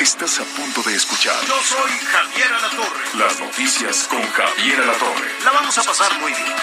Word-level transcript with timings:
Estás 0.00 0.38
a 0.38 0.44
punto 0.44 0.80
de 0.88 0.94
escuchar 0.94 1.34
Yo 1.44 1.60
soy 1.60 1.90
Javier 1.90 2.52
Alatorre. 2.52 3.18
las 3.18 3.40
noticias 3.40 4.06
con 4.08 4.22
Javier 4.30 4.80
Alatorre. 4.80 5.28
La 5.44 5.50
vamos 5.50 5.76
a 5.76 5.82
pasar 5.82 6.18
muy 6.20 6.32
bien. 6.32 6.54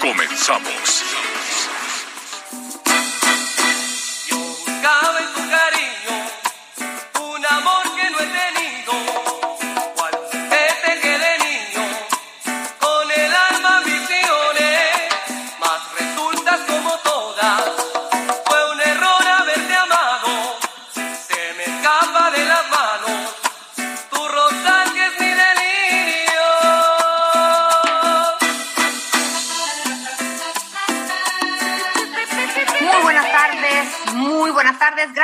Comenzamos. 0.00 1.04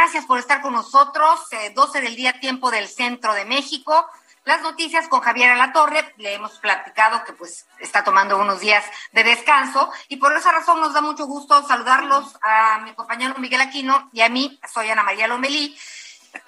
Gracias 0.05 0.27
por 0.27 0.38
estar 0.38 0.60
con 0.60 0.74
nosotros. 0.74 1.41
Eh, 1.52 1.72
12 1.74 2.02
del 2.02 2.14
día, 2.14 2.38
tiempo 2.38 2.70
del 2.70 2.88
centro 2.88 3.33
de 3.33 3.47
México. 3.47 4.06
Las 4.44 4.61
noticias 4.61 5.08
con 5.08 5.20
Javier 5.22 5.52
Alatorre. 5.52 6.12
Le 6.19 6.34
hemos 6.34 6.58
platicado 6.58 7.24
que 7.24 7.33
pues 7.33 7.66
está 7.78 8.05
tomando 8.05 8.36
unos 8.36 8.61
días 8.61 8.84
de 9.12 9.24
descanso 9.24 9.91
y 10.08 10.19
por 10.19 10.36
esa 10.36 10.52
razón 10.52 10.83
nos 10.83 10.92
da 10.92 11.00
mucho 11.00 11.24
gusto 11.24 11.66
saludarlos 11.66 12.36
a 12.42 12.80
mi 12.80 12.92
compañero 12.92 13.34
Miguel 13.38 13.62
Aquino 13.62 14.11
y 14.12 14.20
a 14.20 14.28
mí, 14.28 14.61
soy 14.70 14.91
Ana 14.91 15.05
María 15.05 15.27
Lomelí. 15.27 15.74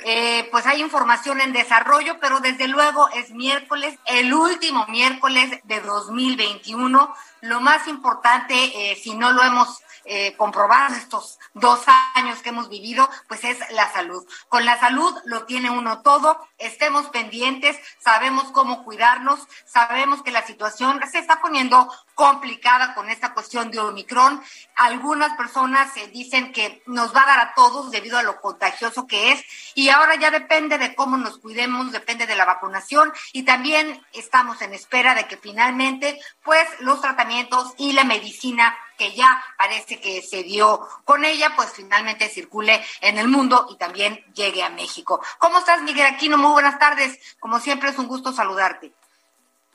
Eh, 0.01 0.49
pues 0.51 0.67
hay 0.67 0.81
información 0.81 1.41
en 1.41 1.53
desarrollo, 1.53 2.19
pero 2.21 2.41
desde 2.41 2.69
luego 2.69 3.09
es 3.11 3.31
miércoles, 3.31 3.99
el 4.07 4.33
último 4.33 4.87
miércoles 4.89 5.61
de 5.65 5.81
2021. 5.81 7.15
Lo 7.43 7.61
más 7.61 7.87
importante, 7.87 8.55
eh, 8.55 8.97
si 8.97 9.15
no 9.15 9.33
lo 9.33 9.43
hemos 9.43 9.81
eh, 10.09 10.37
comprobado 10.37 10.95
estos 10.95 11.41
dos 11.53 11.81
años 12.15 12.41
que 12.41 12.51
hemos 12.51 12.69
vivido, 12.69 13.11
pues 13.27 13.43
es 13.43 13.59
la 13.73 13.93
salud. 13.93 14.25
Con 14.49 14.65
la 14.65 14.79
salud 14.79 15.13
lo 15.25 15.47
tiene 15.47 15.69
uno 15.69 16.01
todo, 16.03 16.39
estemos 16.59 17.09
pendientes, 17.09 17.77
sabemos 17.99 18.53
cómo 18.53 18.85
cuidarnos, 18.85 19.41
sabemos 19.65 20.23
que 20.23 20.31
la 20.31 20.47
situación 20.47 21.01
se 21.11 21.19
está 21.19 21.41
poniendo 21.41 21.93
complicada 22.15 22.95
con 22.95 23.11
esta 23.11 23.35
cuestión 23.35 23.73
de 23.73 23.81
Omicron. 23.81 24.41
Algunas 24.77 25.37
personas 25.37 25.97
eh, 25.97 26.07
dicen 26.13 26.53
que 26.53 26.85
nos 26.87 27.13
va 27.15 27.25
a 27.25 27.27
dar 27.27 27.41
a 27.41 27.55
todos 27.55 27.91
debido 27.91 28.17
a 28.17 28.23
lo 28.23 28.41
contagioso 28.41 29.09
que 29.09 29.33
es 29.33 29.45
y 29.77 29.91
ahora 29.91 30.17
ya 30.17 30.31
depende 30.31 30.79
de 30.79 30.95
cómo 30.95 31.19
nos 31.19 31.39
cuidemos, 31.39 31.93
depende 31.93 32.27
de 32.27 32.35
la 32.35 32.47
vacunación 32.47 33.13
y 33.33 33.43
también 33.45 34.03
estamos 34.15 34.63
en 34.63 34.73
espera 34.73 35.15
de 35.15 35.27
que 35.29 35.37
finalmente 35.37 36.19
pues 36.43 36.67
los 36.81 37.03
tratamientos 37.03 37.75
y 37.77 37.93
la 37.93 38.05
medicina 38.05 38.75
que 38.97 39.15
ya 39.15 39.45
parece 39.59 40.01
que 40.01 40.23
se 40.23 40.43
dio 40.43 40.81
con 41.05 41.27
ella, 41.27 41.53
pues 41.55 41.73
finalmente 41.75 42.31
circule 42.31 42.83
en 43.03 43.19
el 43.19 43.29
mundo 43.29 43.67
y 43.71 43.77
también 43.77 44.25
llegue 44.35 44.63
a 44.63 44.71
México. 44.71 45.21
¿Cómo 45.39 45.59
estás, 45.59 45.83
Miguel 45.83 46.07
Aquino? 46.07 46.39
Muy 46.39 46.53
buenas 46.53 46.79
tardes. 46.79 47.19
Como 47.39 47.61
siempre 47.61 47.91
es 47.91 47.99
un 47.99 48.07
gusto 48.07 48.33
saludarte. 48.33 48.95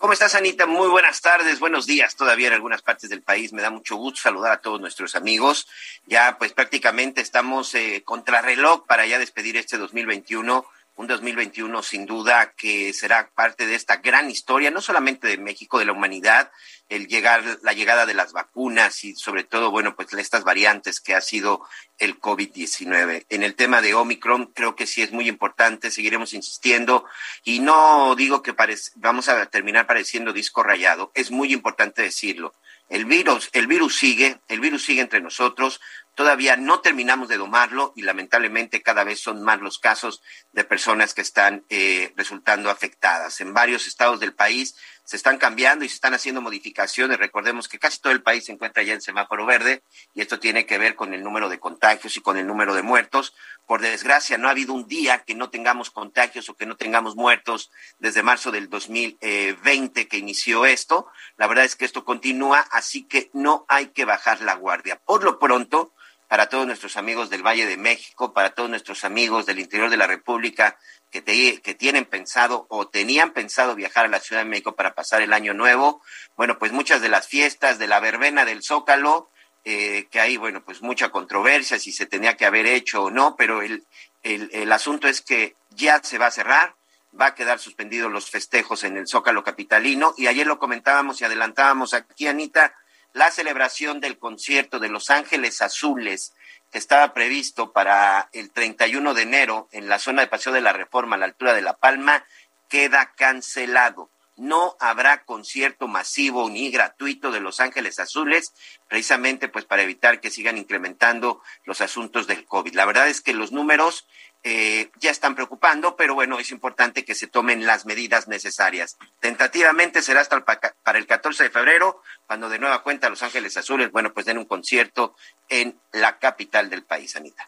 ¿Cómo 0.02 0.14
estás, 0.14 0.34
Anita? 0.34 0.66
Muy 0.66 0.88
buenas 0.88 1.22
tardes, 1.22 1.60
buenos 1.60 1.86
días 1.86 2.16
todavía 2.16 2.48
en 2.48 2.56
algunas 2.56 2.82
partes 2.82 3.08
del 3.12 3.22
país. 3.22 3.54
Me 3.54 3.62
da 3.62 3.70
mucho 3.70 3.98
gusto 3.98 4.20
saludar 4.20 4.52
a 4.52 4.58
todos 4.58 4.82
nuestros 4.82 5.14
amigos. 5.14 5.68
Ya 6.08 6.40
pues 6.40 6.54
prácticamente 6.54 7.22
estamos 7.22 7.76
eh, 7.76 8.02
contrarreloj 8.04 8.88
para 8.88 9.06
ya 9.06 9.20
despedir 9.20 9.58
este 9.58 9.78
2021. 9.78 10.66
Un 11.02 11.08
2021 11.08 11.82
sin 11.82 12.06
duda 12.06 12.54
que 12.56 12.94
será 12.94 13.32
parte 13.34 13.66
de 13.66 13.74
esta 13.74 13.96
gran 13.98 14.30
historia, 14.30 14.70
no 14.70 14.82
solamente 14.82 15.28
de 15.28 15.40
México, 15.40 15.80
de 15.80 15.86
la 15.86 15.94
humanidad, 15.94 16.52
el 16.90 17.08
llegar, 17.08 17.44
la 17.64 17.74
llegada 17.74 18.06
de 18.06 18.14
las 18.14 18.34
vacunas 18.34 19.04
y 19.04 19.16
sobre 19.16 19.44
todo, 19.44 19.72
bueno, 19.72 19.96
pues 19.96 20.14
estas 20.14 20.44
variantes 20.44 21.00
que 21.00 21.16
ha 21.16 21.22
sido 21.22 21.66
el 21.98 22.20
COVID-19. 22.20 23.26
En 23.30 23.42
el 23.42 23.56
tema 23.56 23.82
de 23.82 23.96
Omicron, 23.96 24.52
creo 24.54 24.76
que 24.76 24.86
sí 24.86 25.02
es 25.02 25.12
muy 25.12 25.28
importante, 25.28 25.90
seguiremos 25.90 26.36
insistiendo 26.36 27.06
y 27.44 27.62
no 27.62 28.14
digo 28.16 28.44
que 28.44 28.54
vamos 28.94 29.28
a 29.28 29.44
terminar 29.48 29.88
pareciendo 29.88 30.34
disco 30.34 30.62
rayado, 30.62 31.12
es 31.16 31.32
muy 31.32 31.52
importante 31.52 32.04
decirlo. 32.04 32.54
El 32.90 33.06
virus, 33.06 33.50
el 33.54 33.68
virus 33.68 33.96
sigue, 33.96 34.42
el 34.50 34.60
virus 34.60 34.84
sigue 34.84 35.00
entre 35.00 35.22
nosotros, 35.22 35.80
todavía 36.14 36.58
no 36.58 36.82
terminamos 36.82 37.30
de 37.30 37.38
domarlo 37.38 37.94
y 37.96 38.02
lamentablemente 38.02 38.82
cada 38.82 39.06
vez 39.06 39.22
son 39.22 39.42
más 39.44 39.62
los 39.62 39.80
casos 39.80 40.22
de 40.54 40.64
personas 40.64 41.14
que 41.14 41.22
están 41.22 41.64
eh, 41.70 42.14
resultando 42.18 42.70
afectadas. 42.70 43.40
En 43.40 43.54
varios 43.54 43.88
estados 43.88 44.20
del 44.20 44.34
país 44.34 44.76
se 45.06 45.16
están 45.16 45.38
cambiando 45.38 45.84
y 45.84 45.90
se 45.90 45.96
están 45.96 46.14
haciendo 46.14 46.42
modificaciones. 46.42 47.18
Recordemos 47.18 47.68
que 47.68 47.80
casi 47.80 48.00
todo 48.00 48.14
el 48.14 48.22
país 48.22 48.46
se 48.46 48.52
encuentra 48.52 48.84
ya 48.84 48.94
en 48.94 49.02
semáforo 49.02 49.46
verde 49.46 49.84
y 50.14 50.22
esto 50.22 50.40
tiene 50.40 50.66
que 50.66 50.78
ver 50.78 50.96
con 50.96 51.14
el 51.14 51.24
número 51.24 51.50
de 51.50 51.60
contagios 51.60 52.18
y 52.18 52.22
con 52.22 52.38
el 52.38 52.48
número 52.48 52.76
de 52.76 52.82
muertos. 52.82 53.34
Por 53.66 53.82
desgracia, 53.82 54.38
no 54.38 54.48
ha 54.48 54.52
habido 54.52 54.74
un 54.74 54.88
día 54.88 55.20
que 55.20 55.36
no 55.36 55.50
tengamos 55.50 55.90
contagios 55.90 56.50
o 56.50 56.56
que 56.56 56.66
no 56.66 56.76
tengamos 56.76 57.16
muertos 57.16 57.72
desde 58.00 58.24
marzo 58.24 58.52
del 58.52 58.70
2020 58.70 60.08
que 60.08 60.18
inició 60.18 60.66
esto. 60.66 61.08
La 61.38 61.48
verdad 61.48 61.66
es 61.66 61.76
que 61.76 61.86
esto 61.86 62.04
continúa, 62.04 62.60
así 62.72 63.04
que 63.04 63.30
no 63.34 63.66
hay 63.70 63.88
que 63.88 64.06
bajar 64.06 64.42
la 64.42 64.56
guardia. 64.56 64.98
Por 64.98 65.24
lo 65.24 65.40
pronto, 65.40 65.94
para 66.32 66.48
todos 66.48 66.66
nuestros 66.66 66.96
amigos 66.96 67.30
del 67.30 67.46
Valle 67.46 67.66
de 67.66 67.76
México, 67.76 68.32
para 68.34 68.52
todos 68.52 68.70
nuestros 68.70 69.04
amigos 69.04 69.46
del 69.46 69.60
interior 69.60 69.90
de 69.90 69.98
la 69.98 70.08
República 70.08 70.78
que, 71.10 71.22
te- 71.22 71.60
tienen 71.76 72.06
pensado 72.06 72.68
o 72.70 72.88
tenían 72.88 73.32
pensado 73.34 73.76
viajar 73.76 74.06
a 74.06 74.08
la 74.08 74.22
Ciudad 74.22 74.42
de 74.44 74.50
México 74.50 74.74
para 74.74 74.96
pasar 74.96 75.22
el 75.22 75.34
año 75.34 75.54
nuevo. 75.54 76.02
Bueno, 76.38 76.58
pues 76.58 76.72
muchas 76.72 77.02
de 77.02 77.10
las 77.10 77.28
fiestas 77.28 77.80
de 77.80 77.88
la 77.88 78.00
verbena 78.00 78.46
del 78.46 78.64
Zócalo, 78.64 79.30
eh, 79.66 80.08
que 80.10 80.22
hay, 80.22 80.38
bueno, 80.38 80.64
pues 80.64 80.82
mucha 80.82 81.10
controversia 81.10 81.78
si 81.80 81.92
se 81.92 82.06
tenía 82.06 82.38
que 82.38 82.46
haber 82.46 82.66
hecho 82.66 83.04
o 83.04 83.12
no, 83.12 83.36
pero 83.36 83.62
el, 83.62 83.84
el, 84.24 84.50
el 84.54 84.72
asunto 84.72 85.10
es 85.10 85.20
que 85.20 85.58
ya 85.72 86.02
se 86.02 86.18
va 86.18 86.28
a 86.28 86.32
cerrar, 86.32 86.76
va 87.20 87.26
a 87.26 87.36
quedar 87.36 87.60
suspendidos 87.60 88.10
los 88.10 88.30
festejos 88.30 88.86
en 88.86 88.96
el 88.96 89.06
Zócalo 89.06 89.44
Capitalino 89.44 90.14
y 90.16 90.28
ayer 90.28 90.48
lo 90.48 90.60
comentábamos 90.60 91.20
y 91.20 91.26
adelantábamos 91.26 91.94
aquí, 91.94 92.28
Anita, 92.28 92.74
la 93.14 93.32
celebración 93.32 94.00
del 94.00 94.18
concierto 94.18 94.80
de 94.80 94.90
Los 94.90 95.10
Ángeles 95.10 95.62
Azules 95.62 96.34
que 96.72 96.78
estaba 96.78 97.14
previsto 97.14 97.74
para 97.74 98.30
el 98.32 98.52
31 98.52 99.14
de 99.14 99.22
enero 99.24 99.68
en 99.72 99.90
la 99.90 100.00
zona 100.00 100.22
de 100.22 100.28
Paseo 100.28 100.54
de 100.54 100.62
la 100.62 100.74
Reforma 100.74 101.16
a 101.16 101.20
la 101.20 101.26
altura 101.26 101.54
de 101.54 101.62
La 101.62 101.74
Palma 101.74 102.26
queda 102.70 103.12
cancelado. 103.16 104.10
No 104.38 104.78
habrá 104.80 105.26
concierto 105.26 105.88
masivo 105.88 106.50
ni 106.50 106.72
gratuito 106.72 107.32
de 107.32 107.42
Los 107.42 107.60
Ángeles 107.60 108.00
Azules, 108.00 108.54
precisamente 108.88 109.50
pues 109.50 109.66
para 109.66 109.84
evitar 109.84 110.22
que 110.22 110.32
sigan 110.32 110.58
incrementando 110.58 111.44
los 111.66 111.82
asuntos 111.82 112.28
del 112.28 112.46
COVID. 112.46 112.74
La 112.74 112.86
verdad 112.86 113.10
es 113.10 113.20
que 113.20 113.34
los 113.34 113.52
números 113.52 114.08
eh, 114.44 114.90
ya 114.96 115.12
están 115.12 115.36
preocupando, 115.36 115.96
pero 115.96 116.16
bueno, 116.16 116.40
es 116.40 116.52
importante 116.52 117.06
que 117.06 117.14
se 117.16 117.28
tomen 117.28 117.66
las 117.66 117.86
medidas 117.86 118.28
necesarias. 118.28 118.98
Tentativamente 119.20 120.02
será 120.02 120.22
hasta 120.22 120.36
el 120.36 120.44
pa- 120.44 120.60
para 120.84 120.98
el 120.98 121.06
14 121.08 121.44
de 121.44 121.50
febrero, 121.52 122.02
cuando 122.28 122.50
de 122.50 122.58
nueva 122.60 122.82
cuenta 122.84 123.10
Los 123.10 123.22
Ángeles 123.24 123.56
Azules, 123.58 123.92
bueno, 123.92 124.14
pues 124.14 124.26
den 124.26 124.38
un 124.40 124.46
concierto 124.46 125.16
en 125.50 125.80
la 125.92 126.18
capital 126.20 126.70
del 126.70 126.84
país, 126.84 127.16
Anita. 127.16 127.48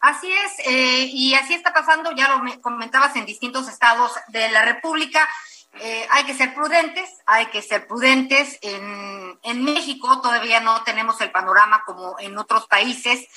Así 0.00 0.32
es, 0.32 0.66
eh, 0.66 1.10
y 1.12 1.34
así 1.34 1.52
está 1.52 1.74
pasando, 1.74 2.12
ya 2.12 2.28
lo 2.28 2.38
me- 2.38 2.58
comentabas 2.62 3.14
en 3.16 3.26
distintos 3.26 3.68
estados 3.68 4.12
de 4.28 4.48
la 4.50 4.64
República. 4.64 5.28
Eh, 5.80 6.06
hay 6.10 6.24
que 6.24 6.34
ser 6.34 6.54
prudentes, 6.54 7.10
hay 7.26 7.46
que 7.46 7.60
ser 7.62 7.86
prudentes. 7.86 8.58
En, 8.62 9.38
en 9.42 9.62
México 9.64 10.20
todavía 10.22 10.60
no 10.60 10.82
tenemos 10.84 11.20
el 11.20 11.30
panorama 11.30 11.82
como 11.84 12.18
en 12.18 12.36
otros 12.38 12.66
países, 12.66 13.28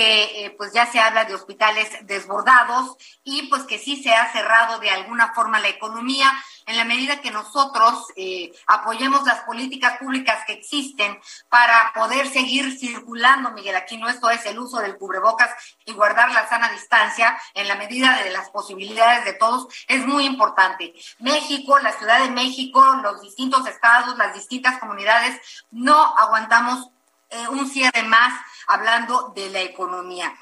que 0.00 0.46
eh, 0.46 0.54
pues 0.56 0.72
ya 0.72 0.86
se 0.86 0.98
habla 0.98 1.26
de 1.26 1.34
hospitales 1.34 1.90
desbordados 2.06 2.96
y 3.22 3.48
pues 3.48 3.64
que 3.64 3.78
sí 3.78 4.02
se 4.02 4.14
ha 4.14 4.32
cerrado 4.32 4.78
de 4.78 4.88
alguna 4.88 5.34
forma 5.34 5.60
la 5.60 5.68
economía. 5.68 6.32
en 6.66 6.76
la 6.76 6.84
medida 6.84 7.20
que 7.20 7.30
nosotros 7.32 8.06
eh, 8.16 8.52
apoyemos 8.66 9.26
las 9.26 9.40
políticas 9.40 9.98
públicas 9.98 10.44
que 10.46 10.52
existen 10.52 11.18
para 11.48 11.92
poder 11.94 12.28
seguir 12.28 12.78
circulando, 12.78 13.50
Miguel 13.50 13.76
Aquino, 13.76 14.08
esto 14.08 14.30
es 14.30 14.46
el 14.46 14.58
uso 14.58 14.78
del 14.78 14.96
cubrebocas 14.96 15.50
y 15.84 15.92
guardar 15.92 16.30
la 16.32 16.48
sana 16.48 16.70
distancia 16.70 17.36
en 17.54 17.66
la 17.68 17.74
medida 17.74 18.22
de 18.22 18.30
las 18.30 18.48
posibilidades 18.50 19.24
de 19.24 19.32
todos, 19.34 19.66
es 19.88 20.06
muy 20.06 20.24
importante. 20.24 20.94
México, 21.18 21.78
la 21.80 21.92
Ciudad 21.92 22.20
de 22.22 22.30
México, 22.30 22.94
los 23.02 23.20
distintos 23.20 23.66
estados, 23.66 24.16
las 24.16 24.32
distintas 24.32 24.78
comunidades, 24.78 25.40
no 25.70 26.16
aguantamos 26.16 26.90
eh, 27.30 27.48
un 27.48 27.68
cierre 27.68 28.02
más 28.02 28.40
hablando 28.66 29.32
de 29.34 29.50
la 29.50 29.60
economía. 29.60 30.34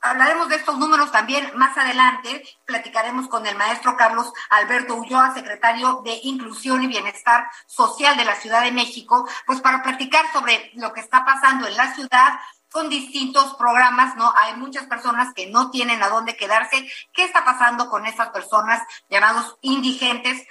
Hablaremos 0.00 0.48
de 0.48 0.56
estos 0.56 0.78
números 0.78 1.10
también 1.10 1.50
más 1.56 1.76
adelante. 1.76 2.44
Platicaremos 2.64 3.28
con 3.28 3.44
el 3.46 3.56
maestro 3.56 3.96
Carlos 3.96 4.32
Alberto 4.50 4.94
Ulloa, 4.94 5.34
secretario 5.34 6.02
de 6.04 6.20
Inclusión 6.22 6.82
y 6.82 6.86
Bienestar 6.86 7.50
Social 7.66 8.16
de 8.16 8.24
la 8.24 8.36
Ciudad 8.36 8.62
de 8.62 8.70
México, 8.70 9.28
pues 9.46 9.60
para 9.60 9.82
platicar 9.82 10.24
sobre 10.32 10.70
lo 10.74 10.92
que 10.92 11.00
está 11.00 11.24
pasando 11.24 11.66
en 11.66 11.76
la 11.76 11.92
ciudad, 11.94 12.38
con 12.70 12.88
distintos 12.90 13.54
programas, 13.54 14.16
¿no? 14.16 14.32
Hay 14.36 14.54
muchas 14.56 14.86
personas 14.86 15.32
que 15.34 15.46
no 15.46 15.70
tienen 15.70 16.02
a 16.02 16.08
dónde 16.08 16.36
quedarse. 16.36 16.86
¿Qué 17.12 17.24
está 17.24 17.44
pasando 17.44 17.88
con 17.88 18.04
estas 18.04 18.28
personas 18.28 18.82
llamados 19.08 19.56
indigentes? 19.62 20.46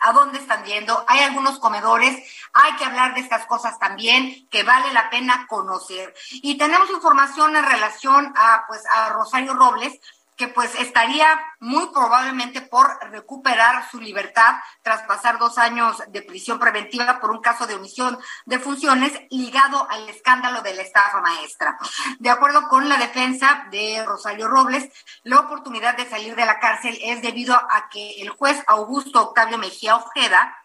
A 0.00 0.12
dónde 0.12 0.38
están 0.38 0.64
yendo, 0.64 1.04
hay 1.06 1.20
algunos 1.20 1.58
comedores, 1.58 2.16
hay 2.52 2.76
que 2.76 2.84
hablar 2.84 3.14
de 3.14 3.20
estas 3.20 3.46
cosas 3.46 3.78
también, 3.78 4.48
que 4.48 4.62
vale 4.62 4.92
la 4.92 5.10
pena 5.10 5.46
conocer. 5.48 6.14
Y 6.30 6.58
tenemos 6.58 6.90
información 6.90 7.54
en 7.56 7.64
relación 7.64 8.32
a, 8.36 8.64
pues, 8.66 8.82
a 8.86 9.10
Rosario 9.10 9.54
Robles, 9.54 10.00
que 10.40 10.48
pues 10.48 10.74
estaría 10.76 11.38
muy 11.58 11.88
probablemente 11.92 12.62
por 12.62 12.88
recuperar 13.10 13.86
su 13.90 14.00
libertad 14.00 14.54
tras 14.80 15.02
pasar 15.02 15.38
dos 15.38 15.58
años 15.58 16.02
de 16.08 16.22
prisión 16.22 16.58
preventiva 16.58 17.20
por 17.20 17.30
un 17.30 17.42
caso 17.42 17.66
de 17.66 17.74
omisión 17.74 18.18
de 18.46 18.58
funciones 18.58 19.12
ligado 19.28 19.86
al 19.90 20.08
escándalo 20.08 20.62
de 20.62 20.72
la 20.72 20.80
estafa 20.80 21.20
maestra. 21.20 21.76
De 22.20 22.30
acuerdo 22.30 22.70
con 22.70 22.88
la 22.88 22.96
defensa 22.96 23.66
de 23.70 24.02
Rosario 24.06 24.48
Robles, 24.48 24.88
la 25.24 25.40
oportunidad 25.40 25.94
de 25.94 26.08
salir 26.08 26.34
de 26.34 26.46
la 26.46 26.58
cárcel 26.58 26.98
es 27.02 27.20
debido 27.20 27.54
a 27.54 27.90
que 27.90 28.22
el 28.22 28.30
juez 28.30 28.64
Augusto 28.66 29.20
Octavio 29.20 29.58
Mejía 29.58 29.96
Ojeda 29.96 30.56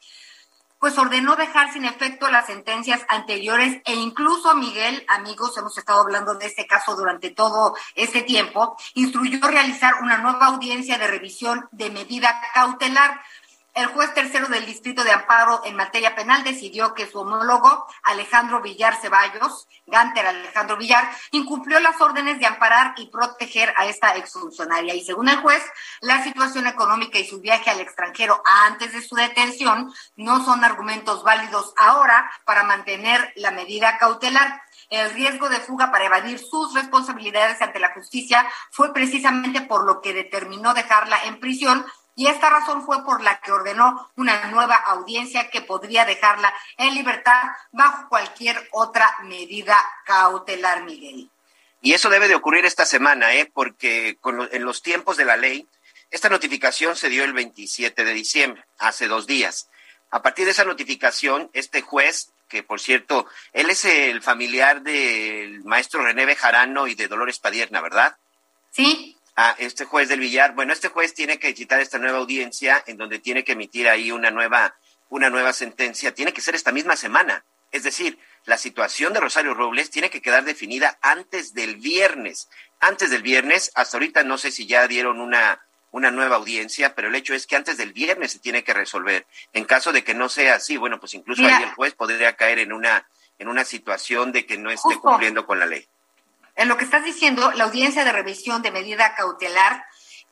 pues 0.86 1.00
ordenó 1.00 1.36
dejar 1.36 1.74
sin 1.74 1.84
efecto 1.84 2.30
las 2.30 2.46
sentencias 2.46 3.02
anteriores 3.08 3.82
e 3.86 3.96
incluso 3.96 4.54
Miguel, 4.54 5.04
amigos, 5.08 5.58
hemos 5.58 5.76
estado 5.80 6.02
hablando 6.02 6.36
de 6.36 6.46
este 6.46 6.68
caso 6.68 6.96
durante 6.96 7.32
todo 7.32 7.76
este 7.96 8.22
tiempo, 8.22 8.78
instruyó 8.94 9.40
realizar 9.48 9.96
una 10.04 10.20
nueva 10.20 10.46
audiencia 10.46 11.00
de 11.00 11.08
revisión 11.08 11.68
de 11.72 11.90
medida 11.90 12.40
cautelar 12.54 13.20
el 13.76 13.88
juez 13.88 14.14
tercero 14.14 14.48
del 14.48 14.66
Distrito 14.66 15.04
de 15.04 15.12
Amparo 15.12 15.62
en 15.66 15.76
materia 15.76 16.16
penal 16.16 16.46
decidió 16.46 16.94
que 16.94 17.08
su 17.08 17.20
homólogo, 17.20 17.86
Alejandro 18.04 18.62
Villar 18.62 18.96
Ceballos, 18.96 19.68
Ganter 19.86 20.26
Alejandro 20.26 20.78
Villar, 20.78 21.12
incumplió 21.32 21.82
las 21.82 22.00
órdenes 22.00 22.40
de 22.40 22.46
amparar 22.46 22.94
y 22.96 23.08
proteger 23.08 23.74
a 23.76 23.86
esta 23.86 24.16
exfuncionaria. 24.16 24.96
Y 24.96 25.04
según 25.04 25.28
el 25.28 25.42
juez, 25.42 25.62
la 26.00 26.24
situación 26.24 26.68
económica 26.68 27.20
y 27.20 27.28
su 27.28 27.42
viaje 27.42 27.70
al 27.70 27.82
extranjero 27.82 28.42
antes 28.66 28.94
de 28.94 29.02
su 29.02 29.16
detención 29.16 29.94
no 30.16 30.44
son 30.46 30.64
argumentos 30.64 31.24
válidos 31.24 31.74
ahora 31.76 32.32
para 32.46 32.64
mantener 32.64 33.34
la 33.36 33.52
medida 33.52 33.98
cautelar. 33.98 34.62
El 34.90 35.12
riesgo 35.12 35.50
de 35.50 35.60
fuga 35.60 35.92
para 35.92 36.06
evadir 36.06 36.40
sus 36.40 36.74
responsabilidades 36.74 37.62
ante 37.62 37.80
la 37.80 37.94
justicia 37.94 38.48
fue 38.72 38.94
precisamente 38.94 39.62
por 39.62 39.84
lo 39.84 40.00
que 40.00 40.14
determinó 40.14 40.74
dejarla 40.74 41.26
en 41.26 41.42
prisión 41.42 41.86
y 42.16 42.28
esta 42.28 42.50
razón 42.50 42.86
fue 42.86 43.04
por 43.04 43.22
la 43.22 43.40
que 43.42 43.52
ordenó 43.52 44.10
una 44.16 44.46
nueva 44.46 44.76
audiencia 44.76 45.50
que 45.50 45.62
podría 45.62 46.06
dejarla 46.06 46.54
en 46.78 46.96
libertad 46.96 47.44
bajo 47.72 48.08
cualquier 48.08 48.70
otra 48.72 49.18
medida 49.24 49.78
cautelar, 50.06 50.84
Miguel. 50.84 51.30
Y 51.82 51.94
eso 51.94 52.10
debe 52.10 52.30
de 52.30 52.36
ocurrir 52.36 52.66
esta 52.66 52.86
semana, 52.86 53.36
¿eh? 53.36 53.52
porque 53.54 54.18
en 54.24 54.64
los 54.64 54.82
tiempos 54.82 55.18
de 55.18 55.26
la 55.26 55.36
ley, 55.36 55.68
esta 56.10 56.30
notificación 56.30 56.96
se 56.96 57.10
dio 57.10 57.26
el 57.26 57.34
27 57.34 58.06
de 58.06 58.14
diciembre, 58.14 58.66
hace 58.80 59.08
dos 59.08 59.28
días. 59.28 59.70
A 60.10 60.22
partir 60.22 60.46
de 60.46 60.52
esa 60.52 60.64
notificación, 60.64 61.50
este 61.52 61.82
juez, 61.82 62.32
que 62.48 62.64
por 62.64 62.80
cierto, 62.80 63.28
él 63.52 63.70
es 63.70 63.84
el 63.84 64.22
familiar 64.22 64.82
del 64.84 65.64
maestro 65.66 66.02
René 66.02 66.26
Bejarano 66.26 66.88
y 66.88 66.96
de 66.96 67.10
Dolores 67.10 67.40
Padierna, 67.40 67.82
¿verdad? 67.82 68.16
Sí 68.72 69.15
a 69.36 69.56
este 69.60 69.86
juez 69.86 70.10
del 70.10 70.20
Villar. 70.20 70.56
Bueno, 70.56 70.74
este 70.74 70.88
juez 70.88 71.14
tiene 71.14 71.40
que 71.40 71.54
citar 71.54 71.80
esta 71.80 72.00
nueva 72.00 72.20
audiencia 72.20 72.84
en 72.88 72.98
donde 72.98 73.20
tiene 73.20 73.44
que 73.44 73.54
emitir 73.54 73.90
ahí 73.90 74.12
una 74.12 74.32
nueva, 74.32 74.76
una 75.10 75.30
nueva 75.30 75.54
sentencia. 75.54 76.14
Tiene 76.14 76.34
que 76.34 76.42
ser 76.42 76.56
esta 76.56 76.72
misma 76.72 76.96
semana. 76.96 77.46
Es 77.72 77.84
decir, 77.84 78.18
la 78.46 78.58
situación 78.58 79.12
de 79.12 79.20
Rosario 79.20 79.54
Robles 79.54 79.90
tiene 79.90 80.10
que 80.10 80.22
quedar 80.22 80.46
definida 80.46 80.98
antes 81.02 81.54
del 81.54 81.76
viernes. 81.76 82.48
Antes 82.80 83.10
del 83.10 83.22
viernes, 83.22 83.72
hasta 83.76 83.98
ahorita 83.98 84.24
no 84.24 84.38
sé 84.38 84.52
si 84.52 84.66
ya 84.68 84.88
dieron 84.88 85.20
una, 85.20 85.66
una 85.92 86.12
nueva 86.12 86.38
audiencia, 86.38 86.96
pero 86.96 87.10
el 87.10 87.16
hecho 87.16 87.34
es 87.34 87.48
que 87.48 87.56
antes 87.56 87.78
del 87.78 87.92
viernes 87.92 88.32
se 88.32 88.40
tiene 88.40 88.64
que 88.64 88.74
resolver. 88.74 89.28
En 89.52 89.66
caso 89.66 89.92
de 89.92 90.04
que 90.04 90.14
no 90.14 90.30
sea 90.30 90.56
así, 90.56 90.78
bueno, 90.78 91.00
pues 91.00 91.14
incluso 91.14 91.46
ahí 91.46 91.64
el 91.64 91.74
juez 91.74 91.94
podría 91.96 92.36
caer 92.36 92.60
en 92.60 92.72
una, 92.72 93.10
en 93.40 93.48
una 93.48 93.66
situación 93.66 94.32
de 94.32 94.46
que 94.46 94.58
no 94.58 94.72
esté 94.72 94.96
cumpliendo 94.98 95.46
con 95.46 95.60
la 95.60 95.66
ley. 95.66 95.88
En 96.56 96.68
lo 96.68 96.78
que 96.78 96.86
estás 96.86 97.04
diciendo, 97.04 97.52
la 97.52 97.66
audiencia 97.66 98.04
de 98.06 98.12
revisión 98.12 98.62
de 98.62 98.72
medida 98.72 99.16
cautelar 99.16 99.86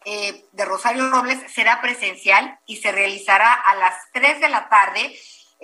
eh, 0.06 0.46
de 0.52 0.66
Rosario 0.66 1.10
Robles 1.10 1.40
será 1.54 1.82
presencial 1.82 2.60
y 2.66 2.78
se 2.78 2.92
realizará 2.92 3.54
a 3.54 3.76
las 3.76 3.94
3 4.14 4.42
de 4.42 4.50
la 4.50 4.70
tarde 4.70 5.16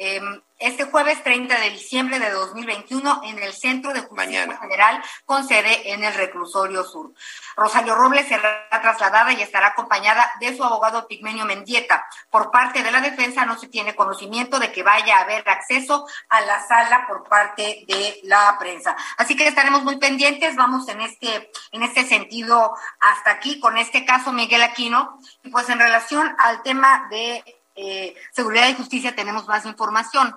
Em, 0.02 0.42
este 0.60 0.86
jueves 0.86 1.22
30 1.24 1.60
de 1.60 1.72
diciembre 1.72 2.20
de 2.20 2.32
2021 2.32 3.22
en 3.26 3.44
el 3.44 3.52
Centro 3.52 3.92
de 3.92 4.00
Justicia 4.00 4.48
Federal 4.58 5.04
con 5.26 5.46
sede 5.46 5.92
en 5.92 6.06
el 6.06 6.14
Reclusorio 6.14 6.86
Sur. 6.86 7.14
Rosario 7.58 7.96
Robles 7.96 8.26
será 8.26 8.70
trasladada 8.70 9.34
y 9.34 9.42
estará 9.42 9.68
acompañada 9.68 10.32
de 10.40 10.56
su 10.56 10.64
abogado 10.64 11.06
Pigmenio 11.06 11.44
Mendieta. 11.44 12.08
Por 12.30 12.50
parte 12.50 12.82
de 12.82 12.92
la 12.92 13.02
defensa 13.02 13.46
no 13.46 13.60
se 13.60 13.68
tiene 13.68 13.94
conocimiento 13.94 14.58
de 14.58 14.72
que 14.72 14.84
vaya 14.84 15.18
a 15.18 15.24
haber 15.24 15.48
acceso 15.50 16.08
a 16.30 16.40
la 16.42 16.66
sala 16.66 17.06
por 17.06 17.28
parte 17.28 17.84
de 17.86 18.22
la 18.24 18.56
prensa. 18.58 18.96
Así 19.18 19.36
que 19.36 19.50
estaremos 19.50 19.84
muy 19.84 19.98
pendientes, 19.98 20.56
vamos 20.56 20.88
en 20.88 21.02
este 21.02 21.52
en 21.74 21.84
este 21.84 22.06
sentido 22.06 22.74
hasta 23.02 23.32
aquí 23.32 23.60
con 23.60 23.78
este 23.78 24.06
caso 24.06 24.32
Miguel 24.32 24.62
Aquino 24.62 25.20
y 25.44 25.50
pues 25.50 25.68
en 25.68 25.80
relación 25.80 26.34
al 26.40 26.64
tema 26.64 27.08
de 27.10 27.59
eh, 27.80 28.16
Seguridad 28.32 28.70
y 28.70 28.76
Justicia 28.76 29.16
tenemos 29.16 29.48
más 29.48 29.66
información. 29.66 30.36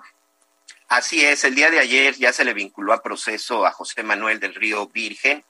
Así 0.89 1.25
es, 1.25 1.45
el 1.45 1.55
día 1.55 1.71
de 1.71 1.81
ayer 1.81 2.15
ya 2.17 2.33
se 2.33 2.45
le 2.45 2.53
vinculó 2.53 2.93
a 2.93 3.03
proceso 3.03 3.67
a 3.67 3.73
José 3.73 4.03
Manuel 4.03 4.41
del 4.41 4.55
Río 4.55 4.87
Virgen, 4.89 5.45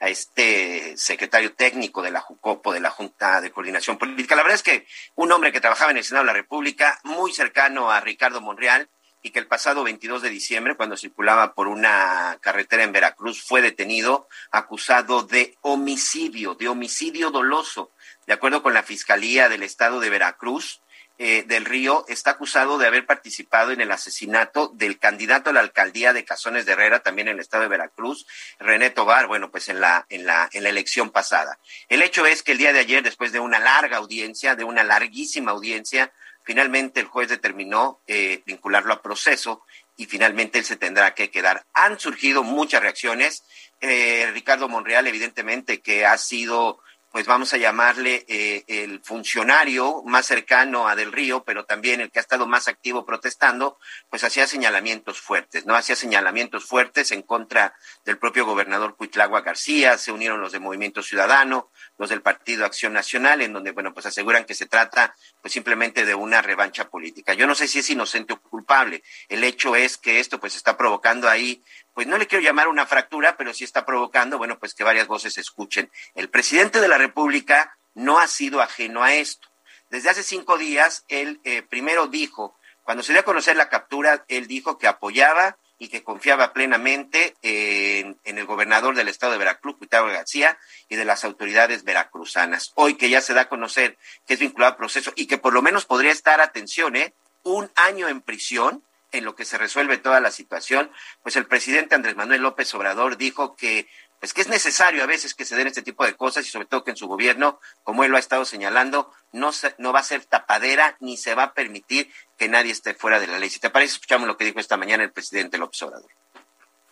a 0.00 0.08
este 0.08 0.96
secretario 0.96 1.54
técnico 1.54 2.02
de 2.02 2.10
la 2.10 2.20
JUCOPO, 2.20 2.72
de 2.72 2.80
la 2.80 2.90
Junta 2.90 3.40
de 3.40 3.50
Coordinación 3.50 3.96
Política. 3.96 4.36
La 4.36 4.42
verdad 4.42 4.56
es 4.56 4.62
que 4.62 4.86
un 5.14 5.30
hombre 5.32 5.52
que 5.52 5.60
trabajaba 5.60 5.90
en 5.90 5.98
el 5.98 6.04
Senado 6.04 6.24
de 6.24 6.32
la 6.32 6.38
República, 6.38 6.98
muy 7.04 7.32
cercano 7.32 7.90
a 7.90 8.00
Ricardo 8.00 8.40
Monreal, 8.40 8.88
y 9.22 9.30
que 9.30 9.38
el 9.38 9.46
pasado 9.46 9.84
22 9.84 10.22
de 10.22 10.30
diciembre, 10.30 10.76
cuando 10.76 10.96
circulaba 10.96 11.54
por 11.54 11.66
una 11.68 12.38
carretera 12.40 12.84
en 12.84 12.92
Veracruz, 12.92 13.42
fue 13.42 13.62
detenido 13.62 14.28
acusado 14.50 15.22
de 15.22 15.56
homicidio, 15.62 16.54
de 16.54 16.68
homicidio 16.68 17.30
doloso. 17.30 17.90
De 18.26 18.34
acuerdo 18.34 18.62
con 18.62 18.74
la 18.74 18.82
Fiscalía 18.82 19.48
del 19.48 19.62
Estado 19.62 19.98
de 20.00 20.10
Veracruz, 20.10 20.82
eh, 21.18 21.44
del 21.46 21.64
Río 21.64 22.04
está 22.08 22.30
acusado 22.30 22.78
de 22.78 22.86
haber 22.86 23.04
participado 23.04 23.72
en 23.72 23.80
el 23.80 23.90
asesinato 23.90 24.68
del 24.68 24.98
candidato 24.98 25.50
a 25.50 25.52
la 25.52 25.60
alcaldía 25.60 26.12
de 26.12 26.24
Cazones 26.24 26.64
de 26.64 26.72
Herrera, 26.72 27.00
también 27.00 27.28
en 27.28 27.34
el 27.34 27.40
estado 27.40 27.64
de 27.64 27.68
Veracruz, 27.68 28.26
René 28.60 28.90
Tobar, 28.90 29.26
bueno, 29.26 29.50
pues 29.50 29.68
en 29.68 29.80
la, 29.80 30.06
en 30.08 30.26
la, 30.26 30.48
en 30.52 30.62
la 30.62 30.68
elección 30.68 31.10
pasada. 31.10 31.58
El 31.88 32.02
hecho 32.02 32.24
es 32.24 32.42
que 32.42 32.52
el 32.52 32.58
día 32.58 32.72
de 32.72 32.78
ayer, 32.78 33.02
después 33.02 33.32
de 33.32 33.40
una 33.40 33.58
larga 33.58 33.96
audiencia, 33.96 34.54
de 34.54 34.64
una 34.64 34.84
larguísima 34.84 35.50
audiencia, 35.50 36.12
finalmente 36.44 37.00
el 37.00 37.06
juez 37.06 37.28
determinó 37.28 38.00
eh, 38.06 38.42
vincularlo 38.46 38.92
a 38.92 39.02
proceso 39.02 39.64
y 39.96 40.06
finalmente 40.06 40.58
él 40.58 40.64
se 40.64 40.76
tendrá 40.76 41.14
que 41.14 41.30
quedar. 41.30 41.66
Han 41.74 41.98
surgido 41.98 42.44
muchas 42.44 42.80
reacciones. 42.80 43.42
Eh, 43.80 44.30
Ricardo 44.32 44.68
Monreal, 44.68 45.06
evidentemente, 45.08 45.80
que 45.80 46.06
ha 46.06 46.16
sido 46.16 46.80
pues 47.10 47.26
vamos 47.26 47.54
a 47.54 47.56
llamarle 47.56 48.26
eh, 48.28 48.64
el 48.68 49.00
funcionario 49.02 50.02
más 50.04 50.26
cercano 50.26 50.88
a 50.88 50.94
Del 50.94 51.12
Río, 51.12 51.42
pero 51.42 51.64
también 51.64 52.00
el 52.00 52.10
que 52.10 52.18
ha 52.18 52.22
estado 52.22 52.46
más 52.46 52.68
activo 52.68 53.06
protestando, 53.06 53.78
pues 54.10 54.24
hacía 54.24 54.46
señalamientos 54.46 55.20
fuertes, 55.20 55.64
¿no? 55.64 55.74
Hacía 55.74 55.96
señalamientos 55.96 56.66
fuertes 56.66 57.10
en 57.12 57.22
contra 57.22 57.74
del 58.04 58.18
propio 58.18 58.44
gobernador 58.44 58.96
Cuitlagua 58.96 59.40
García, 59.40 59.96
se 59.96 60.12
unieron 60.12 60.40
los 60.40 60.52
de 60.52 60.60
Movimiento 60.60 61.02
Ciudadano, 61.02 61.70
los 61.96 62.10
del 62.10 62.20
Partido 62.20 62.66
Acción 62.66 62.92
Nacional, 62.92 63.40
en 63.40 63.54
donde, 63.54 63.72
bueno, 63.72 63.94
pues 63.94 64.06
aseguran 64.06 64.44
que 64.44 64.54
se 64.54 64.66
trata 64.66 65.14
pues 65.40 65.52
simplemente 65.52 66.04
de 66.04 66.14
una 66.14 66.42
revancha 66.42 66.88
política. 66.90 67.32
Yo 67.32 67.46
no 67.46 67.54
sé 67.54 67.68
si 67.68 67.78
es 67.78 67.90
inocente 67.90 68.34
o 68.34 68.40
culpable. 68.40 69.02
El 69.28 69.44
hecho 69.44 69.76
es 69.76 69.96
que 69.96 70.20
esto 70.20 70.38
pues 70.38 70.56
está 70.56 70.76
provocando 70.76 71.28
ahí 71.28 71.62
pues 71.98 72.06
no 72.06 72.16
le 72.16 72.28
quiero 72.28 72.44
llamar 72.44 72.68
una 72.68 72.86
fractura, 72.86 73.36
pero 73.36 73.52
sí 73.52 73.64
está 73.64 73.84
provocando, 73.84 74.38
bueno, 74.38 74.56
pues 74.60 74.72
que 74.72 74.84
varias 74.84 75.08
voces 75.08 75.36
escuchen. 75.36 75.90
El 76.14 76.30
presidente 76.30 76.80
de 76.80 76.86
la 76.86 76.96
República 76.96 77.76
no 77.96 78.20
ha 78.20 78.28
sido 78.28 78.62
ajeno 78.62 79.02
a 79.02 79.14
esto. 79.14 79.48
desde 79.90 80.08
hace 80.08 80.22
cinco 80.22 80.58
días, 80.58 81.04
él 81.08 81.40
eh, 81.42 81.62
primero 81.62 82.06
dijo, 82.06 82.56
cuando 82.84 83.02
se 83.02 83.12
dio 83.12 83.22
a 83.22 83.24
conocer 83.24 83.56
la 83.56 83.68
captura, 83.68 84.24
él 84.28 84.46
dijo 84.46 84.78
que 84.78 84.86
apoyaba 84.86 85.56
y 85.76 85.88
que 85.88 86.04
confiaba 86.04 86.52
plenamente 86.52 87.34
en, 87.42 88.16
el 88.22 88.46
gobernador 88.46 88.94
del 88.94 89.08
estado 89.08 89.32
de 89.32 89.38
Veracruz, 89.38 89.78
Cuitavo 89.78 90.06
García, 90.06 90.56
y 90.88 90.94
de 90.94 91.04
las 91.04 91.24
autoridades 91.24 91.82
veracruzanas. 91.82 92.70
Hoy 92.76 92.94
que 92.94 93.10
ya 93.10 93.20
se 93.20 93.34
da 93.34 93.40
a 93.40 93.48
conocer 93.48 93.98
que 94.24 94.34
es 94.34 94.38
vinculado 94.38 94.74
al 94.74 94.78
proceso 94.78 95.12
y 95.16 95.26
que 95.26 95.38
por 95.38 95.52
lo 95.52 95.62
menos 95.62 95.84
podría 95.84 96.12
estar, 96.12 96.40
atención, 96.40 96.94
¿eh? 96.94 97.12
un 97.42 97.72
año 97.74 98.06
en 98.06 98.20
prisión 98.20 98.84
en 99.12 99.24
lo 99.24 99.34
que 99.34 99.44
se 99.44 99.58
resuelve 99.58 99.98
toda 99.98 100.20
la 100.20 100.30
situación, 100.30 100.90
pues 101.22 101.36
el 101.36 101.46
presidente 101.46 101.94
Andrés 101.94 102.16
Manuel 102.16 102.42
López 102.42 102.72
Obrador 102.74 103.16
dijo 103.16 103.56
que 103.56 103.88
pues 104.20 104.34
que 104.34 104.40
es 104.40 104.48
necesario 104.48 105.02
a 105.02 105.06
veces 105.06 105.34
que 105.34 105.44
se 105.44 105.54
den 105.56 105.68
este 105.68 105.82
tipo 105.82 106.04
de 106.04 106.16
cosas 106.16 106.44
y 106.44 106.50
sobre 106.50 106.66
todo 106.66 106.82
que 106.82 106.90
en 106.90 106.96
su 106.96 107.06
gobierno, 107.06 107.60
como 107.84 108.02
él 108.02 108.10
lo 108.10 108.16
ha 108.16 108.20
estado 108.20 108.44
señalando, 108.44 109.12
no, 109.32 109.50
no 109.78 109.92
va 109.92 110.00
a 110.00 110.04
ser 110.04 110.24
tapadera 110.24 110.96
ni 111.00 111.16
se 111.16 111.34
va 111.34 111.44
a 111.44 111.54
permitir 111.54 112.12
que 112.36 112.48
nadie 112.48 112.72
esté 112.72 112.94
fuera 112.94 113.20
de 113.20 113.28
la 113.28 113.38
ley. 113.38 113.48
Si 113.48 113.60
te 113.60 113.70
parece, 113.70 113.94
escuchamos 113.94 114.26
lo 114.26 114.36
que 114.36 114.44
dijo 114.44 114.58
esta 114.58 114.76
mañana 114.76 115.04
el 115.04 115.12
presidente 115.12 115.56
López 115.56 115.80
Obrador. 115.82 116.10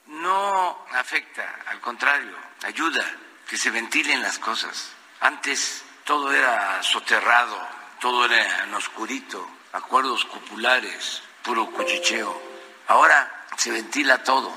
No 0.07 0.87
afecta, 0.93 1.63
al 1.67 1.81
contrario, 1.81 2.37
ayuda 2.63 3.05
que 3.49 3.57
se 3.57 3.71
ventilen 3.71 4.23
las 4.23 4.39
cosas. 4.39 4.91
Antes 5.21 5.83
todo 6.05 6.33
era 6.33 6.81
soterrado, 6.83 7.59
todo 8.01 8.27
era 8.27 8.65
en 8.65 8.75
oscurito, 8.75 9.49
acuerdos 9.73 10.25
cupulares, 10.27 11.23
puro 11.47 11.71
cuchicheo. 11.71 12.43
Ahora 12.89 13.47
se 13.57 13.71
ventila 13.71 14.25
todo. 14.25 14.53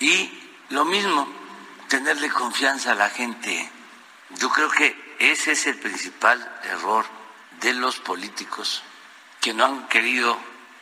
Y 0.00 0.50
lo 0.70 0.84
mismo, 0.84 1.28
tenerle 1.88 2.28
confianza 2.30 2.92
a 2.92 2.96
la 2.96 3.08
gente. 3.08 3.70
Yo 4.30 4.50
creo 4.50 4.68
que 4.68 5.14
ese 5.20 5.52
es 5.52 5.66
el 5.68 5.78
principal 5.78 6.60
error 6.64 7.06
de 7.60 7.72
los 7.74 8.00
políticos 8.00 8.82
que 9.40 9.54
no 9.54 9.64
han 9.64 9.88
querido 9.88 10.36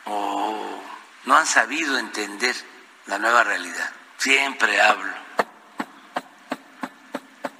o 0.05 0.81
no 1.25 1.37
han 1.37 1.45
sabido 1.45 1.99
entender 1.99 2.55
la 3.05 3.19
nueva 3.19 3.43
realidad. 3.43 3.91
Siempre 4.17 4.81
hablo, 4.81 5.13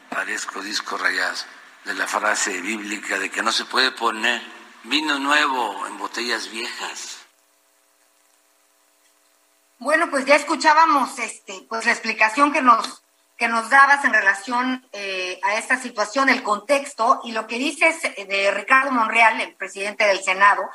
parezco 0.10 0.62
disco 0.62 0.98
rayado, 0.98 1.36
de 1.86 1.93
la 1.96 2.08
frase 2.08 2.62
bíblica 2.62 3.20
de 3.20 3.29
que 3.29 3.41
no 3.41 3.51
se 3.51 3.65
puede 3.65 3.91
poner 3.91 4.41
vino 4.84 5.20
nuevo 5.20 5.86
en 5.88 5.98
botellas 5.98 6.50
viejas. 6.50 7.21
Bueno, 9.82 10.12
pues 10.12 10.26
ya 10.26 10.36
escuchábamos 10.36 11.18
este, 11.18 11.66
pues 11.68 11.88
la 11.88 11.92
explicación 11.92 12.54
que 12.54 12.62
nos 12.62 13.02
que 13.36 13.48
nos 13.48 13.72
dabas 13.72 14.06
en 14.06 14.14
relación 14.14 14.86
eh, 14.92 15.40
a 15.42 15.56
esta 15.56 15.82
situación, 15.82 16.30
el 16.30 16.44
contexto 16.44 17.20
y 17.24 17.32
lo 17.32 17.48
que 17.48 17.58
dices 17.58 17.96
de 18.04 18.52
Ricardo 18.52 18.92
Monreal, 18.92 19.42
el 19.42 19.56
presidente 19.56 20.06
del 20.06 20.22
Senado, 20.22 20.70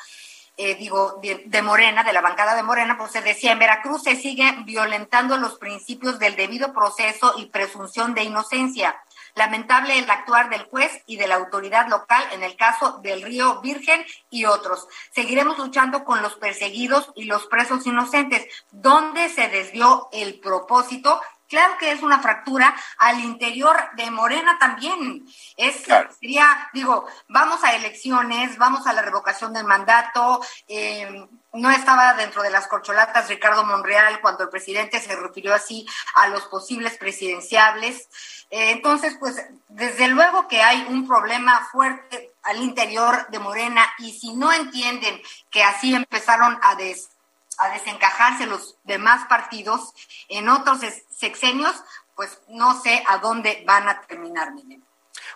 eh, 0.57 0.75
digo, 0.75 1.21
de, 1.23 1.63
Morena, 1.63 2.03
de 2.03 2.13
la 2.13 2.21
bancada 2.21 2.57
de 2.57 2.65
Morena, 2.65 2.99
pues 2.99 3.13
se 3.13 3.23
decía, 3.23 3.53
en 3.53 3.61
Veracruz 3.61 4.03
se 4.03 4.17
siguen 4.17 4.65
violentando 4.65 5.37
los 5.37 5.57
principios 5.57 6.19
del 6.19 6.35
debido 6.35 6.73
proceso 6.73 7.35
y 7.37 7.47
presunción 7.47 8.13
de 8.13 8.25
inocencia. 8.25 8.97
Lamentable 9.37 9.99
el 9.99 10.11
actuar 10.11 10.49
del 10.49 10.64
juez 10.64 11.02
y 11.07 11.19
de 11.19 11.28
la 11.28 11.35
autoridad 11.35 11.88
local 11.88 12.25
en 12.33 12.43
el 12.43 12.57
caso 12.57 13.00
del 13.02 13.21
río 13.21 13.61
Virgen 13.61 14.02
y 14.31 14.47
otros. 14.47 14.88
Seguiremos 15.12 15.59
luchando 15.59 16.05
con 16.05 16.23
los 16.23 16.37
perseguidos 16.37 17.12
y 17.14 17.25
los 17.25 17.47
presos 17.47 17.87
inocentes, 17.87 18.47
donde 18.73 19.28
se 19.28 19.49
desvió 19.49 20.09
el 20.12 20.40
propósito 20.40 21.21
Claro 21.49 21.76
que 21.79 21.93
es 21.93 22.03
una 22.03 22.21
fractura 22.21 22.75
al 22.99 23.21
interior 23.21 23.76
de 23.95 24.11
Morena 24.11 24.59
también. 24.59 25.25
Es, 25.57 25.85
sería, 26.19 26.71
digo, 26.73 27.07
vamos 27.29 27.62
a 27.62 27.75
elecciones, 27.76 28.59
vamos 28.59 28.87
a 28.87 28.93
la 28.93 29.03
revocación 29.03 29.53
del 29.53 29.65
mandato. 29.65 30.41
Eh, 30.67 31.26
no 31.53 31.71
estaba 31.71 32.15
dentro 32.15 32.43
de 32.43 32.50
las 32.50 32.67
corcholatas 32.67 33.29
Ricardo 33.29 33.65
Monreal 33.65 34.21
cuando 34.21 34.45
el 34.45 34.50
presidente 34.50 35.00
se 35.00 35.17
refirió 35.17 35.55
así 35.55 35.87
a 36.15 36.29
los 36.29 36.45
posibles 36.47 36.99
presidenciables. 36.99 38.09
Eh, 38.50 38.73
entonces, 38.73 39.17
pues, 39.19 39.37
desde 39.69 40.09
luego 40.09 40.49
que 40.49 40.62
hay 40.62 40.85
un 40.88 41.07
problema 41.07 41.67
fuerte 41.73 42.33
al 42.43 42.59
interior 42.62 43.26
de 43.29 43.38
Morena 43.38 43.85
y 43.99 44.12
si 44.19 44.35
no 44.35 44.53
entienden 44.53 45.21
que 45.50 45.62
así 45.62 45.95
empezaron 45.95 46.59
a 46.62 46.75
des 46.75 47.11
a 47.59 47.71
desencajarse 47.71 48.47
los 48.47 48.76
demás 48.85 49.26
partidos 49.29 49.95
en 50.29 50.49
otros 50.49 50.81
sexenios, 51.17 51.75
pues 52.15 52.41
no 52.49 52.81
sé 52.81 53.03
a 53.07 53.19
dónde 53.19 53.63
van 53.67 53.89
a 53.89 54.01
terminar, 54.03 54.53
Miguel. 54.53 54.83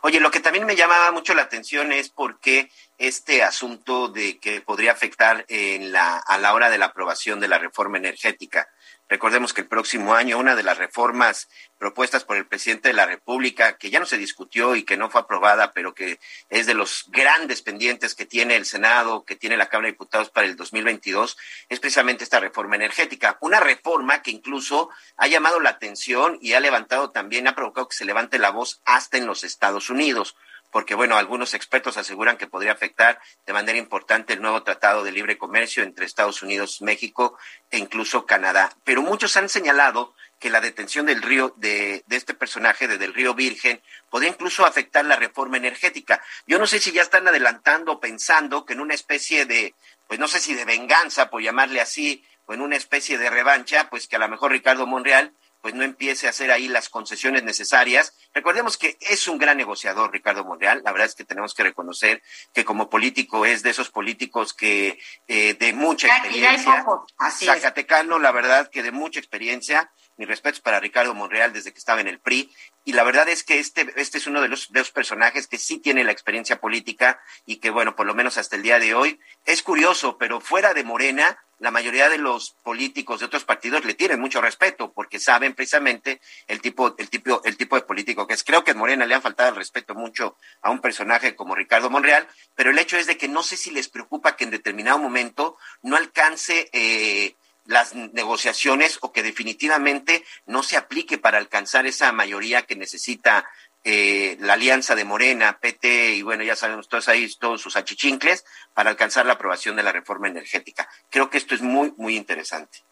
Oye, 0.02 0.20
lo 0.20 0.30
que 0.30 0.40
también 0.40 0.66
me 0.66 0.76
llamaba 0.76 1.10
mucho 1.12 1.34
la 1.34 1.42
atención 1.42 1.92
es 1.92 2.10
por 2.10 2.38
qué 2.38 2.70
este 2.98 3.42
asunto 3.42 4.08
de 4.08 4.38
que 4.38 4.60
podría 4.60 4.92
afectar 4.92 5.44
en 5.48 5.92
la, 5.92 6.18
a 6.18 6.38
la 6.38 6.54
hora 6.54 6.70
de 6.70 6.78
la 6.78 6.86
aprobación 6.86 7.40
de 7.40 7.48
la 7.48 7.58
reforma 7.58 7.98
energética. 7.98 8.68
Recordemos 9.10 9.52
que 9.52 9.62
el 9.62 9.66
próximo 9.66 10.14
año 10.14 10.38
una 10.38 10.54
de 10.54 10.62
las 10.62 10.78
reformas 10.78 11.48
propuestas 11.78 12.22
por 12.22 12.36
el 12.36 12.46
presidente 12.46 12.90
de 12.90 12.94
la 12.94 13.06
República, 13.06 13.76
que 13.76 13.90
ya 13.90 13.98
no 13.98 14.06
se 14.06 14.16
discutió 14.16 14.76
y 14.76 14.84
que 14.84 14.96
no 14.96 15.10
fue 15.10 15.20
aprobada, 15.20 15.72
pero 15.72 15.94
que 15.94 16.20
es 16.48 16.66
de 16.66 16.74
los 16.74 17.06
grandes 17.08 17.60
pendientes 17.60 18.14
que 18.14 18.24
tiene 18.24 18.54
el 18.54 18.66
Senado, 18.66 19.24
que 19.24 19.34
tiene 19.34 19.56
la 19.56 19.66
Cámara 19.66 19.86
de 19.86 19.94
Diputados 19.94 20.30
para 20.30 20.46
el 20.46 20.54
2022, 20.54 21.36
es 21.68 21.80
precisamente 21.80 22.22
esta 22.22 22.38
reforma 22.38 22.76
energética. 22.76 23.36
Una 23.40 23.58
reforma 23.58 24.22
que 24.22 24.30
incluso 24.30 24.90
ha 25.16 25.26
llamado 25.26 25.58
la 25.58 25.70
atención 25.70 26.38
y 26.40 26.52
ha 26.52 26.60
levantado 26.60 27.10
también, 27.10 27.48
ha 27.48 27.56
provocado 27.56 27.88
que 27.88 27.96
se 27.96 28.04
levante 28.04 28.38
la 28.38 28.50
voz 28.50 28.80
hasta 28.84 29.18
en 29.18 29.26
los 29.26 29.42
Estados 29.42 29.90
Unidos 29.90 30.36
porque 30.70 30.94
bueno, 30.94 31.16
algunos 31.16 31.54
expertos 31.54 31.96
aseguran 31.96 32.36
que 32.36 32.46
podría 32.46 32.72
afectar 32.72 33.20
de 33.46 33.52
manera 33.52 33.78
importante 33.78 34.32
el 34.32 34.42
nuevo 34.42 34.62
tratado 34.62 35.02
de 35.02 35.12
libre 35.12 35.38
comercio 35.38 35.82
entre 35.82 36.06
Estados 36.06 36.42
Unidos, 36.42 36.80
México 36.82 37.36
e 37.70 37.78
incluso 37.78 38.26
Canadá. 38.26 38.72
Pero 38.84 39.02
muchos 39.02 39.36
han 39.36 39.48
señalado 39.48 40.14
que 40.38 40.50
la 40.50 40.60
detención 40.60 41.06
del 41.06 41.22
río 41.22 41.52
de, 41.56 42.02
de 42.06 42.16
este 42.16 42.32
personaje, 42.32 42.88
de 42.88 42.98
del 42.98 43.12
río 43.12 43.34
Virgen, 43.34 43.82
podría 44.08 44.30
incluso 44.30 44.64
afectar 44.64 45.04
la 45.04 45.16
reforma 45.16 45.58
energética. 45.58 46.22
Yo 46.46 46.58
no 46.58 46.66
sé 46.66 46.78
si 46.78 46.92
ya 46.92 47.02
están 47.02 47.28
adelantando, 47.28 48.00
pensando 48.00 48.64
que 48.64 48.72
en 48.72 48.80
una 48.80 48.94
especie 48.94 49.44
de, 49.44 49.74
pues 50.08 50.18
no 50.18 50.28
sé 50.28 50.40
si 50.40 50.54
de 50.54 50.64
venganza, 50.64 51.28
por 51.28 51.42
llamarle 51.42 51.80
así, 51.82 52.24
o 52.46 52.54
en 52.54 52.62
una 52.62 52.76
especie 52.76 53.18
de 53.18 53.28
revancha, 53.28 53.90
pues 53.90 54.08
que 54.08 54.16
a 54.16 54.18
lo 54.18 54.28
mejor 54.28 54.52
Ricardo 54.52 54.86
Monreal 54.86 55.32
pues 55.60 55.74
no 55.74 55.84
empiece 55.84 56.26
a 56.26 56.30
hacer 56.30 56.50
ahí 56.50 56.68
las 56.68 56.88
concesiones 56.88 57.42
necesarias. 57.42 58.14
Recordemos 58.32 58.76
que 58.76 58.96
es 59.00 59.28
un 59.28 59.38
gran 59.38 59.56
negociador 59.56 60.12
Ricardo 60.12 60.44
Monreal, 60.44 60.82
la 60.84 60.92
verdad 60.92 61.08
es 61.08 61.14
que 61.14 61.24
tenemos 61.24 61.54
que 61.54 61.62
reconocer 61.62 62.22
que 62.52 62.64
como 62.64 62.88
político 62.88 63.44
es 63.46 63.62
de 63.62 63.70
esos 63.70 63.90
políticos 63.90 64.54
que 64.54 64.98
eh, 65.28 65.54
de 65.54 65.72
mucha 65.72 66.08
experiencia, 66.08 66.84
Zacatecano, 67.30 68.18
la 68.18 68.32
verdad 68.32 68.70
que 68.70 68.82
de 68.82 68.92
mucha 68.92 69.20
experiencia, 69.20 69.90
mi 70.16 70.24
respeto 70.24 70.60
para 70.62 70.80
Ricardo 70.80 71.14
Monreal 71.14 71.52
desde 71.52 71.72
que 71.72 71.78
estaba 71.78 72.00
en 72.00 72.08
el 72.08 72.20
PRI, 72.20 72.50
y 72.84 72.92
la 72.92 73.04
verdad 73.04 73.28
es 73.28 73.44
que 73.44 73.58
este, 73.58 73.92
este 73.96 74.18
es 74.18 74.26
uno 74.26 74.40
de 74.40 74.48
los, 74.48 74.70
de 74.72 74.80
los 74.80 74.90
personajes 74.90 75.46
que 75.46 75.58
sí 75.58 75.78
tiene 75.78 76.04
la 76.04 76.12
experiencia 76.12 76.60
política 76.60 77.20
y 77.46 77.56
que, 77.56 77.70
bueno, 77.70 77.94
por 77.94 78.06
lo 78.06 78.14
menos 78.14 78.38
hasta 78.38 78.56
el 78.56 78.62
día 78.62 78.78
de 78.78 78.94
hoy, 78.94 79.20
es 79.44 79.62
curioso, 79.62 80.18
pero 80.18 80.40
fuera 80.40 80.74
de 80.74 80.84
Morena, 80.84 81.38
la 81.60 81.70
mayoría 81.70 82.08
de 82.08 82.18
los 82.18 82.56
políticos 82.62 83.20
de 83.20 83.26
otros 83.26 83.44
partidos 83.44 83.84
le 83.84 83.94
tienen 83.94 84.18
mucho 84.18 84.40
respeto 84.40 84.92
porque 84.92 85.20
saben 85.20 85.54
precisamente 85.54 86.20
el 86.48 86.60
tipo, 86.60 86.94
el 86.98 87.08
tipo, 87.08 87.42
el 87.44 87.56
tipo 87.56 87.76
de 87.76 87.82
político 87.82 88.26
que 88.26 88.34
es. 88.34 88.42
Creo 88.42 88.64
que 88.64 88.72
en 88.72 88.78
Morena 88.78 89.06
le 89.06 89.14
han 89.14 89.22
faltado 89.22 89.50
el 89.50 89.56
respeto 89.56 89.94
mucho 89.94 90.36
a 90.62 90.70
un 90.70 90.80
personaje 90.80 91.36
como 91.36 91.54
Ricardo 91.54 91.90
Monreal, 91.90 92.26
pero 92.54 92.70
el 92.70 92.78
hecho 92.78 92.96
es 92.96 93.06
de 93.06 93.18
que 93.18 93.28
no 93.28 93.42
sé 93.42 93.56
si 93.56 93.70
les 93.70 93.88
preocupa 93.88 94.36
que 94.36 94.44
en 94.44 94.50
determinado 94.50 94.98
momento 94.98 95.58
no 95.82 95.96
alcance 95.96 96.70
eh, 96.72 97.36
las 97.66 97.94
negociaciones 97.94 98.98
o 99.02 99.12
que 99.12 99.22
definitivamente 99.22 100.24
no 100.46 100.62
se 100.62 100.78
aplique 100.78 101.18
para 101.18 101.38
alcanzar 101.38 101.86
esa 101.86 102.10
mayoría 102.12 102.62
que 102.62 102.74
necesita 102.74 103.48
eh, 103.82 104.36
la 104.40 104.54
alianza 104.54 104.94
de 104.94 105.04
Morena, 105.04 105.58
PT 105.58 106.16
y 106.16 106.22
bueno, 106.22 106.42
ya 106.42 106.54
sabemos 106.54 106.88
todos 106.88 107.08
ahí, 107.08 107.32
todos 107.36 107.62
sus 107.62 107.76
achichincles 107.76 108.44
para 108.74 108.90
alcanzar 108.90 109.24
la 109.24 109.34
aprobación 109.34 109.76
de 109.76 109.82
la 109.82 109.92
reforma 109.92 110.28
energética. 110.28 110.86
Creo 111.08 111.30
que 111.30 111.38
esto 111.38 111.54
es 111.54 111.62
muy, 111.62 111.94
muy 111.96 112.14
interesante. 112.14 112.84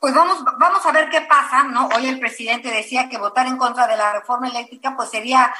Pues 0.00 0.14
vamos, 0.14 0.42
vamos 0.58 0.86
a 0.86 0.92
ver 0.92 1.10
qué 1.10 1.22
pasa, 1.22 1.64
¿no? 1.64 1.88
Hoy 1.88 2.06
el 2.06 2.18
presidente 2.18 2.70
decía 2.70 3.08
que 3.08 3.18
votar 3.18 3.46
en 3.46 3.58
contra 3.58 3.86
de 3.86 3.96
la 3.96 4.12
reforma 4.12 4.48
eléctrica 4.48 4.94
pues 4.96 5.10
sería 5.10 5.54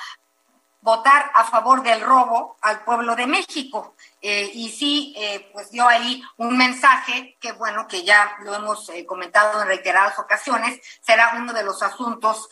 votar 0.80 1.32
a 1.34 1.44
favor 1.44 1.82
del 1.82 2.00
robo 2.00 2.56
al 2.62 2.84
pueblo 2.84 3.14
de 3.16 3.26
México. 3.26 3.94
Eh, 4.22 4.50
y 4.54 4.70
sí, 4.70 5.14
eh, 5.18 5.50
pues 5.52 5.70
dio 5.70 5.86
ahí 5.86 6.22
un 6.36 6.56
mensaje 6.56 7.36
que, 7.40 7.52
bueno, 7.52 7.86
que 7.88 8.04
ya 8.04 8.36
lo 8.40 8.54
hemos 8.54 8.90
comentado 9.06 9.60
en 9.60 9.68
reiteradas 9.68 10.18
ocasiones, 10.18 10.80
será 11.00 11.34
uno 11.36 11.52
de 11.52 11.64
los 11.64 11.82
asuntos 11.82 12.48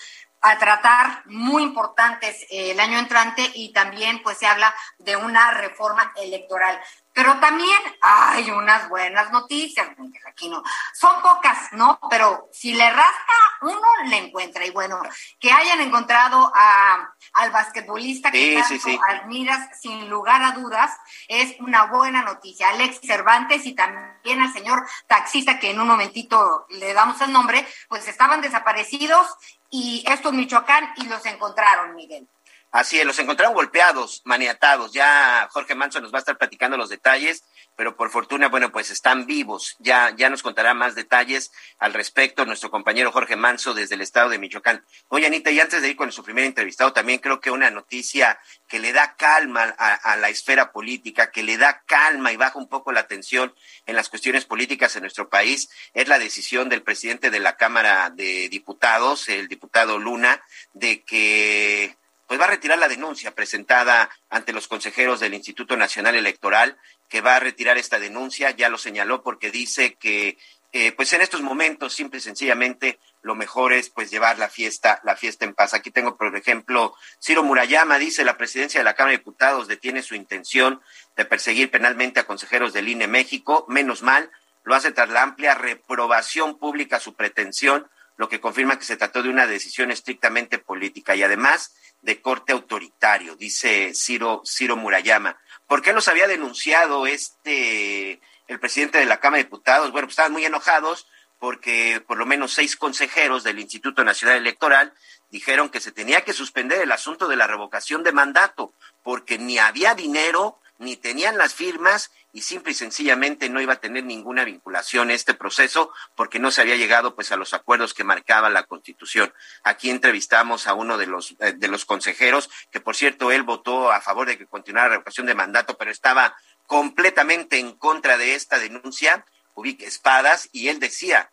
a 0.47 0.59
tratar 0.59 1.23
muy 1.25 1.63
importantes 1.63 2.43
eh, 2.51 2.73
el 2.73 2.81
año 2.81 2.99
entrante 2.99 3.51
y 3.55 3.73
también 3.73 4.23
pues 4.23 4.37
se 4.37 4.47
habla 4.47 4.75
de 4.99 5.17
una 5.17 5.51
reforma 5.53 6.13
electoral. 6.17 6.79
Pero 7.15 7.39
también 7.39 7.79
hay 8.03 8.51
unas 8.51 8.89
buenas 8.89 9.31
noticias, 9.31 9.87
aquí 10.27 10.49
no. 10.49 10.65
Son 10.93 11.23
pocas, 11.23 11.73
¿no? 11.73 12.01
Pero 12.11 12.49
si 12.53 12.75
le 12.75 12.91
rasca, 12.91 13.35
uno 13.61 13.81
le 14.07 14.19
encuentra. 14.19 14.67
Y 14.67 14.71
bueno, 14.71 15.01
que 15.39 15.53
hayan 15.53 15.81
encontrado 15.81 16.53
a, 16.53 17.15
al 17.35 17.51
basquetbolista 17.53 18.33
que 18.33 18.61
sí, 18.65 18.81
tanto 18.81 19.01
admiras, 19.09 19.81
sin 19.81 20.11
lugar 20.11 20.43
a 20.43 20.53
dudas, 20.53 20.91
es 21.29 21.55
una 21.61 21.85
buena 21.85 22.23
noticia. 22.23 22.71
Alex 22.71 22.99
Cervantes 23.07 23.65
y 23.65 23.75
también 23.75 24.43
al 24.43 24.53
señor 24.53 24.85
taxista, 25.07 25.61
que 25.61 25.71
en 25.71 25.81
un 25.81 25.87
momentito 25.87 26.67
le 26.71 26.93
damos 26.95 27.21
el 27.21 27.33
nombre, 27.33 27.65
pues 27.89 28.09
estaban 28.09 28.41
desaparecidos 28.41 29.29
y 29.71 30.05
estos 30.09 30.33
Michoacán 30.33 30.95
y 30.97 31.07
los 31.07 31.25
encontraron, 31.27 31.95
Miguel. 31.95 32.29
Así 32.75 32.99
es, 32.99 33.07
los 33.07 33.21
encontraron 33.21 33.55
golpeados, 33.55 34.21
maniatados. 34.25 34.93
Ya 34.93 35.49
Jorge 35.53 35.77
Manso 35.77 36.01
nos 36.01 36.13
va 36.13 36.19
a 36.19 36.23
estar 36.23 36.37
platicando 36.37 36.77
los 36.77 36.89
detalles, 36.89 37.45
pero 37.77 37.95
por 37.95 38.11
fortuna, 38.11 38.49
bueno, 38.49 38.73
pues 38.73 38.91
están 38.91 39.27
vivos. 39.27 39.77
Ya, 39.79 40.13
ya 40.17 40.29
nos 40.29 40.43
contará 40.43 40.75
más 40.75 40.97
detalles 40.97 41.53
al 41.79 41.95
respecto 41.95 42.45
nuestro 42.45 42.73
compañero 42.73 43.13
Jorge 43.13 43.37
Manso 43.37 43.75
desde 43.75 43.95
el 43.95 44.01
estado 44.01 44.29
de 44.29 44.41
Michoacán. 44.41 44.85
Oye, 45.07 45.29
Anita, 45.29 45.53
y 45.53 45.61
antes 45.61 45.83
de 45.83 45.91
ir 45.91 45.95
con 45.95 46.11
su 46.11 46.25
primer 46.25 46.47
entrevistado, 46.47 46.93
también 46.93 47.21
creo 47.21 47.39
que 47.39 47.53
una 47.53 47.71
noticia 47.71 48.41
que 48.67 48.81
le 48.81 48.93
da 48.93 49.15
calma 49.15 49.73
a, 49.79 49.95
a 49.95 50.17
la 50.17 50.29
esfera 50.29 50.73
política, 50.73 51.31
que 51.31 51.45
le 51.45 51.57
da 51.59 51.85
calma 51.87 52.33
y 52.33 52.37
baja 52.37 52.59
un 52.59 52.69
poco 52.69 52.91
la 52.91 53.07
tensión 53.07 53.55
en 53.87 53.95
las 53.95 54.09
cuestiones 54.09 54.47
políticas 54.47 54.97
en 54.97 55.03
nuestro 55.03 55.29
país, 55.29 55.71
es 55.93 56.09
la 56.09 56.19
decisión 56.19 56.69
del 56.69 56.83
presidente 56.83 57.31
de 57.31 57.39
la 57.39 57.57
Cámara 57.57 58.11
de 58.11 58.49
Diputados, 58.49 59.29
el 59.29 59.47
diputado 59.47 60.01
Luna, 60.01 60.43
de 60.73 61.05
que 61.05 61.97
pues 62.27 62.41
va 62.41 62.45
a 62.45 62.51
retirar 62.51 62.79
la 62.79 62.89
denuncia 62.89 63.35
presentada 63.35 64.11
ante 64.31 64.53
los 64.53 64.69
consejeros 64.69 65.21
del 65.21 65.35
Instituto 65.35 65.77
Nacional 65.77 66.15
Electoral, 66.15 66.77
que 67.09 67.21
va 67.21 67.37
a 67.37 67.41
retirar 67.41 67.79
esta 67.79 67.99
denuncia, 67.99 68.51
ya 68.51 68.69
lo 68.69 68.79
señaló 68.79 69.23
porque 69.23 69.51
dice 69.51 69.95
que 69.95 70.39
eh, 70.77 70.91
pues 70.91 71.13
en 71.13 71.21
estos 71.21 71.41
momentos 71.41 71.95
simple 71.95 72.19
y 72.19 72.21
sencillamente 72.21 72.99
lo 73.23 73.37
mejor 73.37 73.73
es 73.73 73.91
pues 73.91 74.11
llevar 74.11 74.41
la 74.41 74.49
fiesta, 74.49 75.01
la 75.05 75.15
fiesta 75.15 75.45
en 75.45 75.55
paz. 75.55 75.73
Aquí 75.73 75.93
tengo, 75.93 76.17
por 76.17 76.37
ejemplo, 76.37 76.97
Ciro 77.23 77.45
Murayama 77.45 77.97
dice 77.99 78.25
la 78.25 78.37
presidencia 78.37 78.81
de 78.81 78.85
la 78.85 78.95
Cámara 78.95 79.13
de 79.13 79.19
Diputados 79.19 79.69
detiene 79.69 80.03
su 80.03 80.17
intención 80.17 80.83
de 81.17 81.25
perseguir 81.25 81.71
penalmente 81.71 82.19
a 82.19 82.27
consejeros 82.27 82.73
del 82.73 82.89
INE 82.89 83.07
México, 83.07 83.65
menos 83.69 84.03
mal, 84.03 84.33
lo 84.65 84.75
hace 84.75 84.91
tras 84.91 85.11
la 85.11 85.23
amplia 85.23 85.55
reprobación 85.55 86.59
pública 86.59 86.99
su 86.99 87.15
pretensión, 87.15 87.87
lo 88.17 88.29
que 88.29 88.41
confirma 88.41 88.79
que 88.79 88.85
se 88.85 88.97
trató 88.97 89.23
de 89.23 89.29
una 89.29 89.47
decisión 89.47 89.91
estrictamente 89.91 90.59
política 90.59 91.17
y 91.17 91.23
además 91.23 91.75
de 92.03 92.21
corte 92.21 92.53
autoritario, 92.53 93.35
dice 93.35 93.93
Ciro, 93.95 94.43
Ciro 94.45 94.77
Murayama. 94.77 95.39
¿Por 95.67 95.83
qué 95.83 95.93
los 95.93 96.09
había 96.09 96.27
denunciado 96.27 97.07
este 97.07 98.21
el 98.47 98.61
presidente 98.61 98.99
de 98.99 99.07
la 99.07 99.21
Cámara 99.21 99.39
de 99.39 99.45
Diputados? 99.45 99.91
Bueno, 99.91 100.07
pues 100.07 100.13
estaban 100.13 100.33
muy 100.33 100.45
enojados 100.45 101.07
porque 101.39 102.03
por 102.07 102.17
lo 102.17 102.27
menos 102.27 102.53
seis 102.53 102.77
consejeros 102.77 103.43
del 103.43 103.59
Instituto 103.59 104.05
Nacional 104.05 104.39
Electoral 104.39 104.93
dijeron 105.31 105.69
que 105.69 105.81
se 105.81 105.93
tenía 105.93 106.23
que 106.23 106.33
suspender 106.33 106.81
el 106.81 106.93
asunto 106.93 107.27
de 107.29 107.37
la 107.37 107.47
revocación 107.47 108.03
de 108.03 108.13
mandato, 108.13 108.73
porque 109.03 109.39
ni 109.39 109.59
había 109.59 109.95
dinero, 109.95 110.61
ni 110.79 110.97
tenían 110.97 111.37
las 111.37 111.55
firmas 111.55 112.13
y 112.35 112.41
simple 112.41 112.73
y 112.73 112.75
sencillamente 112.75 113.49
no 113.49 113.61
iba 113.61 113.75
a 113.75 113.81
tener 113.81 114.05
ninguna 114.05 114.43
vinculación 114.45 115.13
este 115.13 115.35
proceso 115.35 115.93
porque 116.17 116.41
no 116.41 116.51
se 116.51 116.63
había 116.63 116.75
llegado 116.75 117.15
pues 117.15 117.31
a 117.31 117.37
los 117.37 117.55
acuerdos 117.55 117.95
que 117.95 118.03
marcaba 118.03 118.51
la 118.51 118.65
Constitución. 118.65 119.33
Aquí 119.63 119.89
entrevistamos 119.89 120.67
a 120.67 120.75
uno 120.75 120.99
de 120.99 121.07
los 121.07 121.37
eh, 121.39 121.53
de 121.57 121.69
los 121.69 121.85
consejeros 121.85 122.51
que 122.73 122.81
por 122.81 122.97
cierto 122.97 123.31
él 123.31 123.45
votó 123.45 123.93
a 123.93 124.01
favor 124.01 124.27
de 124.27 124.37
que 124.37 124.47
continuara 124.47 124.89
la 124.89 124.95
revocación 124.97 125.29
de 125.29 125.37
mandato, 125.37 125.79
pero 125.79 125.93
estaba 125.93 126.37
completamente 126.67 127.61
en 127.61 127.73
contra 127.73 128.19
de 128.19 128.35
esta 128.35 128.59
denuncia, 128.59 129.25
ubique 129.55 129.87
espadas 129.87 130.49
y 130.51 130.69
él 130.69 130.81
decía, 130.81 131.31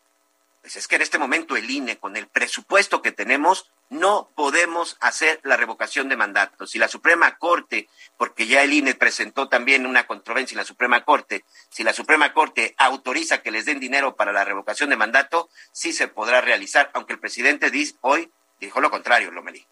pues 0.61 0.75
es 0.75 0.87
que 0.87 0.97
en 0.97 1.01
este 1.01 1.17
momento 1.17 1.57
el 1.57 1.67
INE 1.67 1.97
con 1.97 2.15
el 2.15 2.27
presupuesto 2.27 3.01
que 3.01 3.11
tenemos 3.11 3.71
no 3.91 4.31
podemos 4.35 4.95
hacer 5.01 5.41
la 5.43 5.57
revocación 5.57 6.07
de 6.07 6.15
mandato. 6.15 6.65
Si 6.65 6.79
la 6.79 6.87
Suprema 6.87 7.37
Corte, 7.37 7.89
porque 8.17 8.47
ya 8.47 8.63
el 8.63 8.71
INE 8.71 8.95
presentó 8.95 9.49
también 9.49 9.85
una 9.85 10.07
controversia 10.07 10.55
en 10.55 10.59
la 10.59 10.65
Suprema 10.65 11.03
Corte, 11.03 11.43
si 11.69 11.83
la 11.83 11.91
Suprema 11.91 12.33
Corte 12.33 12.73
autoriza 12.77 13.41
que 13.41 13.51
les 13.51 13.65
den 13.65 13.81
dinero 13.81 14.15
para 14.15 14.31
la 14.31 14.45
revocación 14.45 14.89
de 14.89 14.95
mandato, 14.95 15.49
sí 15.73 15.91
se 15.91 16.07
podrá 16.07 16.39
realizar, 16.39 16.89
aunque 16.93 17.13
el 17.13 17.19
presidente 17.19 17.69
dice, 17.69 17.95
hoy 17.99 18.31
dijo 18.61 18.79
lo 18.79 18.89
contrario, 18.89 19.29
Lomelí 19.29 19.67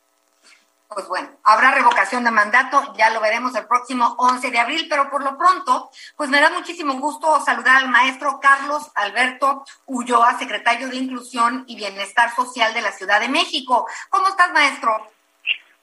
pues 0.90 1.08
bueno, 1.08 1.30
habrá 1.44 1.72
revocación 1.72 2.24
de 2.24 2.32
mandato, 2.32 2.94
ya 2.98 3.12
lo 3.12 3.22
veremos 3.22 3.56
el 3.56 3.68
próximo 3.68 4.16
11 4.18 4.50
de 4.50 4.60
abril, 4.60 4.88
pero 4.90 5.10
por 5.12 5.24
lo 5.24 5.38
pronto, 5.38 5.92
pues 6.18 6.32
me 6.32 6.42
da 6.42 6.50
muchísimo 6.50 6.96
gusto 6.96 7.40
saludar 7.42 7.78
al 7.78 7.90
maestro 7.90 8.40
Carlos 8.42 8.92
Alberto 8.96 9.64
Ulloa, 9.86 10.40
secretario 10.40 10.90
de 10.90 10.96
Inclusión 10.96 11.64
y 11.68 11.76
Bienestar 11.76 12.32
Social 12.32 12.74
de 12.74 12.82
la 12.82 12.92
Ciudad 12.92 13.20
de 13.20 13.30
México. 13.30 13.88
¿Cómo 14.10 14.28
estás, 14.30 14.52
maestro? 14.52 15.12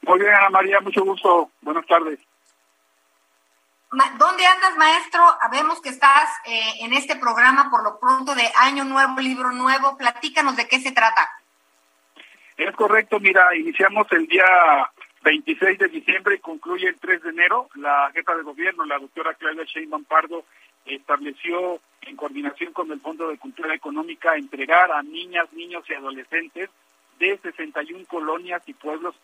Muy 0.03 0.19
bien, 0.19 0.35
Ana 0.35 0.51
María, 0.51 0.81
mucho 0.81 1.05
gusto. 1.05 1.51
Buenas 1.61 1.87
tardes. 1.87 2.19
¿Dónde 4.19 4.45
andas, 4.45 4.77
maestro? 4.77 5.23
Vemos 5.53 5.81
que 5.81 5.91
estás 5.91 6.29
eh, 6.45 6.75
en 6.81 6.93
este 6.93 7.15
programa 7.15 7.71
por 7.71 7.85
lo 7.85 8.01
pronto 8.01 8.35
de 8.35 8.51
Año 8.57 8.85
Nuevo, 8.85 9.21
Libro 9.21 9.53
Nuevo. 9.53 9.97
Platícanos 9.97 10.57
de 10.57 10.67
qué 10.67 10.81
se 10.81 10.91
trata. 10.91 11.31
Es 12.57 12.75
correcto, 12.75 13.21
mira, 13.21 13.55
iniciamos 13.55 14.07
el 14.13 14.27
día 14.27 14.45
26 15.27 15.79
de 15.81 15.89
diciembre 15.89 16.37
y 16.37 16.39
concluye 16.39 16.87
el 16.87 17.01
3 17.01 17.21
de 17.21 17.31
enero. 17.31 17.69
La 17.75 18.13
jefa 18.15 18.37
de 18.37 18.45
gobierno, 18.45 18.85
la 18.85 19.01
doctora 19.01 19.35
Claudia 19.35 19.65
Sheinbaum 19.65 20.05
Pardo, 20.05 20.45
estableció 20.85 21.81
en 22.03 22.15
coordinación 22.15 22.73
con 22.73 22.93
el 22.93 23.01
Fondo 23.01 23.27
de 23.27 23.37
Cultura 23.37 23.75
Económica 23.75 24.37
entregar 24.37 24.93
a 24.93 25.03
niñas, 25.03 25.53
niños 25.53 25.83
y 25.89 25.95
adolescentes 25.95 26.71
de 27.19 27.37
61 27.39 28.05
colonias 28.07 28.63
y 28.69 28.75
pueblos 28.75 29.17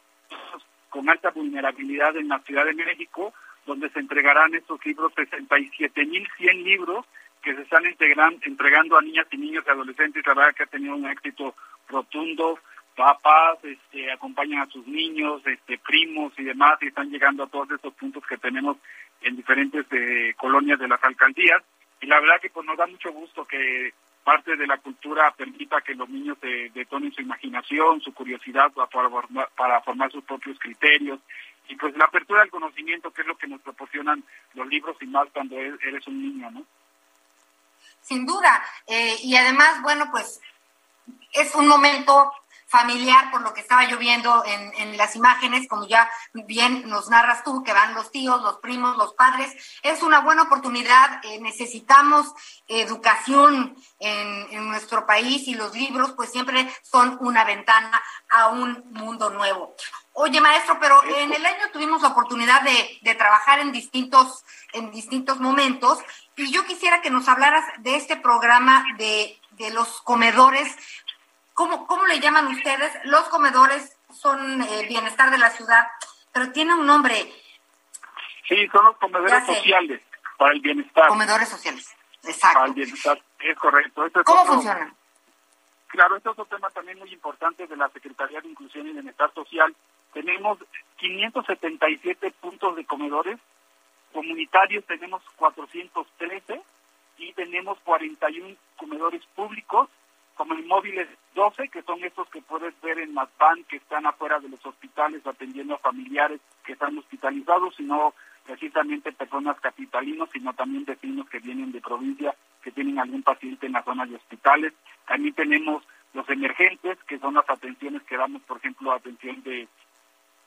con 0.90 1.08
alta 1.08 1.30
vulnerabilidad 1.30 2.16
en 2.16 2.26
la 2.26 2.40
Ciudad 2.40 2.64
de 2.64 2.74
México, 2.74 3.32
donde 3.64 3.88
se 3.90 4.00
entregarán 4.00 4.56
estos 4.56 4.84
libros, 4.84 5.12
67.100 5.14 6.64
libros 6.64 7.06
que 7.44 7.54
se 7.54 7.62
están 7.62 7.84
entregando 7.86 8.98
a 8.98 9.02
niñas 9.02 9.28
y 9.30 9.36
niños 9.36 9.62
y 9.64 9.70
adolescentes. 9.70 10.26
La 10.26 10.34
verdad 10.34 10.54
que 10.56 10.64
ha 10.64 10.66
tenido 10.66 10.96
un 10.96 11.06
éxito 11.06 11.54
rotundo 11.88 12.58
papás 12.96 13.59
este, 13.62 14.12
acompañan 14.12 14.62
a 14.62 14.70
sus 14.70 14.87
niños, 14.87 15.42
este, 15.46 15.78
primos 15.78 16.33
y 16.38 16.44
demás, 16.44 16.78
y 16.81 16.88
están 16.88 17.11
llegando 17.11 17.44
a 17.44 17.48
todos 17.48 17.70
estos 17.70 17.94
puntos 17.94 18.24
que 18.26 18.37
tenemos 18.37 18.76
en 19.22 19.37
diferentes 19.37 19.87
eh, 19.90 20.35
colonias 20.37 20.78
de 20.78 20.88
las 20.88 21.02
alcaldías. 21.02 21.62
Y 22.00 22.07
la 22.07 22.20
verdad 22.20 22.40
que 22.40 22.50
pues 22.50 22.66
nos 22.66 22.76
da 22.76 22.87
mucho 22.87 23.12
gusto 23.12 23.44
que 23.44 23.92
parte 24.24 24.57
de 24.57 24.66
la 24.66 24.78
cultura 24.78 25.33
permita 25.33 25.81
que 25.81 25.94
los 25.94 26.09
niños 26.09 26.38
detonen 26.40 27.12
su 27.12 27.22
imaginación, 27.22 28.00
su 28.00 28.12
curiosidad 28.12 28.72
para, 28.72 29.81
formar, 29.81 30.11
sus 30.11 30.24
propios 30.24 30.59
criterios. 30.59 31.20
Y 31.68 31.76
pues 31.76 31.96
la 31.96 32.07
apertura 32.07 32.40
del 32.40 32.50
conocimiento, 32.50 33.11
que 33.11 33.22
es 33.22 33.26
lo 33.26 33.37
que 33.37 33.46
nos 33.46 33.61
proporcionan 33.61 34.22
los 34.55 34.66
libros 34.66 34.96
y 35.00 35.07
más 35.07 35.28
cuando 35.33 35.57
eres 35.57 36.07
un 36.07 36.22
niño, 36.22 36.50
¿no? 36.50 36.64
Sin 38.00 38.26
duda. 38.26 38.62
Eh, 38.87 39.16
y 39.22 39.37
además, 39.37 39.81
bueno, 39.83 40.07
pues 40.11 40.40
es 41.33 41.55
un 41.55 41.68
momento 41.68 42.33
familiar, 42.72 43.30
por 43.30 43.42
lo 43.42 43.52
que 43.52 43.61
estaba 43.61 43.85
yo 43.85 43.98
viendo 43.98 44.42
en, 44.46 44.72
en, 44.78 44.96
las 44.96 45.14
imágenes, 45.14 45.68
como 45.68 45.87
ya 45.87 46.11
bien 46.32 46.88
nos 46.88 47.11
narras 47.11 47.44
tú, 47.44 47.62
que 47.62 47.74
van 47.74 47.94
los 47.94 48.11
tíos, 48.11 48.40
los 48.40 48.56
primos, 48.61 48.96
los 48.96 49.12
padres. 49.12 49.54
Es 49.82 50.02
una 50.02 50.20
buena 50.20 50.44
oportunidad. 50.44 51.20
Eh, 51.22 51.38
necesitamos 51.40 52.32
educación 52.66 53.76
en, 53.98 54.46
en, 54.50 54.68
nuestro 54.68 55.04
país 55.04 55.46
y 55.48 55.54
los 55.54 55.74
libros, 55.74 56.12
pues 56.12 56.32
siempre 56.32 56.66
son 56.82 57.18
una 57.20 57.44
ventana 57.44 58.02
a 58.30 58.48
un 58.48 58.82
mundo 58.92 59.28
nuevo. 59.28 59.76
Oye, 60.14 60.40
maestro, 60.40 60.78
pero 60.80 61.02
en 61.04 61.30
el 61.32 61.44
año 61.44 61.70
tuvimos 61.74 62.00
la 62.00 62.08
oportunidad 62.08 62.62
de, 62.62 62.98
de 63.02 63.14
trabajar 63.14 63.61
en 63.61 63.70
distintos, 63.72 64.44
en 64.72 64.90
distintos 64.90 65.40
momentos 65.40 65.98
y 66.37 66.50
yo 66.50 66.64
quisiera 66.64 67.02
que 67.02 67.11
nos 67.11 67.28
hablaras 67.28 67.64
de 67.80 67.96
este 67.96 68.16
programa 68.16 68.85
de, 68.96 69.38
de 69.52 69.70
los 69.70 70.00
comedores 70.00 70.74
¿cómo, 71.54 71.86
cómo 71.86 72.06
le 72.06 72.20
llaman 72.20 72.46
ustedes? 72.48 72.92
Los 73.04 73.28
comedores 73.28 73.96
son 74.12 74.62
eh, 74.62 74.86
bienestar 74.88 75.30
de 75.30 75.38
la 75.38 75.50
ciudad, 75.50 75.88
pero 76.32 76.52
tiene 76.52 76.74
un 76.74 76.86
nombre. 76.86 77.32
Sí, 78.48 78.68
son 78.68 78.84
los 78.84 78.96
comedores 78.96 79.46
sociales 79.46 80.02
para 80.36 80.52
el 80.54 80.60
bienestar. 80.60 81.08
Comedores 81.08 81.48
sociales, 81.48 81.88
exacto. 82.22 82.54
Para 82.54 82.66
el 82.66 82.74
bienestar, 82.74 83.22
es 83.40 83.58
correcto. 83.58 84.06
Este 84.06 84.24
¿Cómo 84.24 84.44
funcionan? 84.44 84.94
Claro, 85.88 86.16
este 86.16 86.30
es 86.30 86.38
otro 86.38 86.56
tema 86.56 86.70
también 86.70 86.98
muy 86.98 87.12
importante 87.12 87.66
de 87.66 87.76
la 87.76 87.88
Secretaría 87.90 88.40
de 88.40 88.48
Inclusión 88.48 88.88
y 88.88 88.92
Bienestar 88.92 89.32
Social. 89.34 89.74
Tenemos 90.12 90.58
577 90.96 92.30
puntos 92.40 92.76
de 92.76 92.84
comedores, 92.84 93.38
comunitarios 94.12 94.84
tenemos 94.86 95.22
413 95.36 96.62
y 97.18 97.32
tenemos 97.34 97.78
41 97.80 98.56
comedores 98.76 99.22
públicos 99.34 99.88
como 100.36 100.54
en 100.54 100.66
móviles 100.66 101.08
12, 101.34 101.68
que 101.68 101.82
son 101.82 102.02
estos 102.04 102.28
que 102.28 102.42
puedes 102.42 102.78
ver 102.80 102.98
en 102.98 103.14
las 103.14 103.28
van 103.38 103.64
que 103.64 103.76
están 103.76 104.06
afuera 104.06 104.38
de 104.40 104.48
los 104.48 104.64
hospitales 104.64 105.26
atendiendo 105.26 105.74
a 105.74 105.78
familiares 105.78 106.40
que 106.64 106.72
están 106.72 106.96
hospitalizados, 106.98 107.74
sino 107.76 108.14
precisamente 108.44 109.12
personas 109.12 109.58
capitalinos, 109.60 110.30
sino 110.32 110.52
también 110.52 110.84
vecinos 110.84 111.28
que 111.28 111.38
vienen 111.38 111.72
de 111.72 111.80
provincia 111.80 112.34
que 112.62 112.70
tienen 112.70 112.98
algún 112.98 113.22
paciente 113.22 113.66
en 113.66 113.72
la 113.72 113.82
zona 113.82 114.06
de 114.06 114.16
hospitales. 114.16 114.72
También 115.06 115.34
tenemos 115.34 115.82
los 116.14 116.28
emergentes, 116.28 116.98
que 117.04 117.18
son 117.18 117.34
las 117.34 117.48
atenciones 117.48 118.02
que 118.02 118.16
damos, 118.16 118.42
por 118.42 118.58
ejemplo, 118.58 118.92
atención 118.92 119.42
de 119.42 119.68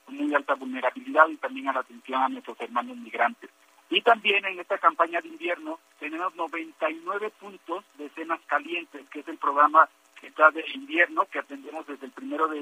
muy 0.08 0.34
alta 0.34 0.54
vulnerabilidad 0.56 1.28
y 1.30 1.38
también 1.38 1.68
a 1.68 1.74
la 1.74 1.80
atención 1.80 2.22
a 2.22 2.30
nuestros 2.30 2.60
hermanos 2.62 2.98
migrantes. 2.98 3.50
Y 3.96 4.02
también 4.02 4.44
en 4.44 4.60
esta 4.60 4.78
campaña 4.78 5.22
de 5.22 5.30
invierno 5.30 5.80
tenemos 6.00 6.36
99 6.36 7.30
puntos 7.40 7.86
de 7.98 8.10
cenas 8.10 8.42
calientes, 8.46 9.08
que 9.10 9.22
es 9.22 9.28
el 9.30 9.38
programa 9.38 9.88
que 10.20 10.28
está 10.28 10.52
de 10.52 10.66
invierno, 10.74 11.24
que 11.32 11.40
atendemos 11.40 11.88
desde 11.88 12.08
el 12.08 12.12
primero 12.12 12.50
de, 12.50 12.62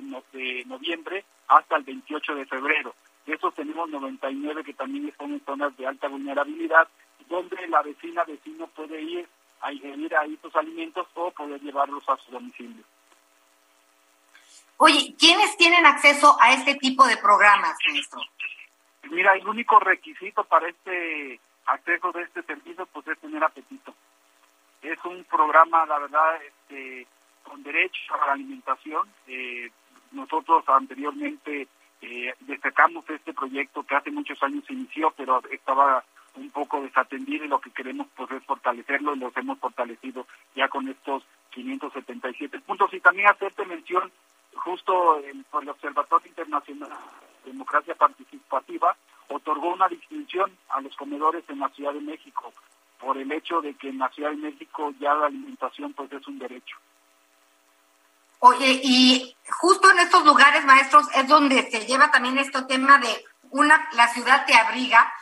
noviembre 0.68 1.26
hasta 1.48 1.78
el 1.78 1.86
28 1.86 2.36
de 2.36 2.46
febrero. 2.46 2.94
De 3.26 3.34
esos 3.34 3.52
tenemos 3.56 3.90
99 3.90 4.64
que 4.64 4.76
también 4.76 5.10
están 5.10 5.32
en 5.34 5.44
zonas 5.44 5.76
de 5.76 5.88
alta 5.88 6.08
vulnerabilidad, 6.08 6.88
donde 7.28 7.68
la 7.68 7.82
vecina, 7.82 8.24
vecino 8.26 8.68
puede 8.68 9.02
ir 9.02 9.28
a 9.62 9.74
ingerir 9.74 10.16
ahí 10.16 10.38
sus 10.40 10.56
alimentos 10.56 11.08
o 11.16 11.32
poder 11.32 11.60
llevarlos 11.62 12.08
a 12.10 12.18
su 12.18 12.30
domicilio. 12.30 12.84
Oye, 14.78 15.16
¿quiénes 15.18 15.58
tienen 15.58 15.84
acceso 15.88 16.38
a 16.40 16.54
este 16.54 16.76
tipo 16.76 17.08
de 17.08 17.18
programas, 17.18 17.76
ministro? 17.88 18.22
Mira, 19.10 19.34
el 19.34 19.48
único 19.48 19.80
requisito 19.80 20.44
para 20.44 20.68
este 20.70 21.40
acceso 21.66 22.12
de 22.12 22.24
este 22.24 22.44
servicio 22.44 22.86
pues 22.88 23.08
es 23.08 23.20
tener 23.20 23.44
apetito. 23.44 23.94
Es 24.82 24.98
un 25.06 25.24
programa, 25.26 25.86
la 25.86 26.00
verdad, 26.00 26.42
este, 26.44 27.08
con 27.44 27.64
derecho 27.64 28.14
a 28.14 28.28
la 28.28 28.34
alimentación. 28.34 29.08
Eh, 29.28 29.70
nosotros 30.12 30.64
anteriormente 30.68 31.68
eh, 32.02 32.34
destacamos 32.42 33.10
este 33.10 33.34
proyecto 33.34 33.84
que 33.84 33.96
hace 33.96 34.12
muchos 34.12 34.42
años 34.44 34.64
se 34.66 34.74
inició, 34.74 35.12
pero 35.16 35.42
estaba 35.52 36.04
un 36.36 36.50
poco 36.50 36.82
desatendido 36.82 37.46
y 37.46 37.48
lo 37.48 37.62
que 37.62 37.72
queremos 37.72 38.08
pues 38.16 38.32
es 38.32 38.44
fortalecerlo 38.44 39.16
y 39.16 39.20
los 39.20 39.36
hemos 39.38 39.60
fortalecido 39.60 40.26
ya 40.56 40.68
con 40.68 40.88
estos 40.88 41.24
577 41.52 42.60
puntos. 42.62 42.94
Y 42.94 43.00
también 43.00 43.30
hacerte 43.30 43.66
mención 43.66 44.12
justo 44.56 45.20
el, 45.20 45.44
por 45.46 45.64
el 45.64 45.70
Observatorio 45.70 46.28
Internacional 46.28 46.92
Democracia 47.46 47.96
Participativa 47.96 48.96
otorgó 49.30 49.74
una 49.74 49.88
distinción 49.88 50.52
a 50.70 50.82
los 50.82 50.96
comedores 50.96 51.44
en 51.50 51.60
la 51.60 51.70
Ciudad 51.70 51.94
de 51.94 52.02
México 52.02 52.54
por 53.00 53.18
el 53.18 53.32
hecho 53.32 53.62
de 53.62 53.74
que 53.76 53.90
en 53.90 54.00
la 54.00 54.10
Ciudad 54.10 54.32
de 54.32 54.38
México 54.38 54.94
ya 55.00 55.14
la 55.14 55.28
alimentación 55.28 55.94
pues 55.94 56.12
es 56.12 56.26
un 56.28 56.40
derecho. 56.40 56.78
Oye, 58.40 58.82
y 58.84 59.36
justo 59.50 59.90
en 59.92 60.00
estos 60.00 60.26
lugares, 60.26 60.66
maestros, 60.66 61.08
es 61.16 61.28
donde 61.28 61.70
se 61.72 61.86
lleva 61.86 62.12
también 62.12 62.38
este 62.38 62.62
tema 62.64 62.98
de 63.00 63.08
una 63.52 63.88
la 63.94 64.08
ciudad 64.10 64.46
te 64.46 64.54
abriga. 64.54 65.14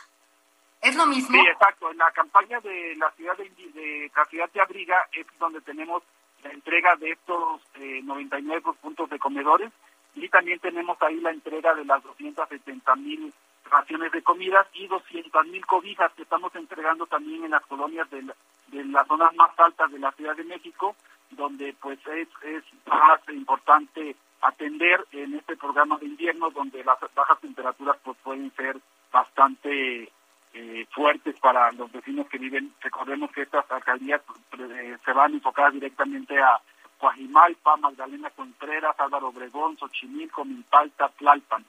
¿Es 0.80 0.96
lo 0.96 1.06
mismo? 1.06 1.40
Sí, 1.40 1.48
exacto. 1.48 1.90
En 1.92 1.98
la 1.98 2.10
campaña 2.10 2.58
de 2.60 2.96
la 2.96 3.10
ciudad 3.12 3.36
de, 3.36 3.44
de 3.48 4.10
la 4.16 4.24
ciudad 4.24 4.50
te 4.50 4.60
abriga 4.60 4.96
es 5.12 5.26
donde 5.38 5.60
tenemos 5.60 6.02
la 6.42 6.50
entrega 6.50 6.96
de 6.96 7.12
estos 7.12 7.60
eh, 7.74 8.00
99 8.02 8.62
puntos 8.80 9.08
de 9.08 9.18
comedores 9.18 9.70
y 10.14 10.28
también 10.28 10.58
tenemos 10.58 11.00
ahí 11.02 11.20
la 11.20 11.30
entrega 11.30 11.74
de 11.74 11.84
las 11.84 12.02
270 12.02 12.96
mil 12.96 13.32
raciones 13.70 14.12
de 14.12 14.22
comidas 14.22 14.66
y 14.74 14.86
200 14.86 15.46
mil 15.46 15.64
cobijas 15.64 16.12
que 16.12 16.22
estamos 16.22 16.54
entregando 16.54 17.06
también 17.06 17.44
en 17.44 17.52
las 17.52 17.64
colonias 17.66 18.08
de, 18.10 18.22
la, 18.22 18.34
de 18.68 18.84
las 18.84 19.06
zonas 19.06 19.34
más 19.34 19.58
altas 19.58 19.90
de 19.90 19.98
la 19.98 20.12
Ciudad 20.12 20.36
de 20.36 20.44
México, 20.44 20.94
donde 21.30 21.74
pues 21.80 21.98
es, 22.06 22.28
es 22.42 22.62
más 22.86 23.20
importante 23.28 24.14
atender 24.42 25.06
en 25.12 25.34
este 25.34 25.56
programa 25.56 25.96
de 25.98 26.06
invierno, 26.06 26.50
donde 26.50 26.84
las 26.84 26.98
bajas 27.14 27.40
temperaturas 27.40 27.96
pues 28.04 28.18
pueden 28.22 28.52
ser 28.56 28.76
bastante 29.10 30.10
eh, 30.54 30.86
fuertes 30.90 31.38
para 31.40 31.72
los 31.72 31.90
vecinos 31.90 32.28
que 32.28 32.38
viven. 32.38 32.72
Recordemos 32.80 33.30
que 33.32 33.42
estas 33.42 33.70
alcaldías 33.70 34.20
eh, 34.58 34.98
se 35.02 35.12
van 35.12 35.32
enfocadas 35.32 35.72
directamente 35.72 36.38
a 36.38 36.60
Coajimalpa, 37.02 37.76
Magdalena 37.78 38.30
Contreras, 38.30 38.94
Álvaro 39.00 39.30
Obregón, 39.30 39.76
Xochimilco, 39.76 40.44
Milpalta, 40.44 41.08
Tlalpan. 41.08 41.64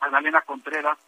Magdalena 0.00 0.40
Contreras, 0.40 0.98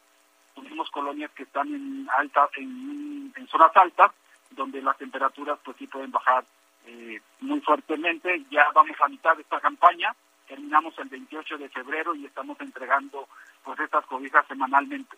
tenemos 0.54 0.88
colonias 0.92 1.32
que 1.32 1.42
están 1.42 1.66
en 1.74 2.08
alta, 2.16 2.48
en, 2.56 3.32
en 3.34 3.48
zonas 3.48 3.76
altas, 3.76 4.12
donde 4.50 4.80
las 4.80 4.96
temperaturas 4.96 5.58
pues 5.64 5.76
sí 5.76 5.88
pueden 5.88 6.12
bajar 6.12 6.44
eh, 6.87 7.20
muy 7.40 7.60
fuertemente. 7.62 8.44
Ya 8.48 8.70
vamos 8.72 8.96
a 9.00 9.08
mitad 9.08 9.34
de 9.34 9.42
esta 9.42 9.58
campaña, 9.58 10.14
terminamos 10.46 10.96
el 11.00 11.08
28 11.08 11.58
de 11.58 11.68
febrero 11.68 12.14
y 12.14 12.26
estamos 12.26 12.60
entregando 12.60 13.26
pues 13.64 13.80
estas 13.80 14.06
cobijas 14.06 14.46
semanalmente. 14.46 15.16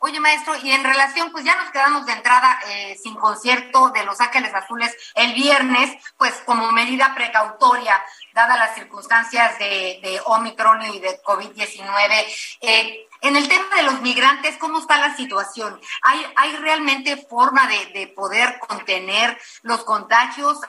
Oye, 0.00 0.20
maestro, 0.20 0.54
y 0.62 0.70
en 0.70 0.84
relación, 0.84 1.32
pues 1.32 1.44
ya 1.44 1.56
nos 1.56 1.72
quedamos 1.72 2.06
de 2.06 2.12
entrada 2.12 2.60
eh, 2.68 2.96
sin 3.02 3.16
concierto 3.16 3.90
de 3.90 4.04
Los 4.04 4.20
Ángeles 4.20 4.54
Azules 4.54 4.96
el 5.16 5.34
viernes, 5.34 5.96
pues 6.16 6.34
como 6.46 6.70
medida 6.70 7.12
precautoria, 7.16 8.00
dadas 8.32 8.58
las 8.58 8.74
circunstancias 8.76 9.58
de, 9.58 9.98
de 10.00 10.20
Omicron 10.26 10.82
y 10.94 11.00
de 11.00 11.20
COVID-19. 11.22 12.26
Eh, 12.60 13.08
en 13.22 13.36
el 13.36 13.48
tema 13.48 13.74
de 13.74 13.82
los 13.82 14.00
migrantes, 14.00 14.56
¿cómo 14.58 14.78
está 14.78 14.98
la 14.98 15.16
situación? 15.16 15.80
¿Hay, 16.02 16.24
hay 16.36 16.56
realmente 16.56 17.16
forma 17.16 17.66
de, 17.66 17.86
de 17.86 18.06
poder 18.06 18.60
contener 18.60 19.36
los 19.62 19.82
contagios? 19.82 20.60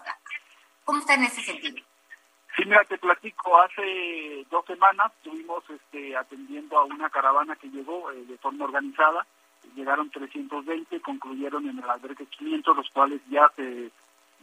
¿Cómo 0.86 1.02
está 1.02 1.14
en 1.14 1.26
ese 1.26 1.44
sentido? 1.44 1.89
Sí, 2.60 2.66
mira, 2.66 2.84
te 2.84 2.98
platico, 2.98 3.62
hace 3.62 4.46
dos 4.52 4.66
semanas 4.66 5.14
estuvimos 5.16 5.64
este, 5.70 6.18
atendiendo 6.18 6.78
a 6.78 6.84
una 6.84 7.10
caravana 7.10 7.56
que 7.56 7.70
llegó 7.70 8.12
eh, 8.12 8.26
de 8.26 8.38
forma 8.38 8.66
organizada, 8.66 9.26
llegaron 9.78 10.10
320, 10.10 11.00
concluyeron 11.00 11.70
en 11.70 11.80
el 11.80 11.90
albergue 11.90 12.26
500, 12.26 12.76
los 12.76 12.90
cuales 12.90 13.22
ya 13.30 13.50
se 13.56 13.92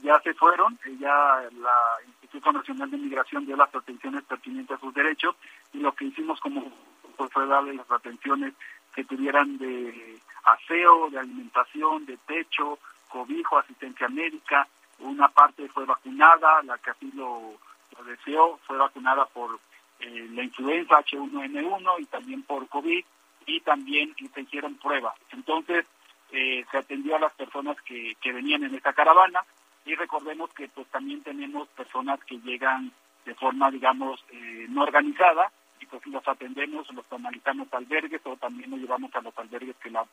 ya 0.02 0.18
se 0.20 0.32
fueron, 0.32 0.78
eh, 0.86 0.96
ya 0.98 1.42
la 1.60 1.74
Instituto 2.06 2.52
Nacional 2.52 2.90
de 2.90 2.96
Migración 2.96 3.44
dio 3.44 3.54
las 3.54 3.74
atenciones 3.74 4.24
pertinentes 4.24 4.78
a 4.78 4.80
sus 4.80 4.94
derechos 4.94 5.36
y 5.74 5.80
lo 5.80 5.92
que 5.92 6.06
hicimos 6.06 6.40
como 6.40 6.72
pues, 7.18 7.30
fue 7.30 7.46
darle 7.46 7.74
las 7.74 7.90
atenciones 7.90 8.54
que 8.94 9.04
tuvieran 9.04 9.58
de 9.58 10.18
aseo, 10.42 11.10
de 11.10 11.18
alimentación, 11.18 12.06
de 12.06 12.16
techo, 12.26 12.78
cobijo, 13.10 13.58
asistencia 13.58 14.08
médica, 14.08 14.66
una 15.00 15.28
parte 15.28 15.68
fue 15.68 15.84
vacunada, 15.84 16.62
la 16.62 16.78
que 16.78 16.90
así 16.92 17.12
lo 17.12 17.58
deseó, 18.04 18.58
fue 18.66 18.76
vacunada 18.76 19.26
por 19.26 19.58
eh, 20.00 20.28
la 20.32 20.42
influenza 20.42 20.98
H1N1 20.98 22.00
y 22.00 22.04
también 22.06 22.42
por 22.42 22.68
COVID 22.68 23.04
y 23.46 23.60
también 23.60 24.14
se 24.16 24.40
hicieron 24.40 24.74
pruebas. 24.76 25.14
Entonces, 25.32 25.86
eh, 26.32 26.64
se 26.70 26.78
atendió 26.78 27.16
a 27.16 27.20
las 27.20 27.32
personas 27.34 27.80
que, 27.82 28.16
que 28.20 28.32
venían 28.32 28.64
en 28.64 28.74
esta 28.74 28.92
caravana 28.92 29.40
y 29.84 29.94
recordemos 29.94 30.52
que 30.52 30.68
pues 30.68 30.86
también 30.88 31.22
tenemos 31.22 31.68
personas 31.68 32.22
que 32.24 32.38
llegan 32.38 32.92
de 33.24 33.34
forma, 33.34 33.70
digamos, 33.70 34.24
eh, 34.30 34.66
no 34.68 34.82
organizada 34.82 35.50
y 35.80 35.86
pues 35.86 36.04
los 36.06 36.26
atendemos, 36.26 36.92
los 36.92 37.04
analizamos 37.12 37.72
albergues 37.72 38.20
o 38.24 38.36
también 38.36 38.70
nos 38.70 38.80
llevamos 38.80 39.14
a 39.14 39.20
los 39.20 39.36
albergues 39.38 39.76
que 39.76 39.90
la 39.90 40.04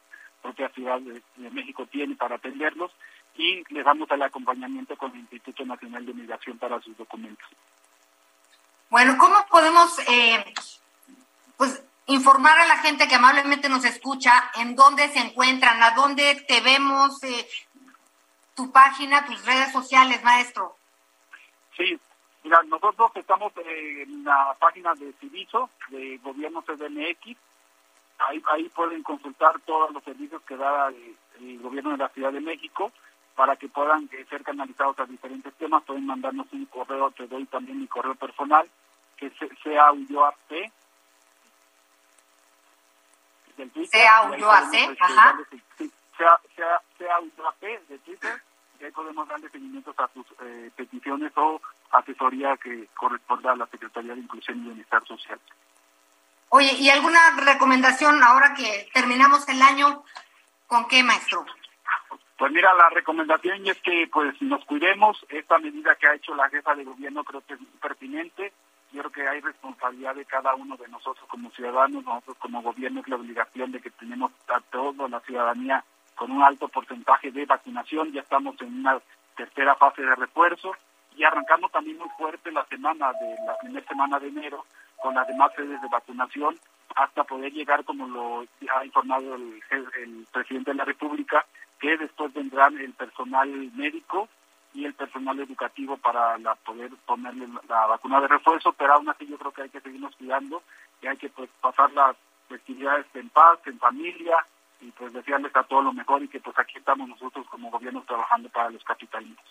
propia 0.41 0.69
Ciudad 0.69 0.99
de 0.99 1.49
México 1.51 1.85
tiene 1.87 2.15
para 2.15 2.35
atenderlos 2.35 2.91
y 3.35 3.63
les 3.73 3.85
damos 3.85 4.09
el 4.11 4.21
acompañamiento 4.21 4.95
con 4.95 5.11
el 5.11 5.19
Instituto 5.19 5.65
Nacional 5.65 6.05
de 6.05 6.13
Migración 6.13 6.57
para 6.57 6.79
sus 6.81 6.95
documentos. 6.97 7.47
Bueno, 8.89 9.17
¿cómo 9.17 9.35
podemos 9.49 9.97
eh, 10.07 10.45
pues 11.57 11.83
informar 12.05 12.59
a 12.59 12.67
la 12.67 12.77
gente 12.77 13.07
que 13.07 13.15
amablemente 13.15 13.69
nos 13.69 13.85
escucha 13.85 14.51
en 14.55 14.75
dónde 14.75 15.07
se 15.09 15.19
encuentran, 15.19 15.81
a 15.81 15.91
dónde 15.91 16.45
te 16.47 16.61
vemos, 16.61 17.23
eh, 17.23 17.47
tu 18.55 18.71
página, 18.71 19.25
tus 19.25 19.43
redes 19.45 19.71
sociales, 19.71 20.23
maestro? 20.23 20.75
Sí, 21.75 21.99
mira, 22.43 22.61
nosotros 22.67 23.11
estamos 23.15 23.51
en 23.65 24.23
la 24.23 24.55
página 24.59 24.93
de 24.93 25.11
Civiso, 25.13 25.71
de 25.89 26.17
Gobierno 26.17 26.61
CDMX, 26.61 27.35
ahí, 28.19 28.43
ahí 28.51 28.69
pueden 28.69 29.01
consultar 29.01 29.59
todos 29.61 29.91
los 29.91 30.03
servicios 30.03 30.41
que 30.43 30.55
da 30.55 30.89
el, 30.89 31.17
el 31.39 31.59
gobierno 31.61 31.91
de 31.91 31.97
la 31.97 32.09
Ciudad 32.09 32.31
de 32.31 32.41
México 32.41 32.91
para 33.35 33.55
que 33.55 33.67
puedan 33.67 34.09
eh, 34.11 34.25
ser 34.29 34.43
canalizados 34.43 34.99
a 34.99 35.05
diferentes 35.05 35.53
temas, 35.55 35.83
pueden 35.83 36.05
mandarnos 36.05 36.47
un 36.51 36.65
correo, 36.65 37.11
te 37.11 37.27
doy 37.27 37.45
también 37.45 37.79
mi 37.79 37.87
correo 37.87 38.15
personal, 38.15 38.69
que 39.17 39.31
sea 39.63 39.91
UyoAP, 39.91 40.51
del 43.57 43.71
Twitter. 43.71 44.01
Sea 44.01 44.29
UyoAC, 44.29 44.97
ajá. 44.99 45.37
Sí, 45.77 45.91
sea, 46.17 46.39
sea, 46.55 46.81
sea 46.97 47.17
de 47.87 47.97
Twitter, 47.99 48.41
y 48.79 48.85
ahí 48.85 48.91
podemos 48.91 49.27
darle 49.27 49.49
seguimientos 49.49 49.95
a 49.97 50.07
sus 50.13 50.25
eh, 50.41 50.71
peticiones 50.75 51.31
o 51.35 51.61
asesoría 51.91 52.57
que 52.57 52.87
corresponda 52.95 53.51
a 53.51 53.55
la 53.55 53.67
Secretaría 53.67 54.13
de 54.13 54.21
Inclusión 54.21 54.59
y 54.59 54.67
Bienestar 54.67 55.05
Social. 55.05 55.39
Oye, 56.49 56.73
¿y 56.73 56.89
alguna 56.89 57.19
recomendación 57.37 58.21
ahora 58.21 58.53
que 58.53 58.87
terminamos 58.93 59.47
el 59.49 59.61
año? 59.61 60.03
¿Con 60.67 60.87
qué, 60.87 61.03
maestro? 61.03 61.45
Pues 62.43 62.51
mira, 62.51 62.73
la 62.73 62.89
recomendación 62.89 63.65
es 63.67 63.79
que 63.79 64.06
pues 64.12 64.41
nos 64.41 64.65
cuidemos. 64.65 65.25
Esta 65.29 65.60
medida 65.60 65.95
que 65.95 66.08
ha 66.08 66.15
hecho 66.15 66.36
la 66.36 66.49
jefa 66.49 66.75
de 66.75 66.84
gobierno 66.84 67.23
creo 67.23 67.39
que 67.39 67.53
es 67.53 67.62
muy 67.62 67.69
pertinente. 67.82 68.51
Yo 68.91 68.99
creo 68.99 69.12
que 69.13 69.27
hay 69.29 69.39
responsabilidad 69.39 70.13
de 70.13 70.25
cada 70.25 70.53
uno 70.53 70.75
de 70.75 70.89
nosotros 70.89 71.25
como 71.29 71.49
ciudadanos, 71.51 72.03
nosotros 72.03 72.36
como 72.39 72.62
gobierno 72.62 72.99
es 72.99 73.08
la 73.08 73.15
obligación 73.15 73.71
de 73.71 73.79
que 73.79 73.91
tenemos 73.91 74.34
a 74.49 74.60
toda 74.60 75.08
la 75.08 75.21
ciudadanía 75.21 75.86
con 76.15 76.32
un 76.32 76.43
alto 76.43 76.67
porcentaje 76.67 77.32
de 77.32 77.45
vacunación. 77.45 78.12
Ya 78.12 78.19
estamos 78.19 78.60
en 78.60 78.77
una 78.77 78.99
tercera 79.38 79.75
fase 79.75 80.01
de 80.01 80.13
refuerzo 80.13 80.75
y 81.15 81.23
arrancamos 81.23 81.71
también 81.71 81.97
muy 81.97 82.10
fuerte 82.17 82.51
la 82.51 82.65
semana 82.65 83.13
de 83.21 83.36
la 83.47 83.58
primera 83.60 83.88
semana 83.88 84.19
de 84.19 84.27
enero 84.27 84.65
con 85.01 85.15
las 85.15 85.25
demás 85.29 85.53
sedes 85.56 85.82
de 85.82 85.88
vacunación 85.88 86.60
hasta 86.93 87.23
poder 87.23 87.53
llegar, 87.53 87.86
como 87.86 88.06
lo 88.06 88.45
ha 88.75 88.86
informado 88.86 89.36
el, 89.36 89.62
el 89.71 90.27
presidente 90.29 90.71
de 90.71 90.75
la 90.75 90.86
República, 90.86 91.45
que 91.83 91.97
después 91.97 92.33
vendrán 92.33 92.79
el 92.79 92.93
personal 92.93 93.49
médico 93.75 94.29
y 94.73 94.85
el 94.85 94.93
personal 94.93 95.37
educativo 95.37 95.97
para 95.97 96.37
la, 96.37 96.55
poder 96.55 96.91
ponerle 97.05 97.45
la 97.67 97.87
vacuna 97.87 98.21
de 98.21 98.29
refuerzo, 98.29 98.71
pero 98.71 98.93
aún 98.93 99.09
así 99.09 99.27
yo 99.27 99.37
creo 99.37 99.51
que 99.51 99.63
hay 99.63 99.69
que 99.69 99.81
seguirnos 99.81 100.15
cuidando 100.15 100.63
y 101.01 101.07
hay 101.07 101.17
que 101.17 101.27
pues, 101.27 101.49
pasar 101.59 101.91
las 101.91 102.15
festividades 102.47 103.05
en 103.15 103.27
paz, 103.27 103.59
en 103.65 103.77
familia 103.79 104.37
y 104.79 104.91
pues 104.91 105.11
desearles 105.11 105.53
a 105.53 105.63
todos 105.63 105.83
lo 105.83 105.91
mejor 105.91 106.23
y 106.23 106.29
que 106.29 106.39
pues 106.39 106.57
aquí 106.57 106.77
estamos 106.77 107.09
nosotros 107.09 107.45
como 107.49 107.69
gobierno 107.69 108.01
trabajando 108.07 108.47
para 108.47 108.69
los 108.69 108.83
capitalinos. 108.85 109.43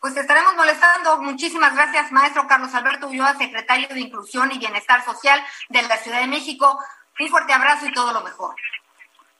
Pues 0.00 0.14
estaremos 0.18 0.54
molestando. 0.56 1.22
Muchísimas 1.22 1.74
gracias, 1.74 2.12
maestro 2.12 2.46
Carlos 2.46 2.74
Alberto 2.74 3.08
Ulloa, 3.08 3.32
secretario 3.36 3.88
de 3.88 4.00
Inclusión 4.00 4.52
y 4.52 4.58
Bienestar 4.58 5.02
Social 5.02 5.40
de 5.70 5.80
la 5.80 5.96
Ciudad 5.96 6.20
de 6.20 6.26
México. 6.26 6.78
Un 7.18 7.28
fuerte 7.28 7.54
abrazo 7.54 7.86
y 7.86 7.92
todo 7.92 8.12
lo 8.12 8.20
mejor. 8.20 8.54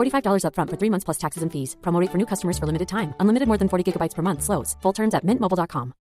$45 0.00 0.44
upfront 0.44 0.70
for 0.70 0.76
three 0.76 0.90
months 0.90 1.04
plus 1.04 1.18
taxes 1.18 1.42
and 1.42 1.50
fees. 1.52 1.76
Promo 1.80 2.00
rate 2.00 2.10
for 2.10 2.18
new 2.18 2.26
customers 2.26 2.58
for 2.58 2.66
limited 2.66 2.88
time. 2.88 3.14
Unlimited 3.20 3.46
more 3.46 3.58
than 3.58 3.68
40 3.68 3.84
gigabytes 3.84 4.14
per 4.16 4.22
month. 4.22 4.42
Slows. 4.42 4.76
Full 4.82 4.92
terms 4.92 5.14
at 5.14 5.24
mintmobile.com. 5.24 5.92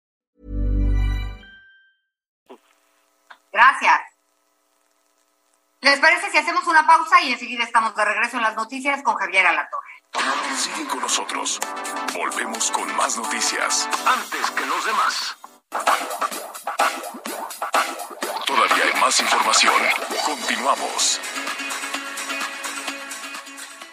Gracias. 3.53 4.01
¿Les 5.81 5.99
parece 6.01 6.31
si 6.31 6.39
hacemos 6.39 6.67
una 6.67 6.87
pausa 6.87 7.21
y 7.23 7.33
enseguida 7.33 7.65
estamos 7.65 7.95
de 7.95 8.05
regreso 8.05 8.37
en 8.37 8.43
las 8.43 8.57
noticias 8.57 9.03
con 9.03 9.15
Javier 9.15 9.47
Alatorre? 9.47 9.89
Sigue 10.57 10.87
con 10.89 11.01
nosotros. 11.01 11.61
Volvemos 12.15 12.71
con 12.73 12.97
más 12.97 13.17
noticias. 13.17 13.89
Antes 14.07 14.51
que 14.51 14.67
los 14.67 14.85
demás. 14.85 15.37
Todavía 18.47 18.85
hay 18.85 19.01
más 19.01 19.21
información. 19.21 19.83
Continuamos. 20.25 21.21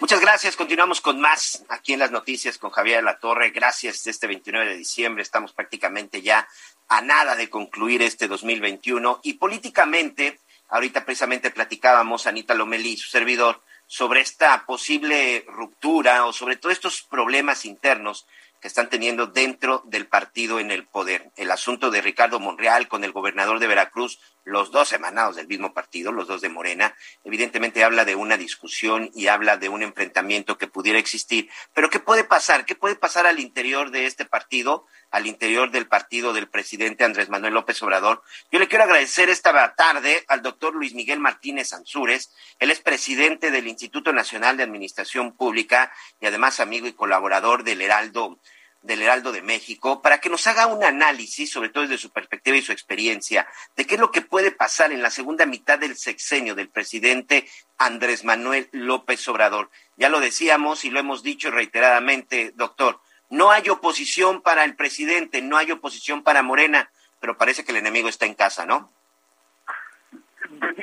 Muchas 0.01 0.19
gracias. 0.19 0.57
Continuamos 0.57 0.99
con 0.99 1.21
más 1.21 1.63
aquí 1.69 1.93
en 1.93 1.99
las 1.99 2.11
noticias 2.11 2.57
con 2.57 2.69
Javier 2.69 3.01
La 3.01 3.17
Torre. 3.17 3.51
Gracias. 3.51 4.05
Este 4.07 4.27
29 4.27 4.71
de 4.71 4.77
diciembre 4.77 5.23
estamos 5.23 5.53
prácticamente 5.53 6.21
ya 6.21 6.47
a 6.89 7.01
nada 7.01 7.35
de 7.35 7.49
concluir 7.49 8.01
este 8.01 8.27
2021 8.27 9.21
y 9.23 9.33
políticamente, 9.33 10.39
ahorita 10.69 11.05
precisamente 11.05 11.49
platicábamos 11.49 12.27
Anita 12.27 12.53
Lomelí 12.53 12.97
su 12.97 13.09
servidor 13.09 13.61
sobre 13.87 14.19
esta 14.19 14.65
posible 14.65 15.45
ruptura 15.47 16.25
o 16.25 16.33
sobre 16.33 16.57
todos 16.57 16.73
estos 16.73 17.01
problemas 17.03 17.65
internos 17.65 18.25
que 18.59 18.67
están 18.67 18.89
teniendo 18.89 19.27
dentro 19.27 19.81
del 19.85 20.07
partido 20.07 20.59
en 20.59 20.71
el 20.71 20.85
poder. 20.85 21.31
El 21.37 21.51
asunto 21.51 21.89
de 21.89 22.01
Ricardo 22.01 22.39
Monreal 22.39 22.89
con 22.89 23.03
el 23.03 23.13
gobernador 23.13 23.59
de 23.59 23.67
Veracruz, 23.67 24.19
los 24.45 24.71
dos 24.71 24.93
emanados 24.93 25.35
del 25.35 25.47
mismo 25.47 25.73
partido, 25.73 26.11
los 26.11 26.27
dos 26.27 26.41
de 26.41 26.49
Morena, 26.49 26.95
evidentemente 27.23 27.83
habla 27.83 28.05
de 28.05 28.15
una 28.15 28.37
discusión 28.37 29.11
y 29.13 29.27
habla 29.27 29.57
de 29.57 29.69
un 29.69 29.83
enfrentamiento 29.83 30.57
que 30.57 30.67
pudiera 30.67 30.99
existir. 30.99 31.49
Pero 31.73 31.89
¿qué 31.89 31.99
puede 31.99 32.23
pasar? 32.23 32.65
¿Qué 32.65 32.75
puede 32.75 32.95
pasar 32.95 33.25
al 33.25 33.39
interior 33.39 33.91
de 33.91 34.05
este 34.05 34.23
partido? 34.23 34.85
al 35.15 35.27
interior 35.27 35.71
del 35.71 35.87
partido 35.87 36.33
del 36.33 36.49
presidente 36.49 37.05
Andrés 37.05 37.29
Manuel 37.29 37.53
López 37.53 37.81
Obrador. 37.81 38.21
Yo 38.51 38.59
le 38.59 38.67
quiero 38.67 38.83
agradecer 38.83 39.29
esta 39.29 39.73
tarde 39.73 40.25
al 40.27 40.41
doctor 40.41 40.75
Luis 40.75 40.93
Miguel 40.93 41.21
Martínez 41.21 41.71
Ansúrez. 41.71 42.31
Él 42.59 42.69
es 42.69 42.81
presidente 42.81 43.49
del 43.49 43.65
Instituto 43.67 44.11
Nacional 44.11 44.57
de 44.57 44.63
Administración 44.63 45.31
Pública 45.31 45.89
y 46.19 46.25
además 46.25 46.59
amigo 46.59 46.85
y 46.85 46.91
colaborador 46.91 47.63
del 47.63 47.81
Heraldo 47.81 48.41
del 48.85 49.01
Heraldo 49.01 49.31
de 49.31 49.41
México, 49.41 50.01
para 50.01 50.19
que 50.19 50.29
nos 50.29 50.45
haga 50.45 50.67
un 50.67 50.83
análisis, 50.83 51.51
sobre 51.51 51.69
todo 51.69 51.83
desde 51.83 51.97
su 51.97 52.11
perspectiva 52.11 52.55
y 52.55 52.61
su 52.61 52.71
experiencia, 52.71 53.47
de 53.75 53.85
qué 53.85 53.95
es 53.95 54.01
lo 54.01 54.11
que 54.11 54.21
puede 54.21 54.51
pasar 54.51 54.91
en 54.91 55.01
la 55.01 55.09
segunda 55.09 55.45
mitad 55.45 55.79
del 55.79 55.97
sexenio 55.97 56.53
del 56.53 56.69
presidente 56.69 57.47
Andrés 57.77 58.23
Manuel 58.23 58.69
López 58.71 59.27
Obrador. 59.27 59.71
Ya 59.97 60.09
lo 60.09 60.19
decíamos 60.19 60.85
y 60.85 60.91
lo 60.91 60.99
hemos 60.99 61.23
dicho 61.23 61.49
reiteradamente, 61.49 62.51
doctor, 62.55 63.01
no 63.29 63.49
hay 63.49 63.69
oposición 63.69 64.41
para 64.41 64.63
el 64.63 64.75
presidente, 64.75 65.41
no 65.41 65.57
hay 65.57 65.71
oposición 65.71 66.21
para 66.21 66.43
Morena, 66.43 66.91
pero 67.19 67.37
parece 67.37 67.65
que 67.65 67.71
el 67.71 67.77
enemigo 67.77 68.07
está 68.07 68.27
en 68.27 68.35
casa, 68.35 68.67
¿no? 68.67 68.91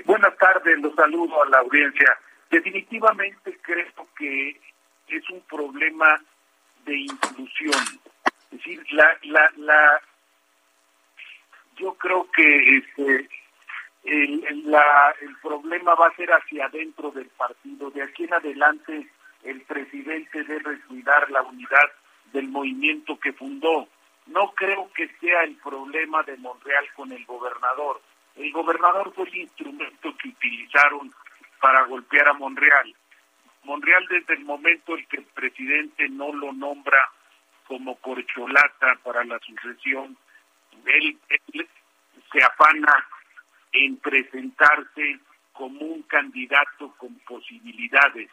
Buenas 0.04 0.36
tardes, 0.38 0.76
los 0.80 0.94
saludo 0.96 1.40
a 1.40 1.48
la 1.48 1.58
audiencia. 1.58 2.18
Definitivamente 2.50 3.58
creo 3.62 4.08
que 4.18 4.60
es 5.06 5.30
un 5.30 5.40
problema 5.42 6.20
de 6.84 6.96
inclusión. 6.96 7.82
Es 8.50 8.58
decir, 8.58 8.84
la, 8.92 9.18
la, 9.22 9.52
la, 9.56 10.00
yo 11.76 11.94
creo 11.94 12.28
que 12.30 12.78
este, 12.78 13.28
el, 14.04 14.70
la, 14.70 15.14
el 15.20 15.36
problema 15.36 15.94
va 15.94 16.08
a 16.08 16.16
ser 16.16 16.30
hacia 16.30 16.66
adentro 16.66 17.10
del 17.10 17.28
partido. 17.28 17.90
De 17.90 18.02
aquí 18.02 18.24
en 18.24 18.34
adelante, 18.34 19.08
el 19.42 19.60
presidente 19.62 20.44
debe 20.44 20.80
cuidar 20.82 21.30
la 21.30 21.42
unidad 21.42 21.90
del 22.32 22.48
movimiento 22.48 23.18
que 23.18 23.32
fundó. 23.32 23.88
No 24.26 24.52
creo 24.52 24.90
que 24.94 25.08
sea 25.20 25.42
el 25.42 25.56
problema 25.56 26.22
de 26.22 26.36
Monreal 26.36 26.86
con 26.94 27.10
el 27.12 27.24
gobernador. 27.24 28.00
El 28.36 28.52
gobernador 28.52 29.12
fue 29.14 29.28
el 29.28 29.36
instrumento 29.36 30.16
que 30.16 30.28
utilizaron 30.28 31.12
para 31.60 31.84
golpear 31.84 32.28
a 32.28 32.32
Monreal. 32.34 32.94
Monreal 33.64 34.06
desde 34.08 34.34
el 34.34 34.44
momento 34.44 34.96
en 34.96 35.06
que 35.06 35.18
el 35.18 35.24
presidente 35.26 36.08
no 36.08 36.32
lo 36.32 36.52
nombra 36.52 36.98
como 37.66 37.96
corcholata 37.96 38.98
para 39.02 39.24
la 39.24 39.38
sucesión, 39.38 40.16
él, 40.86 41.18
se 42.32 42.42
afana 42.42 43.06
en 43.72 43.96
presentarse 43.98 45.20
como 45.52 45.80
un 45.80 46.02
candidato 46.02 46.94
con 46.98 47.14
posibilidades, 47.20 48.30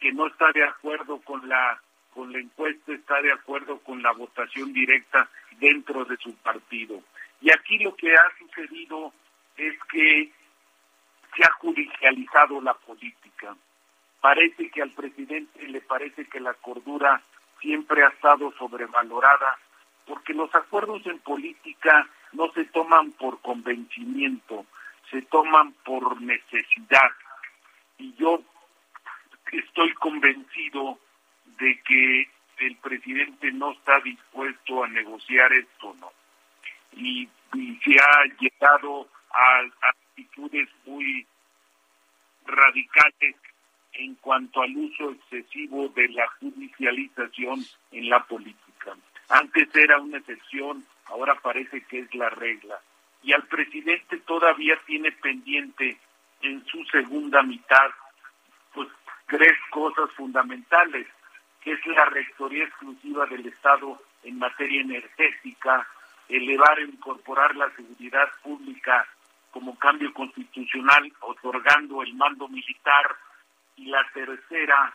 que 0.00 0.12
no 0.12 0.26
está 0.26 0.50
de 0.52 0.64
acuerdo 0.64 1.20
con 1.20 1.48
la 1.48 1.80
con 2.14 2.32
la 2.32 2.38
encuesta, 2.38 2.94
está 2.94 3.20
de 3.20 3.30
acuerdo 3.30 3.78
con 3.80 4.02
la 4.02 4.10
votación 4.12 4.72
directa 4.72 5.28
dentro 5.60 6.02
de 6.06 6.16
su 6.16 6.34
partido. 6.36 7.02
Y 7.42 7.50
aquí 7.50 7.78
lo 7.78 7.94
que 7.94 8.10
ha 8.14 8.38
sucedido 8.38 9.12
es 9.58 9.74
que 9.90 10.32
se 11.36 11.44
ha 11.44 11.52
judicializado 11.58 12.62
la 12.62 12.72
política. 12.72 13.54
Parece 14.26 14.70
que 14.70 14.82
al 14.82 14.90
presidente 14.90 15.68
le 15.68 15.80
parece 15.82 16.24
que 16.24 16.40
la 16.40 16.52
cordura 16.54 17.22
siempre 17.60 18.02
ha 18.02 18.08
estado 18.08 18.52
sobrevalorada, 18.58 19.56
porque 20.04 20.34
los 20.34 20.52
acuerdos 20.52 21.06
en 21.06 21.20
política 21.20 22.08
no 22.32 22.50
se 22.52 22.64
toman 22.64 23.12
por 23.12 23.40
convencimiento, 23.40 24.66
se 25.12 25.22
toman 25.22 25.74
por 25.84 26.20
necesidad. 26.20 27.12
Y 27.98 28.14
yo 28.14 28.42
estoy 29.52 29.94
convencido 29.94 30.98
de 31.60 31.80
que 31.82 32.28
el 32.66 32.76
presidente 32.78 33.52
no 33.52 33.74
está 33.74 34.00
dispuesto 34.00 34.82
a 34.82 34.88
negociar 34.88 35.52
esto, 35.52 35.94
¿no? 36.00 36.10
Y, 36.96 37.28
se 37.52 37.96
ha 38.00 38.24
llegado 38.40 39.08
a, 39.30 39.60
actitudes 39.88 40.68
muy 40.84 41.24
radicales 42.44 43.36
en 43.98 44.14
cuanto 44.16 44.62
al 44.62 44.76
uso 44.76 45.10
excesivo 45.10 45.88
de 45.88 46.08
la 46.08 46.26
judicialización 46.40 47.64
en 47.92 48.08
la 48.08 48.22
política. 48.24 48.96
Antes 49.28 49.74
era 49.74 49.98
una 49.98 50.18
excepción, 50.18 50.84
ahora 51.06 51.34
parece 51.36 51.82
que 51.82 52.00
es 52.00 52.14
la 52.14 52.30
regla. 52.30 52.78
Y 53.22 53.32
al 53.32 53.46
presidente 53.48 54.18
todavía 54.18 54.78
tiene 54.86 55.10
pendiente 55.12 55.98
en 56.42 56.64
su 56.66 56.84
segunda 56.84 57.42
mitad 57.42 57.90
pues 58.72 58.88
tres 59.26 59.56
cosas 59.70 60.10
fundamentales 60.12 61.06
que 61.62 61.72
es 61.72 61.86
la 61.86 62.04
rectoría 62.04 62.64
exclusiva 62.64 63.26
del 63.26 63.46
Estado 63.46 64.00
en 64.22 64.38
materia 64.38 64.82
energética, 64.82 65.84
elevar 66.28 66.78
e 66.78 66.84
incorporar 66.84 67.56
la 67.56 67.68
seguridad 67.74 68.28
pública 68.42 69.04
como 69.50 69.76
cambio 69.78 70.12
constitucional, 70.12 71.12
otorgando 71.20 72.02
el 72.02 72.14
mando 72.14 72.46
militar, 72.46 73.16
y 73.76 73.86
la 73.86 74.04
tercera 74.12 74.94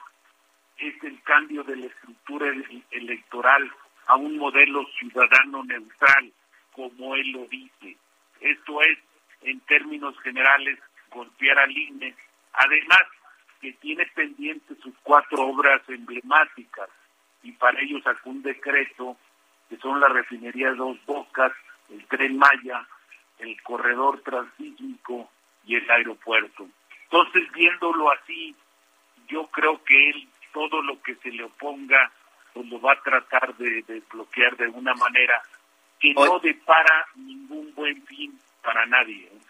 es 0.77 1.03
el 1.03 1.21
cambio 1.23 1.63
de 1.63 1.75
la 1.75 1.85
estructura 1.85 2.51
electoral 2.91 3.71
a 4.07 4.15
un 4.15 4.37
modelo 4.37 4.85
ciudadano 4.97 5.63
neutral, 5.63 6.31
como 6.73 7.15
él 7.15 7.31
lo 7.31 7.45
dice. 7.45 7.97
Esto 8.39 8.81
es, 8.81 8.97
en 9.43 9.59
términos 9.61 10.19
generales, 10.21 10.79
golpear 11.11 11.59
al 11.59 11.77
INE. 11.77 12.15
Además, 12.53 13.03
que 13.61 13.73
tiene 13.73 14.05
pendientes 14.15 14.77
sus 14.79 14.93
cuatro 15.03 15.43
obras 15.43 15.81
emblemáticas 15.87 16.89
y 17.43 17.51
para 17.53 17.79
ello 17.79 18.01
sacó 18.01 18.31
un 18.31 18.41
decreto 18.41 19.17
que 19.69 19.77
son 19.77 19.99
la 19.99 20.09
refinería 20.09 20.71
de 20.71 20.75
Dos 20.75 20.97
Bocas, 21.05 21.53
el 21.89 22.05
Tren 22.07 22.37
Maya, 22.37 22.85
el 23.39 23.61
corredor 23.61 24.21
transísmico 24.21 25.29
y 25.65 25.75
el 25.75 25.89
aeropuerto. 25.89 26.67
Entonces, 27.03 27.51
viéndolo 27.53 28.11
así, 28.11 28.55
yo 29.31 29.47
creo 29.47 29.83
que 29.83 30.09
él 30.09 30.27
todo 30.53 30.81
lo 30.81 31.01
que 31.01 31.15
se 31.15 31.29
le 31.29 31.43
oponga 31.43 32.11
pues 32.53 32.67
lo 32.67 32.81
va 32.81 32.93
a 32.93 33.01
tratar 33.01 33.55
de 33.55 33.83
desbloquear 33.87 34.57
de 34.57 34.67
una 34.67 34.93
manera 34.93 35.41
que 35.99 36.13
no 36.13 36.39
depara 36.39 37.05
ningún 37.15 37.73
buen 37.73 38.05
fin 38.05 38.37
para 38.61 38.85
nadie. 38.85 39.29
¿eh? 39.31 39.41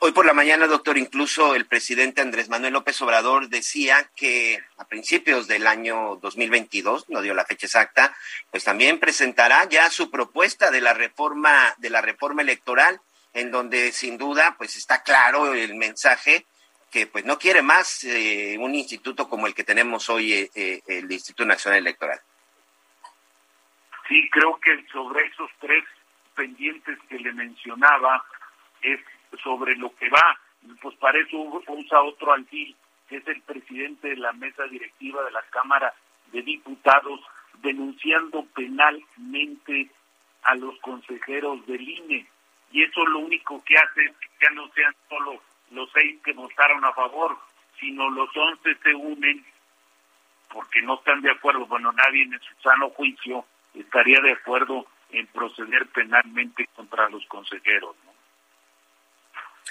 Hoy 0.00 0.12
por 0.12 0.26
la 0.26 0.32
mañana, 0.32 0.66
doctor, 0.66 0.96
incluso 0.96 1.54
el 1.54 1.66
presidente 1.66 2.20
Andrés 2.20 2.48
Manuel 2.48 2.72
López 2.72 3.00
Obrador 3.02 3.48
decía 3.48 4.10
que 4.16 4.60
a 4.76 4.84
principios 4.86 5.46
del 5.46 5.66
año 5.66 6.16
2022, 6.22 7.08
no 7.08 7.20
dio 7.20 7.34
la 7.34 7.44
fecha 7.44 7.66
exacta, 7.66 8.16
pues 8.50 8.64
también 8.64 8.98
presentará 8.98 9.68
ya 9.68 9.90
su 9.90 10.10
propuesta 10.10 10.70
de 10.70 10.80
la 10.80 10.94
reforma 10.94 11.74
de 11.78 11.90
la 11.90 12.00
reforma 12.00 12.42
electoral, 12.42 13.00
en 13.34 13.50
donde 13.50 13.92
sin 13.92 14.18
duda 14.18 14.54
pues 14.56 14.76
está 14.76 15.02
claro 15.02 15.52
el 15.52 15.74
mensaje 15.74 16.46
que 16.90 17.06
pues 17.06 17.24
no 17.24 17.38
quiere 17.38 17.62
más 17.62 18.04
eh, 18.04 18.56
un 18.58 18.74
instituto 18.74 19.28
como 19.28 19.46
el 19.46 19.54
que 19.54 19.64
tenemos 19.64 20.08
hoy, 20.08 20.32
eh, 20.32 20.50
eh, 20.54 20.82
el 20.86 21.10
Instituto 21.10 21.44
Nacional 21.44 21.80
Electoral. 21.80 22.20
Sí, 24.08 24.28
creo 24.30 24.58
que 24.60 24.86
sobre 24.90 25.26
esos 25.26 25.50
tres 25.60 25.84
pendientes 26.34 26.98
que 27.08 27.18
le 27.18 27.32
mencionaba 27.32 28.24
es 28.80 29.00
sobre 29.42 29.76
lo 29.76 29.94
que 29.96 30.08
va. 30.08 30.38
Pues 30.80 30.96
para 30.96 31.18
eso 31.20 31.36
usa 31.68 32.02
otro 32.02 32.32
alfil, 32.32 32.74
que 33.08 33.16
es 33.16 33.28
el 33.28 33.42
presidente 33.42 34.08
de 34.08 34.16
la 34.16 34.32
mesa 34.32 34.64
directiva 34.64 35.22
de 35.24 35.30
la 35.30 35.42
Cámara 35.50 35.92
de 36.32 36.42
Diputados, 36.42 37.20
denunciando 37.60 38.44
penalmente 38.54 39.90
a 40.42 40.54
los 40.54 40.78
consejeros 40.80 41.66
del 41.66 41.86
INE. 41.86 42.26
Y 42.70 42.82
eso 42.82 43.04
lo 43.06 43.20
único 43.20 43.62
que 43.64 43.76
hace 43.76 44.04
es 44.04 44.12
que 44.16 44.28
ya 44.40 44.50
no 44.50 44.68
sean 44.72 44.94
solo 45.08 45.40
los 45.70 45.90
seis 45.92 46.18
que 46.24 46.32
votaron 46.32 46.84
a 46.84 46.92
favor, 46.92 47.36
sino 47.78 48.10
los 48.10 48.28
once 48.36 48.76
se 48.82 48.94
unen 48.94 49.44
porque 50.52 50.82
no 50.82 50.94
están 50.94 51.20
de 51.22 51.30
acuerdo. 51.30 51.66
Bueno, 51.66 51.92
nadie 51.92 52.22
en 52.22 52.38
su 52.40 52.62
sano 52.62 52.90
juicio 52.90 53.44
estaría 53.74 54.20
de 54.20 54.32
acuerdo 54.32 54.86
en 55.10 55.26
proceder 55.28 55.86
penalmente 55.88 56.68
contra 56.74 57.08
los 57.08 57.24
consejeros. 57.26 57.96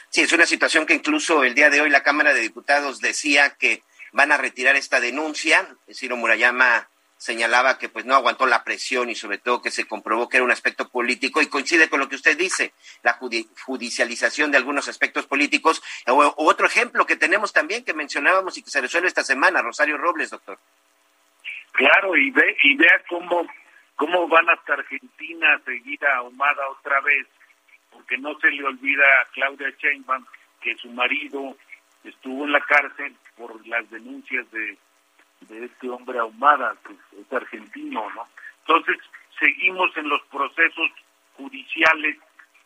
Sí, 0.10 0.22
es 0.22 0.32
una 0.32 0.46
situación 0.46 0.86
que 0.86 0.94
incluso 0.94 1.44
el 1.44 1.54
día 1.54 1.70
de 1.70 1.82
hoy 1.82 1.90
la 1.90 2.04
Cámara 2.04 2.34
de 2.34 2.42
Diputados 2.42 3.00
decía 3.00 3.56
que 3.56 3.84
van 4.12 4.32
a 4.32 4.38
retirar 4.38 4.76
esta 4.76 5.00
denuncia. 5.00 5.68
Ciro 5.92 6.16
Murayama 6.16 6.88
señalaba 7.18 7.78
que 7.78 7.90
pues 7.90 8.06
no 8.06 8.16
aguantó 8.16 8.46
la 8.46 8.64
presión 8.64 9.10
y 9.10 9.16
sobre 9.16 9.38
todo 9.38 9.62
que 9.62 9.72
se 9.72 9.88
comprobó 9.88 10.30
que 10.30 10.38
era 10.38 10.44
un 10.44 10.52
aspecto 10.52 10.90
político 10.90 11.42
y 11.42 11.48
coincide 11.48 11.90
con 11.90 12.00
lo 12.00 12.08
que 12.08 12.16
usted 12.16 12.38
dice, 12.38 12.74
la 13.04 13.20
judicialización 13.66 14.52
de 14.52 14.58
algunos 14.58 14.88
aspectos 14.88 15.26
políticos. 15.26 15.82
O, 16.08 16.34
otro 16.38 16.68
ejemplo 16.68 17.06
que 17.06 17.16
tenemos 17.16 17.54
también 17.54 17.84
que 17.84 17.94
mencionábamos 17.94 18.58
y 18.58 18.64
que 18.64 18.70
se 18.70 18.82
resuelve 18.82 19.08
esta 19.08 19.24
semana, 19.24 19.62
Rosario 19.62 19.98
Robles, 19.98 20.30
doctor. 20.30 20.60
Claro, 21.72 22.16
y 22.16 22.32
ve 22.32 22.58
y 22.64 22.76
vea 22.76 23.04
cómo 23.10 23.46
cómo 23.96 24.28
van 24.28 24.48
hasta 24.50 24.74
Argentina 24.74 25.56
a 25.56 25.60
seguir 25.66 26.06
a 26.06 26.18
Ahumada 26.18 26.70
otra 26.70 27.02
vez, 27.02 27.28
porque 27.92 28.18
no 28.18 28.40
se 28.40 28.52
le 28.52 28.64
olvida 28.64 29.04
a 29.04 29.26
Claudia 29.34 29.74
Sheinbaum 29.80 30.24
que 30.62 30.76
su 30.78 30.90
marido 30.90 31.58
estuvo 32.04 32.46
en 32.46 32.52
la 32.52 32.62
cárcel 32.62 33.16
por 33.36 33.66
las 33.68 33.90
denuncias 33.90 34.50
de 34.52 34.78
de 35.48 35.66
este 35.66 35.90
hombre 35.90 36.20
ahumada, 36.20 36.76
que 36.86 36.94
es 37.20 37.34
argentino, 37.34 38.10
¿no? 38.16 38.28
Entonces, 38.60 38.98
seguimos 39.40 39.96
en 39.98 40.10
los 40.10 40.22
procesos 40.24 40.92
judiciales 41.36 42.18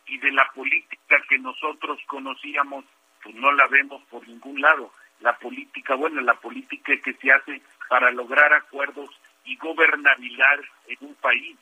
y 0.08 0.18
de 0.18 0.32
la 0.32 0.46
política 0.54 1.22
que 1.30 1.40
nosotros 1.40 2.00
conocíamos, 2.08 2.86
pues 3.24 3.36
no 3.36 3.52
la 3.52 3.68
vemos 3.68 4.02
por 4.10 4.28
ningún 4.28 4.60
lado. 4.62 4.92
La 5.20 5.38
política, 5.38 5.96
bueno, 5.96 6.22
la 6.22 6.34
política 6.34 6.94
que 6.98 7.14
se 7.14 7.32
hace 7.32 7.62
para 7.88 8.12
lograr 8.12 8.54
acuerdos 8.54 9.10
y 9.46 9.56
gobernabilidad 9.58 10.60
en 10.88 10.98
un 11.02 11.16
país. 11.16 11.58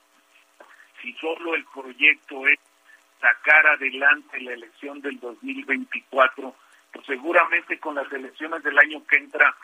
Si 1.01 1.13
solo 1.13 1.55
el 1.55 1.65
proyecto 1.65 2.47
es 2.47 2.59
sacar 3.19 3.67
adelante 3.67 4.39
la 4.41 4.53
elección 4.53 5.01
del 5.01 5.19
2024, 5.19 6.55
pues 6.93 7.05
seguramente 7.05 7.79
con 7.79 7.95
las 7.95 8.11
elecciones 8.11 8.63
del 8.63 8.77
año 8.77 9.05
que 9.05 9.17
entra 9.17 9.55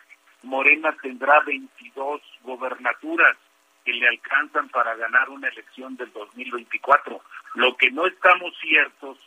Morena 0.45 0.95
tendrá 1.01 1.39
22 1.41 2.21
gobernaturas 2.43 3.37
que 3.83 3.93
le 3.93 4.07
alcanzan 4.07 4.69
para 4.69 4.95
ganar 4.95 5.29
una 5.29 5.47
elección 5.47 5.95
del 5.95 6.11
2024. 6.11 7.21
Lo 7.55 7.77
que 7.77 7.91
no 7.91 8.07
estamos 8.07 8.53
ciertos 8.59 9.17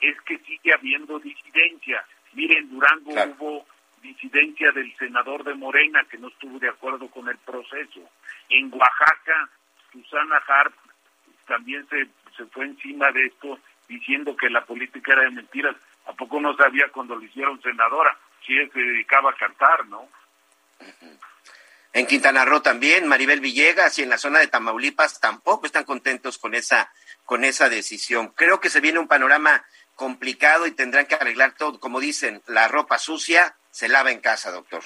es 0.00 0.20
que 0.22 0.38
sigue 0.38 0.72
habiendo 0.72 1.18
disidencia. 1.18 2.04
Miren, 2.32 2.70
Durango 2.70 3.12
hubo 3.12 3.66
disidencia 4.02 4.70
del 4.72 4.94
senador 4.96 5.44
de 5.44 5.54
Morena 5.54 6.04
que 6.10 6.18
no 6.18 6.28
estuvo 6.28 6.58
de 6.58 6.68
acuerdo 6.68 7.08
con 7.08 7.28
el 7.28 7.38
proceso. 7.38 8.00
En 8.48 8.72
Oaxaca, 8.72 9.48
Susana 9.92 10.42
Harp 10.46 10.74
también 11.46 11.86
se, 11.88 12.06
se 12.36 12.44
fue 12.46 12.66
encima 12.66 13.10
de 13.12 13.26
esto 13.26 13.58
diciendo 13.88 14.36
que 14.36 14.50
la 14.50 14.64
política 14.64 15.12
era 15.12 15.22
de 15.22 15.30
mentiras. 15.30 15.76
¿A 16.06 16.12
poco 16.12 16.40
no 16.40 16.54
sabía 16.56 16.88
cuando 16.88 17.16
lo 17.16 17.22
hicieron 17.22 17.60
senadora? 17.62 18.16
Si 18.46 18.56
él 18.56 18.70
se 18.72 18.80
dedicaba 18.80 19.30
a 19.30 19.36
cantar, 19.36 19.86
¿no? 19.86 20.08
En 21.92 22.06
Quintana 22.06 22.44
Roo 22.44 22.60
también, 22.60 23.08
Maribel 23.08 23.40
Villegas 23.40 23.98
y 23.98 24.02
en 24.02 24.10
la 24.10 24.18
zona 24.18 24.40
de 24.40 24.48
Tamaulipas 24.48 25.18
tampoco 25.18 25.64
están 25.64 25.84
contentos 25.84 26.36
con 26.36 26.54
esa, 26.54 26.92
con 27.24 27.42
esa 27.42 27.70
decisión. 27.70 28.28
Creo 28.36 28.60
que 28.60 28.68
se 28.68 28.82
viene 28.82 28.98
un 28.98 29.08
panorama 29.08 29.64
complicado 29.94 30.66
y 30.66 30.72
tendrán 30.72 31.06
que 31.06 31.14
arreglar 31.14 31.54
todo. 31.56 31.80
Como 31.80 31.98
dicen, 31.98 32.42
la 32.46 32.68
ropa 32.68 32.98
sucia 32.98 33.56
se 33.70 33.88
lava 33.88 34.12
en 34.12 34.20
casa, 34.20 34.50
doctor. 34.50 34.82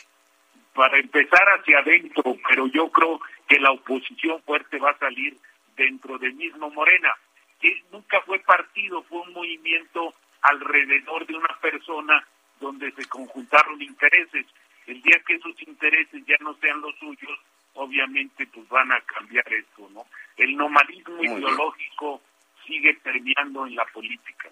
Para 0.72 0.98
empezar 0.98 1.44
hacia 1.58 1.80
adentro, 1.80 2.36
pero 2.48 2.68
yo 2.68 2.90
creo 2.90 3.20
que 3.48 3.58
la 3.58 3.72
oposición 3.72 4.40
fuerte 4.44 4.78
va 4.78 4.92
a 4.92 4.98
salir 4.98 5.36
dentro 5.76 6.16
del 6.18 6.34
mismo 6.34 6.70
Morena, 6.70 7.12
que 7.60 7.82
nunca 7.90 8.20
fue 8.22 8.38
partido, 8.38 9.02
fue 9.02 9.20
un 9.22 9.32
movimiento 9.32 10.14
alrededor 10.42 11.26
de 11.26 11.34
una 11.34 11.58
persona 11.60 12.24
donde 12.60 12.92
se 12.92 13.04
conjuntaron 13.06 13.82
intereses. 13.82 14.46
El 14.90 15.00
día 15.02 15.22
que 15.24 15.36
esos 15.36 15.54
intereses 15.62 16.20
ya 16.26 16.34
no 16.40 16.52
sean 16.60 16.80
los 16.80 16.98
suyos, 16.98 17.38
obviamente 17.74 18.44
pues 18.48 18.68
van 18.68 18.90
a 18.90 19.00
cambiar 19.02 19.46
esto, 19.52 19.88
¿no? 19.90 20.04
El 20.36 20.56
nomadismo 20.56 21.22
ideológico 21.22 22.20
sigue 22.66 22.94
permeando 22.94 23.68
en 23.68 23.76
la 23.76 23.84
política. 23.86 24.48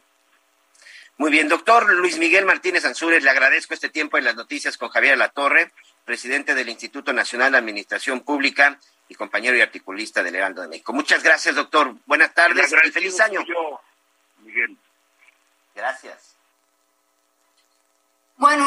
Muy 1.17 1.33
bien, 1.33 1.49
doctor 1.49 1.93
Luis 1.93 2.19
Miguel 2.19 2.45
Martínez 2.45 2.85
Ansúrez, 2.85 3.25
le 3.25 3.31
agradezco 3.31 3.75
este 3.75 3.89
tiempo 3.89 4.17
en 4.17 4.25
las 4.25 4.37
noticias 4.37 4.79
con 4.79 4.91
Javier 4.91 5.19
Latorre, 5.19 5.73
presidente 6.05 6.55
del 6.55 6.69
Instituto 6.69 7.13
Nacional 7.13 7.51
de 7.51 7.59
Administración 7.59 8.21
Pública 8.21 8.79
y 9.09 9.17
compañero 9.17 9.57
y 9.57 9.61
articulista 9.61 10.23
del 10.23 10.37
Heraldo 10.37 10.63
de 10.63 10.69
México. 10.69 10.93
Muchas 10.93 11.25
gracias, 11.25 11.57
doctor. 11.57 11.97
Buenas 12.07 12.33
tardes 12.33 12.73
y 12.87 12.91
feliz 12.93 13.19
año. 13.19 13.41
Miguel. 14.45 14.77
Gracias. 15.75 16.38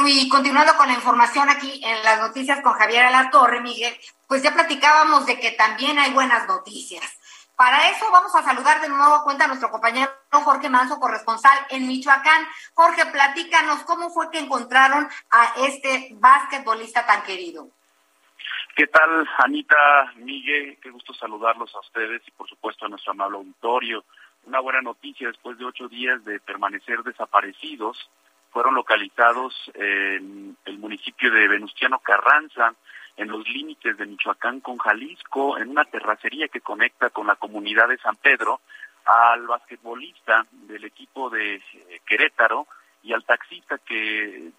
Bueno, 0.02 0.18
y 0.20 0.28
continuando 0.30 0.74
con 0.78 0.88
la 0.88 0.96
información 0.96 1.48
aquí 1.48 1.80
en 1.84 2.04
las 2.04 2.20
noticias 2.20 2.60
con 2.62 2.74
Javier 2.74 3.06
Alatorre, 3.06 3.62
Miguel, 3.62 3.94
pues 4.28 4.42
ya 4.42 4.52
platicábamos 4.52 5.28
de 5.28 5.40
que 5.40 5.52
también 5.52 6.00
hay 6.00 6.12
buenas 6.12 6.48
noticias. 6.48 7.06
Para 7.56 7.88
eso 7.88 8.10
vamos 8.12 8.34
a 8.34 8.42
saludar 8.42 8.82
de 8.82 8.90
nuevo 8.90 9.14
a 9.14 9.24
cuenta 9.24 9.46
a 9.46 9.48
nuestro 9.48 9.70
compañero 9.70 10.10
Jorge 10.32 10.72
Manso, 10.72 11.00
corresponsal 11.00 11.56
en 11.70 11.88
Michoacán. 11.88 12.48
Jorge, 12.74 13.06
platícanos 13.12 13.84
cómo 13.84 14.10
fue 14.10 14.32
que 14.32 14.40
encontraron 14.40 15.08
a 15.30 15.54
este 15.68 16.10
basquetbolista 16.14 17.06
tan 17.06 17.22
querido. 17.22 17.68
¿Qué 18.76 18.88
tal, 18.88 19.30
Anita, 19.38 20.14
Miguel? 20.16 20.80
Qué 20.82 20.90
gusto 20.90 21.14
saludarlos 21.14 21.76
a 21.76 21.80
ustedes 21.80 22.24
y 22.28 22.32
por 22.32 22.50
supuesto 22.50 22.88
a 22.88 22.90
nuestro 22.90 23.12
amable 23.12 23.38
auditorio. 23.38 24.04
Una 24.47 24.62
buena 24.62 24.82
noticia 24.82 25.28
después 25.28 25.60
de 25.60 25.66
ocho 25.66 25.88
días 25.89 26.26
de 26.26 26.39
permanecer 26.39 27.04
desaparecidos 27.04 28.10
fueron 28.52 28.76
localizados 28.76 29.54
en 29.74 30.58
el 30.66 30.78
municipio 30.78 31.32
de 31.32 31.47
Venustiano 31.47 31.99
Carranza, 31.99 32.74
en 33.18 33.30
los 33.30 33.47
límites 33.47 33.97
de 33.97 34.06
Michoacán 34.06 34.62
con 34.62 34.78
Jalisco, 34.78 35.58
en 35.58 35.70
una 35.70 35.86
terracería 35.86 36.47
que 36.47 36.62
conecta 36.62 37.10
con 37.10 37.28
la 37.28 37.36
comunidad 37.36 37.88
de 37.88 37.97
San 37.97 38.16
Pedro, 38.16 38.62
al 39.06 39.47
basquetbolista 39.47 40.45
del 40.52 40.84
equipo 40.86 41.30
de 41.30 41.56
eh, 41.56 42.02
Querétaro 42.06 42.68
y 43.04 43.14
al 43.14 43.26
taxista 43.26 43.78
que 43.80 44.52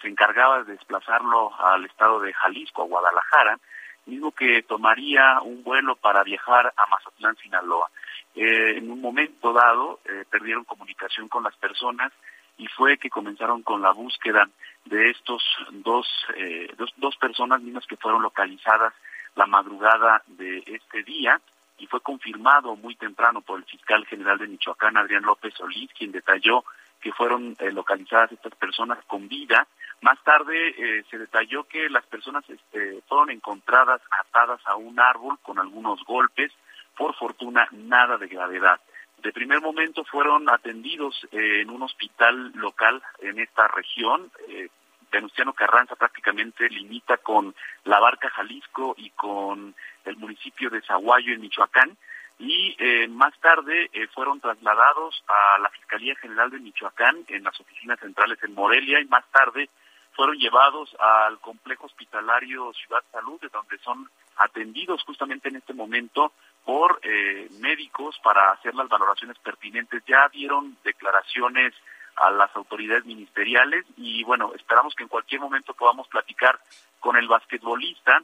se 0.00 0.08
encargaba 0.08 0.62
de 0.62 0.72
desplazarlo 0.72 1.54
al 1.60 1.84
estado 1.84 2.20
de 2.20 2.32
Jalisco, 2.32 2.82
a 2.82 2.86
Guadalajara, 2.86 3.58
mismo 4.06 4.32
que 4.32 4.62
tomaría 4.62 5.40
un 5.42 5.62
vuelo 5.62 5.96
para 5.96 6.22
viajar 6.22 6.72
a 6.76 6.86
Mazatlán, 6.86 7.36
Sinaloa. 7.36 7.90
Eh, 8.34 8.78
en 8.78 8.90
un 8.90 9.00
momento 9.00 9.52
dado 9.52 10.00
eh, 10.04 10.24
perdieron 10.30 10.64
comunicación 10.64 11.28
con 11.28 11.42
las 11.42 11.56
personas 11.56 12.12
y 12.58 12.66
fue 12.66 12.98
que 12.98 13.08
comenzaron 13.08 13.62
con 13.62 13.80
la 13.80 13.92
búsqueda 13.92 14.48
de 14.84 15.10
estos 15.10 15.42
dos, 15.70 16.06
eh, 16.36 16.68
dos, 16.76 16.92
dos 16.96 17.16
personas 17.16 17.62
mismas 17.62 17.86
que 17.86 17.96
fueron 17.96 18.22
localizadas 18.22 18.92
la 19.36 19.46
madrugada 19.46 20.22
de 20.26 20.62
este 20.66 21.02
día 21.04 21.40
y 21.78 21.86
fue 21.86 22.00
confirmado 22.00 22.74
muy 22.74 22.96
temprano 22.96 23.40
por 23.40 23.60
el 23.60 23.64
fiscal 23.64 24.04
general 24.06 24.38
de 24.38 24.48
Michoacán, 24.48 24.96
Adrián 24.96 25.22
López 25.22 25.54
Solís, 25.54 25.90
quien 25.96 26.10
detalló 26.10 26.64
que 27.00 27.12
fueron 27.12 27.54
eh, 27.60 27.70
localizadas 27.70 28.32
estas 28.32 28.54
personas 28.56 28.98
con 29.06 29.28
vida. 29.28 29.66
Más 30.00 30.22
tarde 30.24 30.70
eh, 30.70 31.04
se 31.08 31.18
detalló 31.18 31.64
que 31.64 31.88
las 31.88 32.04
personas 32.06 32.44
este, 32.50 33.00
fueron 33.08 33.30
encontradas 33.30 34.00
atadas 34.26 34.60
a 34.66 34.74
un 34.74 34.98
árbol 34.98 35.38
con 35.42 35.60
algunos 35.60 36.02
golpes, 36.04 36.52
por 36.96 37.14
fortuna 37.14 37.68
nada 37.70 38.18
de 38.18 38.26
gravedad. 38.26 38.80
De 39.22 39.32
primer 39.32 39.60
momento 39.60 40.04
fueron 40.04 40.48
atendidos 40.48 41.26
eh, 41.32 41.62
en 41.62 41.70
un 41.70 41.82
hospital 41.82 42.52
local 42.54 43.02
en 43.20 43.40
esta 43.40 43.66
región. 43.68 44.30
Eh, 44.48 44.68
Venustiano 45.10 45.52
Carranza 45.54 45.96
prácticamente 45.96 46.68
limita 46.68 47.16
con 47.16 47.54
La 47.84 47.98
Barca, 47.98 48.30
Jalisco 48.30 48.94
y 48.96 49.10
con 49.10 49.74
el 50.04 50.16
municipio 50.16 50.70
de 50.70 50.82
Zaguayo 50.82 51.32
en 51.32 51.40
Michoacán. 51.40 51.96
Y 52.38 52.76
eh, 52.78 53.08
más 53.08 53.36
tarde 53.40 53.90
eh, 53.92 54.06
fueron 54.14 54.40
trasladados 54.40 55.24
a 55.26 55.58
la 55.60 55.70
Fiscalía 55.70 56.14
General 56.16 56.50
de 56.50 56.60
Michoacán 56.60 57.24
en 57.26 57.42
las 57.42 57.58
oficinas 57.58 57.98
centrales 57.98 58.38
en 58.44 58.54
Morelia 58.54 59.00
y 59.00 59.06
más 59.06 59.24
tarde 59.32 59.68
fueron 60.12 60.36
llevados 60.36 60.94
al 60.98 61.38
complejo 61.40 61.86
hospitalario 61.86 62.72
Ciudad 62.74 63.02
Salud, 63.12 63.40
de 63.40 63.48
donde 63.48 63.78
son 63.78 64.08
atendidos 64.36 65.02
justamente 65.04 65.48
en 65.48 65.56
este 65.56 65.74
momento 65.74 66.32
por 66.68 67.00
eh, 67.02 67.48
médicos 67.60 68.20
para 68.22 68.50
hacer 68.50 68.74
las 68.74 68.90
valoraciones 68.90 69.38
pertinentes. 69.38 70.02
Ya 70.06 70.28
dieron 70.28 70.76
declaraciones 70.84 71.72
a 72.16 72.30
las 72.30 72.54
autoridades 72.54 73.06
ministeriales 73.06 73.86
y 73.96 74.22
bueno, 74.24 74.52
esperamos 74.54 74.94
que 74.94 75.04
en 75.04 75.08
cualquier 75.08 75.40
momento 75.40 75.72
podamos 75.72 76.06
platicar 76.08 76.60
con 77.00 77.16
el 77.16 77.26
basquetbolista 77.26 78.22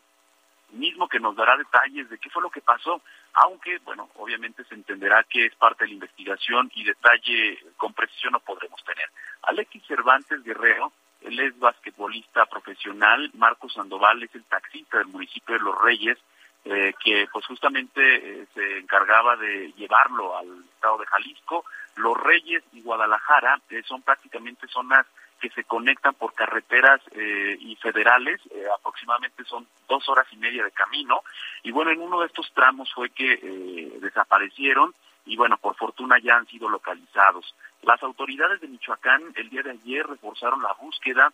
mismo 0.72 1.08
que 1.08 1.20
nos 1.20 1.34
dará 1.36 1.56
detalles 1.56 2.10
de 2.10 2.18
qué 2.18 2.28
fue 2.28 2.42
lo 2.42 2.50
que 2.50 2.60
pasó, 2.60 3.00
aunque 3.32 3.78
bueno, 3.78 4.10
obviamente 4.16 4.62
se 4.64 4.74
entenderá 4.74 5.24
que 5.24 5.46
es 5.46 5.54
parte 5.54 5.84
de 5.84 5.88
la 5.88 5.94
investigación 5.94 6.70
y 6.74 6.84
detalle 6.84 7.58
con 7.78 7.94
precisión 7.94 8.32
no 8.32 8.40
podremos 8.40 8.84
tener. 8.84 9.08
Alexis 9.44 9.86
Cervantes 9.86 10.44
Guerrero, 10.44 10.92
él 11.22 11.40
es 11.40 11.58
basquetbolista 11.58 12.44
profesional, 12.44 13.30
Marcos 13.32 13.72
Sandoval 13.72 14.22
es 14.22 14.34
el 14.34 14.44
taxista 14.44 14.98
del 14.98 15.06
municipio 15.06 15.54
de 15.54 15.62
Los 15.62 15.80
Reyes, 15.80 16.18
eh, 16.64 16.94
que 17.02 17.26
pues 17.32 17.44
justamente 17.46 18.00
eh, 18.00 18.46
se 18.54 18.78
encargaba 18.78 19.36
de 19.36 19.72
llevarlo 19.76 20.36
al 20.36 20.64
estado 20.74 20.98
de 20.98 21.06
Jalisco. 21.06 21.64
Los 21.96 22.16
Reyes 22.16 22.62
y 22.72 22.82
Guadalajara 22.82 23.60
eh, 23.70 23.82
son 23.84 24.02
prácticamente 24.02 24.66
zonas 24.68 25.06
que 25.44 25.50
se 25.50 25.64
conectan 25.64 26.14
por 26.14 26.32
carreteras 26.32 27.02
eh, 27.12 27.56
y 27.60 27.76
federales, 27.76 28.40
eh, 28.50 28.64
aproximadamente 28.78 29.44
son 29.44 29.66
dos 29.86 30.08
horas 30.08 30.26
y 30.32 30.36
media 30.36 30.64
de 30.64 30.70
camino, 30.70 31.20
y 31.62 31.70
bueno, 31.70 31.90
en 31.90 32.00
uno 32.00 32.20
de 32.20 32.28
estos 32.28 32.50
tramos 32.54 32.90
fue 32.94 33.10
que 33.10 33.34
eh, 33.34 33.98
desaparecieron 34.00 34.94
y 35.26 35.36
bueno, 35.36 35.58
por 35.58 35.76
fortuna 35.76 36.16
ya 36.18 36.36
han 36.36 36.46
sido 36.46 36.68
localizados. 36.68 37.54
Las 37.82 38.02
autoridades 38.02 38.60
de 38.62 38.68
Michoacán 38.68 39.22
el 39.36 39.50
día 39.50 39.62
de 39.62 39.72
ayer 39.72 40.06
reforzaron 40.06 40.62
la 40.62 40.72
búsqueda 40.74 41.30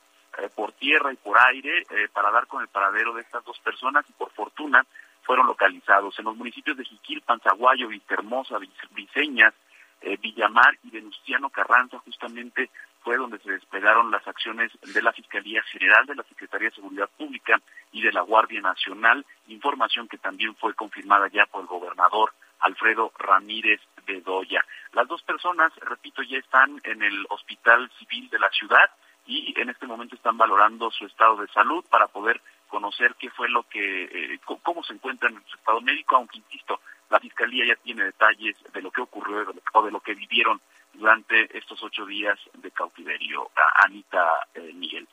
por 0.54 0.72
tierra 0.72 1.12
y 1.12 1.16
por 1.16 1.36
aire 1.38 1.84
para 2.12 2.30
dar 2.30 2.46
con 2.46 2.62
el 2.62 2.68
paradero 2.68 3.12
de 3.14 3.22
estas 3.22 3.44
dos 3.44 3.58
personas 3.58 4.04
y 4.08 4.12
por 4.12 4.30
fortuna 4.30 4.86
fueron 5.30 5.46
localizados 5.46 6.18
en 6.18 6.24
los 6.24 6.36
municipios 6.36 6.76
de 6.76 6.84
Jiquil, 6.84 7.20
Panzaguayo, 7.20 7.86
Vistahermosa, 7.86 8.58
Viseñas, 8.90 9.54
eh, 10.00 10.16
Villamar 10.16 10.76
y 10.82 10.90
Venustiano 10.90 11.50
Carranza 11.50 12.00
justamente 12.00 12.68
fue 13.04 13.16
donde 13.16 13.38
se 13.38 13.52
desplegaron 13.52 14.10
las 14.10 14.26
acciones 14.26 14.72
de 14.92 15.00
la 15.00 15.12
Fiscalía 15.12 15.62
General, 15.70 16.04
de 16.04 16.16
la 16.16 16.24
Secretaría 16.24 16.70
de 16.70 16.74
Seguridad 16.74 17.08
Pública 17.16 17.60
y 17.92 18.02
de 18.02 18.10
la 18.10 18.22
Guardia 18.22 18.60
Nacional, 18.60 19.24
información 19.46 20.08
que 20.08 20.18
también 20.18 20.56
fue 20.56 20.74
confirmada 20.74 21.28
ya 21.28 21.46
por 21.46 21.60
el 21.60 21.68
gobernador 21.68 22.32
Alfredo 22.58 23.12
Ramírez 23.16 23.80
Bedoya. 24.04 24.64
Las 24.94 25.06
dos 25.06 25.22
personas, 25.22 25.72
repito, 25.76 26.24
ya 26.24 26.38
están 26.38 26.80
en 26.82 27.04
el 27.04 27.24
Hospital 27.28 27.88
Civil 28.00 28.28
de 28.30 28.40
la 28.40 28.50
ciudad 28.50 28.90
y 29.26 29.54
en 29.60 29.70
este 29.70 29.86
momento 29.86 30.16
están 30.16 30.36
valorando 30.36 30.90
su 30.90 31.06
estado 31.06 31.36
de 31.36 31.46
salud 31.52 31.84
para 31.88 32.08
poder 32.08 32.40
conocer 32.70 33.14
qué 33.18 33.28
fue 33.30 33.48
lo 33.48 33.64
que, 33.64 34.04
eh, 34.04 34.40
cómo 34.62 34.82
se 34.82 34.94
encuentran 34.94 35.34
en 35.34 35.44
su 35.46 35.56
estado 35.56 35.80
médico, 35.80 36.16
aunque 36.16 36.38
insisto, 36.38 36.80
la 37.10 37.18
Fiscalía 37.18 37.66
ya 37.66 37.76
tiene 37.82 38.04
detalles 38.04 38.56
de 38.72 38.80
lo 38.80 38.90
que 38.90 39.02
ocurrió 39.02 39.52
o 39.74 39.82
de 39.82 39.90
lo 39.90 40.00
que 40.00 40.14
vivieron 40.14 40.60
durante 40.94 41.56
estos 41.58 41.82
ocho 41.82 42.06
días 42.06 42.38
de 42.54 42.70
cautiverio. 42.70 43.50
Anita 43.84 44.46
eh, 44.54 44.72
Miguel. 44.74 45.06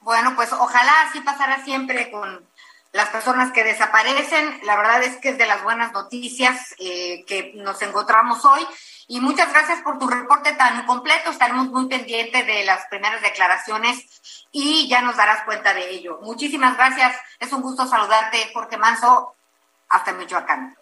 Bueno, 0.00 0.34
pues 0.36 0.52
ojalá 0.52 1.02
así 1.02 1.20
pasara 1.20 1.64
siempre 1.64 2.10
con 2.10 2.46
las 2.96 3.10
personas 3.10 3.52
que 3.52 3.62
desaparecen. 3.62 4.60
La 4.64 4.76
verdad 4.76 5.02
es 5.02 5.16
que 5.18 5.28
es 5.28 5.38
de 5.38 5.46
las 5.46 5.62
buenas 5.62 5.92
noticias 5.92 6.74
eh, 6.78 7.24
que 7.26 7.52
nos 7.54 7.80
encontramos 7.82 8.44
hoy. 8.44 8.66
Y 9.08 9.20
muchas 9.20 9.52
gracias 9.52 9.82
por 9.82 9.98
tu 9.98 10.08
reporte 10.08 10.52
tan 10.54 10.84
completo. 10.86 11.30
Estaremos 11.30 11.68
muy 11.68 11.88
pendientes 11.88 12.44
de 12.46 12.64
las 12.64 12.86
primeras 12.86 13.22
declaraciones 13.22 14.48
y 14.50 14.88
ya 14.88 15.02
nos 15.02 15.16
darás 15.16 15.44
cuenta 15.44 15.74
de 15.74 15.90
ello. 15.90 16.18
Muchísimas 16.22 16.76
gracias. 16.76 17.16
Es 17.38 17.52
un 17.52 17.62
gusto 17.62 17.86
saludarte, 17.86 18.50
Jorge 18.52 18.78
Manso, 18.78 19.36
hasta 19.88 20.12
Michoacán. 20.12 20.74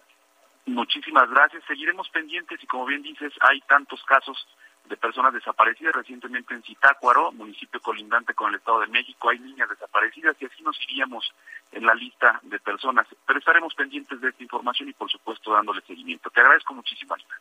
Muchísimas 0.66 1.28
gracias. 1.28 1.62
Seguiremos 1.66 2.08
pendientes 2.08 2.62
y 2.62 2.66
como 2.66 2.86
bien 2.86 3.02
dices, 3.02 3.32
hay 3.40 3.60
tantos 3.62 4.02
casos 4.04 4.38
de 4.84 4.96
personas 4.96 5.32
desaparecidas 5.32 5.94
recientemente 5.94 6.54
en 6.54 6.62
Zitácuaro, 6.62 7.32
municipio 7.32 7.80
colindante 7.80 8.34
con 8.34 8.50
el 8.50 8.56
Estado 8.56 8.80
de 8.80 8.88
México, 8.88 9.30
hay 9.30 9.38
niñas 9.38 9.68
desaparecidas 9.68 10.36
y 10.40 10.46
así 10.46 10.62
nos 10.62 10.80
iríamos 10.82 11.32
en 11.72 11.86
la 11.86 11.94
lista 11.94 12.40
de 12.42 12.58
personas. 12.60 13.06
Pero 13.26 13.38
estaremos 13.38 13.74
pendientes 13.74 14.20
de 14.20 14.28
esta 14.28 14.42
información 14.42 14.88
y 14.88 14.92
por 14.92 15.10
supuesto 15.10 15.52
dándole 15.52 15.80
seguimiento. 15.82 16.30
Te 16.30 16.40
agradezco 16.40 16.74
muchísimo, 16.74 17.14
Anita. 17.14 17.34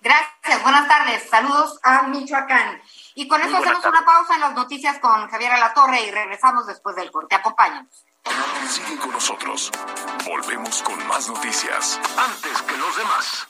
Gracias, 0.00 0.62
buenas 0.62 0.86
tardes. 0.86 1.28
Saludos 1.28 1.80
a 1.82 2.02
Michoacán. 2.04 2.80
Y 3.14 3.26
con 3.26 3.40
eso 3.40 3.56
hacemos 3.56 3.84
una 3.84 4.04
pausa 4.04 4.34
en 4.34 4.40
las 4.40 4.54
noticias 4.54 4.98
con 5.00 5.28
Javier 5.28 5.52
Alatorre 5.52 6.02
y 6.02 6.10
regresamos 6.10 6.66
después 6.66 6.94
del 6.96 7.10
corte. 7.10 7.34
Acompáñanos. 7.34 8.04
Sigue 8.68 8.96
con 8.98 9.10
nosotros. 9.10 9.72
Volvemos 10.24 10.82
con 10.82 11.04
más 11.08 11.28
noticias. 11.28 12.00
Antes 12.16 12.62
que 12.62 12.76
los 12.76 12.96
demás. 12.96 13.48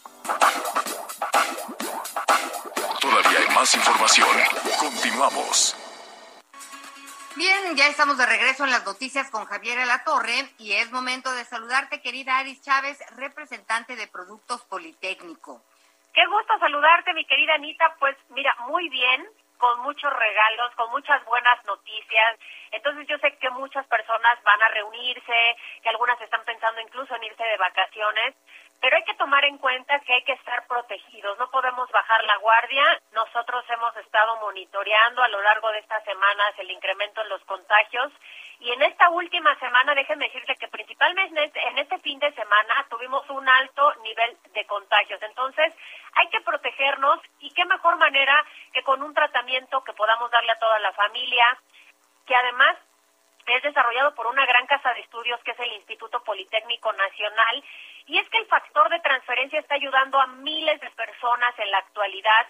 Todavía 3.01 3.39
hay 3.39 3.55
más 3.55 3.75
información. 3.75 4.29
Continuamos. 4.79 5.77
Bien, 7.37 7.77
ya 7.77 7.87
estamos 7.87 8.19
de 8.19 8.27
regreso 8.27 8.65
en 8.65 8.71
las 8.71 8.85
noticias 8.85 9.31
con 9.31 9.45
Javier 9.45 9.79
Alatorre 9.79 10.51
y 10.59 10.73
es 10.73 10.91
momento 10.91 11.33
de 11.33 11.45
saludarte, 11.45 12.01
querida 12.01 12.39
Aris 12.39 12.61
Chávez, 12.63 12.99
representante 13.17 13.95
de 13.95 14.09
Productos 14.09 14.63
Politécnico. 14.63 15.63
Qué 16.13 16.27
gusto 16.27 16.59
saludarte, 16.59 17.15
mi 17.15 17.25
querida 17.27 17.55
Anita. 17.55 17.95
Pues 18.01 18.17
mira, 18.31 18.57
muy 18.69 18.89
bien, 18.89 19.25
con 19.59 19.81
muchos 19.81 20.13
regalos, 20.13 20.75
con 20.75 20.91
muchas 20.91 21.25
buenas 21.25 21.65
noticias. 21.65 22.39
Entonces 22.71 23.07
yo 23.07 23.19
sé 23.19 23.37
que 23.39 23.51
muchas 23.51 23.87
personas 23.87 24.43
van 24.43 24.63
a 24.63 24.69
reunirse, 24.69 25.57
que 25.83 25.89
algunas 25.89 26.21
están 26.21 26.45
pensando 26.45 26.81
incluso 26.81 27.15
en 27.17 27.25
irse 27.25 27.45
de 27.45 27.57
vacaciones, 27.57 28.35
pero 28.81 28.97
hay 28.97 29.05
que 29.05 29.15
tomar 29.15 29.45
en 29.45 29.59
cuenta 29.59 29.99
que 30.01 30.15
hay 30.15 30.23
que 30.23 30.33
estar 30.33 30.67
protegidos, 30.67 31.37
no 31.39 31.51
podemos 31.51 31.91
bajar 31.91 32.23
la 32.25 32.37
guardia. 32.37 33.01
Nosotros 33.13 33.65
hemos 33.71 33.97
estado 33.97 34.37
monitoreando 34.41 35.23
a 35.23 35.29
lo 35.29 35.41
largo 35.43 35.71
de 35.73 35.81
estas 35.81 36.05
semanas 36.05 36.55
el 36.59 36.71
incremento 36.71 37.21
en 37.21 37.29
los 37.29 37.45
contagios 37.45 38.13
y 38.61 38.73
en 38.73 38.83
esta 38.83 39.09
última 39.11 39.55
semana, 39.61 39.95
déjenme 39.95 40.27
decirle 40.27 40.57
que 40.57 40.67
principalmente 40.67 41.51
en 41.69 41.79
este 41.79 41.99
fin 42.01 42.19
de 42.19 42.33
semana 42.33 42.87
tuvimos 42.91 43.29
un 43.31 43.49
alto 43.49 43.95
nivel 44.03 44.37
de 44.53 44.67
contagios. 44.67 45.23
Entonces, 45.23 45.73
hay 46.15 46.29
que 46.29 46.41
protegernos 46.41 47.21
y 47.39 47.51
qué 47.55 47.65
mejor 47.67 47.97
manera 47.99 48.45
que 48.73 48.83
con 48.83 49.01
un 49.03 49.15
tratamiento 49.15 49.85
que 49.85 49.93
podamos 49.93 50.31
darle 50.33 50.51
a 50.51 50.59
toda 50.59 50.79
la 50.81 50.93
familia, 50.93 51.57
que 52.27 52.35
además 52.35 52.77
es 53.47 53.63
desarrollado 53.63 54.15
por 54.15 54.27
una 54.27 54.45
gran 54.45 54.67
casa 54.67 54.93
de 54.93 55.01
estudios 55.01 55.41
que 55.45 55.53
es 55.53 55.61
el 55.61 55.73
Instituto 55.75 56.23
Politécnico 56.25 56.93
Nacional. 56.93 57.65
Y 58.07 58.19
es 58.19 58.29
que 58.29 58.39
el 58.39 58.47
factor 58.47 58.89
de 58.91 59.01
transferencia 59.01 59.61
está 59.61 59.77
ayudando 59.77 60.21
a 60.21 60.27
miles 60.27 60.81
de 60.81 60.91
personas 60.91 61.57
en 61.59 61.71
la 61.71 61.79
actualidad 61.79 62.47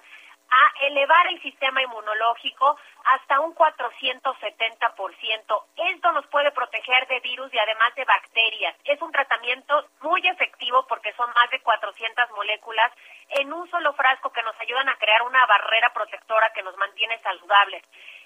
a 0.51 0.87
elevar 0.87 1.27
el 1.29 1.41
sistema 1.43 1.83
inmunológico 1.83 2.79
hasta 3.05 3.41
un 3.41 3.55
470%. 3.55 5.65
Esto 5.77 6.13
nos 6.13 6.27
puede 6.29 6.51
proteger 6.53 7.07
de 7.09 7.21
virus 7.21 7.53
y 7.53 7.59
además 7.59 7.95
de 7.95 8.05
bacterias. 8.05 8.75
Es 8.85 9.01
un 9.03 9.13
tratamiento 9.13 9.89
muy 10.01 10.27
efectivo 10.27 10.87
porque 10.87 11.13
son 11.15 11.31
más 11.35 11.51
de 11.51 11.61
400 11.61 12.31
moléculas 12.31 12.93
en 13.31 13.53
un 13.53 13.69
solo 13.71 13.93
frasco 13.93 14.33
que 14.33 14.43
nos 14.43 14.59
ayudan 14.61 14.89
a 14.89 14.97
crear 14.97 15.23
una 15.23 15.45
barrera 15.47 15.93
protectora 15.93 16.53
que 16.53 16.63
nos 16.63 16.77
mantiene 16.77 17.21
saludables. 17.23 17.83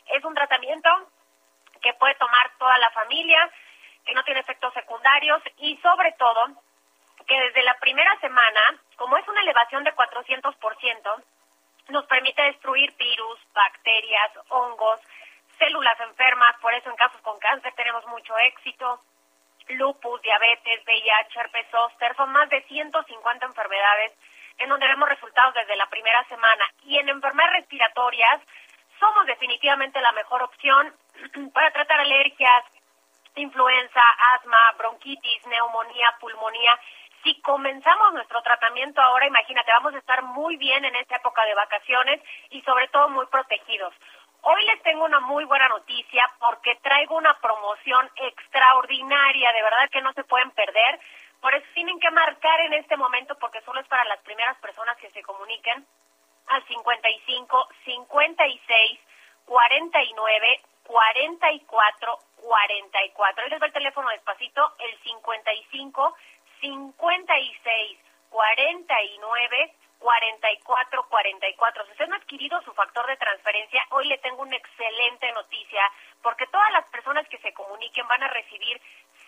Es 0.07 0.25
un 0.25 0.35
tratamiento 0.35 0.91
que 1.81 1.95
puede 1.95 2.15
tomar 2.15 2.53
toda 2.59 2.79
la 2.79 2.91
familia, 2.91 3.51
que 4.05 4.15
no 4.15 4.23
tiene 4.25 4.41
efectos 4.41 4.73
secundarios 4.75 5.43
y 5.59 5.77
sobre 5.79 6.13
todo 6.13 6.49
que 7.27 7.41
desde 7.41 7.63
la 7.63 7.75
primera 7.79 8.19
semana, 8.21 8.61
como 8.97 9.17
es 9.17 9.27
una 9.29 9.41
elevación 9.41 9.85
de 9.85 9.95
400%, 9.95 11.23
nos 11.89 12.07
permite 12.07 12.43
destruir 12.43 12.93
virus, 12.97 13.39
bacterias, 13.53 14.33
hongos, 14.49 15.01
células 15.59 15.99
enfermas, 16.01 16.57
por 16.61 16.73
eso 16.75 16.91
en 16.91 16.97
casos 16.97 17.21
con 17.23 17.39
cáncer 17.39 17.73
tenemos 17.75 18.07
mucho 18.07 18.37
éxito, 18.39 19.01
lupus, 19.69 20.21
diabetes, 20.23 20.85
VIH, 20.85 21.41
herpes 21.41 21.67
zóster, 21.71 22.15
son 22.17 22.33
más 22.33 22.49
de 22.51 22.63
150 22.63 23.47
enfermedades 23.47 24.13
en 24.59 24.69
donde 24.69 24.87
vemos 24.87 25.09
resultados 25.09 25.55
desde 25.55 25.77
la 25.77 25.87
primera 25.87 26.23
semana. 26.25 26.65
Y 26.85 26.99
en 26.99 27.09
enfermedades 27.09 27.61
respiratorias 27.61 28.41
somos 28.99 29.27
definitivamente 29.27 30.01
la 30.01 30.13
mejor 30.13 30.43
opción 30.43 30.95
para 31.55 31.71
tratar 31.73 32.01
alergias, 32.01 32.65
influenza, 33.37 34.01
asma, 34.35 34.73
bronquitis, 34.79 35.47
neumonía, 35.47 36.15
pulmonía 36.21 36.79
si 37.23 37.41
comenzamos 37.41 38.13
nuestro 38.15 38.43
tratamiento 38.43 39.01
ahora, 39.01 39.27
imagínate, 39.27 39.71
vamos 39.73 39.95
a 39.95 39.99
estar 39.99 40.23
muy 40.23 40.57
bien 40.57 40.85
en 40.85 40.95
esta 40.97 41.17
época 41.17 41.45
de 41.45 41.55
vacaciones 41.55 42.21
y 42.51 42.61
sobre 42.63 42.89
todo 42.89 43.09
muy 43.09 43.27
protegidos. 43.27 43.95
Hoy 44.43 44.65
les 44.65 44.83
tengo 44.83 45.05
una 45.05 45.21
muy 45.21 45.45
buena 45.45 45.69
noticia 45.69 46.29
porque 46.41 46.75
traigo 46.83 47.17
una 47.17 47.39
promoción 47.39 48.11
extraordinaria, 48.17 49.53
de 49.53 49.63
verdad 49.63 49.89
que 49.91 50.03
no 50.03 50.13
se 50.15 50.25
pueden 50.25 50.51
perder. 50.51 50.99
Por 51.41 51.55
eso 51.55 51.67
tienen 51.75 51.99
que 52.01 52.11
marcar 52.11 52.61
en 52.61 52.75
este 52.75 52.97
momento 52.97 53.37
porque 53.39 53.61
solo 53.63 53.81
es 53.81 53.87
para 53.87 54.05
las 54.05 54.19
primeras 54.21 54.57
personas 54.59 54.97
que 54.97 55.11
se 55.11 55.23
comuniquen 55.23 55.87
al 56.49 56.67
55 56.67 57.69
56 57.85 59.01
49 59.45 60.61
44 60.85 62.19
44. 62.43 63.45
Ahí 63.45 63.51
les 63.51 63.61
doy 63.61 63.69
el 63.69 63.73
teléfono 63.73 64.09
despacito, 64.09 64.75
el 64.79 64.99
55 65.03 66.17
56 66.63 67.99
49 68.31 69.75
44 69.99 71.09
44. 71.09 71.85
Si 71.85 71.93
usted 71.93 72.09
no 72.09 72.15
ha 72.15 72.19
adquirido 72.19 72.61
su 72.63 72.73
factor 72.73 73.07
de 73.07 73.17
transferencia, 73.17 73.87
hoy 73.91 74.09
le 74.09 74.19
tengo 74.19 74.43
una 74.43 74.57
excelente 74.57 75.31
noticia, 75.33 75.83
porque 76.23 76.47
todas 76.47 76.73
las 76.73 76.87
personas 76.87 77.29
que 77.29 77.39
se 77.39 77.53
comuniquen 77.53 78.07
van 78.09 78.23
a 78.23 78.29
recibir 78.29 78.81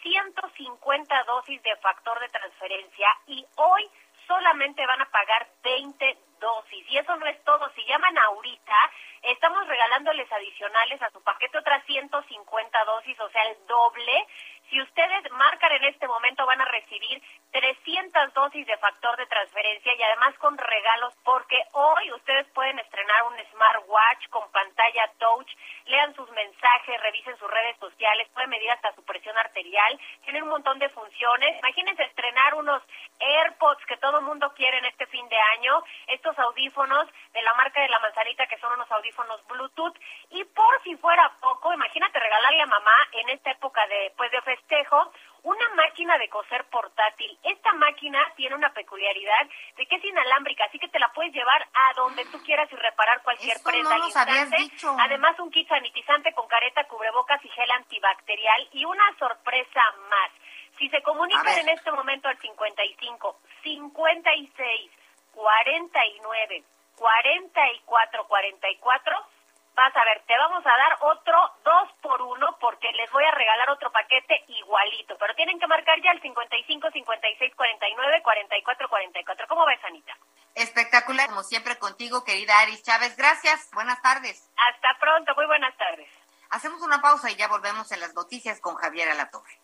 150 0.02 1.24
dosis 1.24 1.62
de 1.62 1.76
factor 1.76 2.18
de 2.20 2.28
transferencia 2.28 3.08
y 3.26 3.44
hoy 3.56 3.90
solamente 4.26 4.86
van 4.86 5.00
a 5.00 5.10
pagar 5.10 5.46
20 5.62 6.18
dosis. 6.40 6.86
Y 6.90 6.98
eso 6.98 7.16
no 7.16 7.26
es 7.26 7.42
todo. 7.44 7.70
Si 7.74 7.84
llaman 7.84 8.16
ahorita, 8.18 8.76
estamos 9.22 9.66
regalándoles 9.66 10.30
adicionales 10.32 11.00
a 11.02 11.10
su 11.10 11.22
paquete 11.22 11.58
otras 11.58 11.84
150 11.84 12.84
dosis, 12.84 13.18
o 13.20 13.28
sea, 13.30 13.42
el 13.44 13.66
doble. 13.66 14.26
Si 14.74 14.82
ustedes 14.82 15.30
marcan 15.30 15.70
en 15.70 15.84
este 15.84 16.08
momento 16.08 16.44
van 16.46 16.60
a 16.60 16.64
recibir 16.64 17.22
300 17.54 18.34
dosis 18.34 18.66
de 18.66 18.76
factor 18.78 19.16
de 19.16 19.26
transferencia 19.26 19.94
y 19.94 20.02
además 20.02 20.34
con 20.40 20.58
regalos 20.58 21.14
porque 21.22 21.56
hoy 21.70 22.10
ustedes 22.10 22.48
pueden 22.48 22.80
estrenar 22.80 23.22
un 23.22 23.36
smartwatch 23.52 24.28
con 24.30 24.50
pantalla 24.50 25.08
touch, 25.18 25.48
lean 25.86 26.12
sus 26.16 26.28
mensajes, 26.32 27.00
revisen 27.00 27.38
sus 27.38 27.48
redes 27.48 27.76
sociales, 27.78 28.28
pueden 28.34 28.50
medir 28.50 28.72
hasta 28.72 28.92
su 28.96 29.04
presión 29.04 29.38
arterial, 29.38 30.00
tienen 30.24 30.42
un 30.42 30.48
montón 30.48 30.80
de 30.80 30.88
funciones. 30.88 31.56
Imagínense 31.60 32.02
estrenar 32.02 32.54
unos 32.56 32.82
AirPods 33.20 33.86
que 33.86 33.98
todo 33.98 34.18
el 34.18 34.24
mundo 34.24 34.52
quiere 34.56 34.78
en 34.78 34.86
este 34.86 35.06
fin 35.06 35.28
de 35.28 35.38
año, 35.38 35.80
estos 36.08 36.36
audífonos 36.36 37.06
de 37.32 37.42
la 37.42 37.54
marca 37.54 37.80
de 37.80 37.88
la 37.88 38.00
manzanita 38.00 38.48
que 38.48 38.58
son 38.58 38.72
unos 38.72 38.90
audífonos 38.90 39.46
Bluetooth 39.46 39.96
y 40.30 40.42
por 40.42 40.82
si 40.82 40.96
fuera 40.96 41.30
poco, 41.40 41.72
imagínate 41.72 42.18
regalarle 42.18 42.62
a 42.62 42.66
mamá 42.66 42.96
en 43.12 43.28
esta 43.28 43.52
época 43.52 43.86
de 43.86 44.12
pues 44.16 44.32
de 44.32 44.42
festejo 44.42 45.12
una 45.44 45.68
máquina 45.76 46.18
de 46.18 46.28
coser 46.28 46.64
portátil. 46.70 47.38
Esta 47.42 47.72
máquina 47.74 48.18
tiene 48.36 48.56
una 48.56 48.72
peculiaridad 48.72 49.46
de 49.76 49.86
que 49.86 49.96
es 49.96 50.04
inalámbrica, 50.04 50.64
así 50.64 50.78
que 50.78 50.88
te 50.88 50.98
la 50.98 51.12
puedes 51.12 51.32
llevar 51.32 51.62
a 51.62 51.92
donde 51.94 52.24
tú 52.26 52.42
quieras 52.42 52.70
y 52.72 52.76
reparar 52.76 53.22
cualquier 53.22 53.58
prenda 53.62 53.94
al 53.94 54.04
instante. 54.04 54.56
Además, 54.98 55.38
un 55.38 55.50
kit 55.50 55.68
sanitizante 55.68 56.32
con 56.32 56.48
careta, 56.48 56.84
cubrebocas 56.84 57.44
y 57.44 57.48
gel 57.48 57.70
antibacterial 57.72 58.68
y 58.72 58.84
una 58.84 59.04
sorpresa 59.18 59.82
más. 60.10 60.30
Si 60.78 60.88
se 60.88 61.02
comunican 61.02 61.58
en 61.58 61.68
este 61.68 61.92
momento 61.92 62.28
al 62.28 62.38
55 62.38 63.38
56 63.62 64.90
49 65.32 66.64
44 66.96 68.26
44 68.26 69.33
vas 69.74 69.96
a 69.96 70.04
ver, 70.04 70.22
te 70.26 70.36
vamos 70.36 70.64
a 70.64 70.76
dar 70.76 70.98
otro 71.00 71.52
dos 71.64 71.88
por 72.00 72.22
uno 72.22 72.56
porque 72.60 72.90
les 72.92 73.10
voy 73.10 73.24
a 73.24 73.30
regalar 73.32 73.70
otro 73.70 73.90
paquete 73.90 74.44
igualito, 74.48 75.16
pero 75.18 75.34
tienen 75.34 75.58
que 75.58 75.66
marcar 75.66 76.00
ya 76.02 76.12
el 76.12 76.22
55 76.22 76.90
56 76.92 77.52
49 77.54 78.22
44 78.22 78.88
44. 78.88 79.48
¿Cómo 79.48 79.66
ves, 79.66 79.80
Anita? 79.84 80.16
Espectacular, 80.54 81.28
como 81.28 81.42
siempre 81.42 81.76
contigo, 81.78 82.24
querida 82.24 82.60
Aris 82.60 82.82
Chávez. 82.82 83.16
Gracias, 83.16 83.70
buenas 83.72 84.00
tardes. 84.02 84.50
Hasta 84.56 84.98
pronto, 85.00 85.34
muy 85.34 85.46
buenas 85.46 85.76
tardes. 85.76 86.08
Hacemos 86.50 86.80
una 86.82 87.02
pausa 87.02 87.30
y 87.30 87.36
ya 87.36 87.48
volvemos 87.48 87.90
en 87.90 88.00
las 88.00 88.14
noticias 88.14 88.60
con 88.60 88.76
Javier 88.76 89.08
Alatorre. 89.08 89.58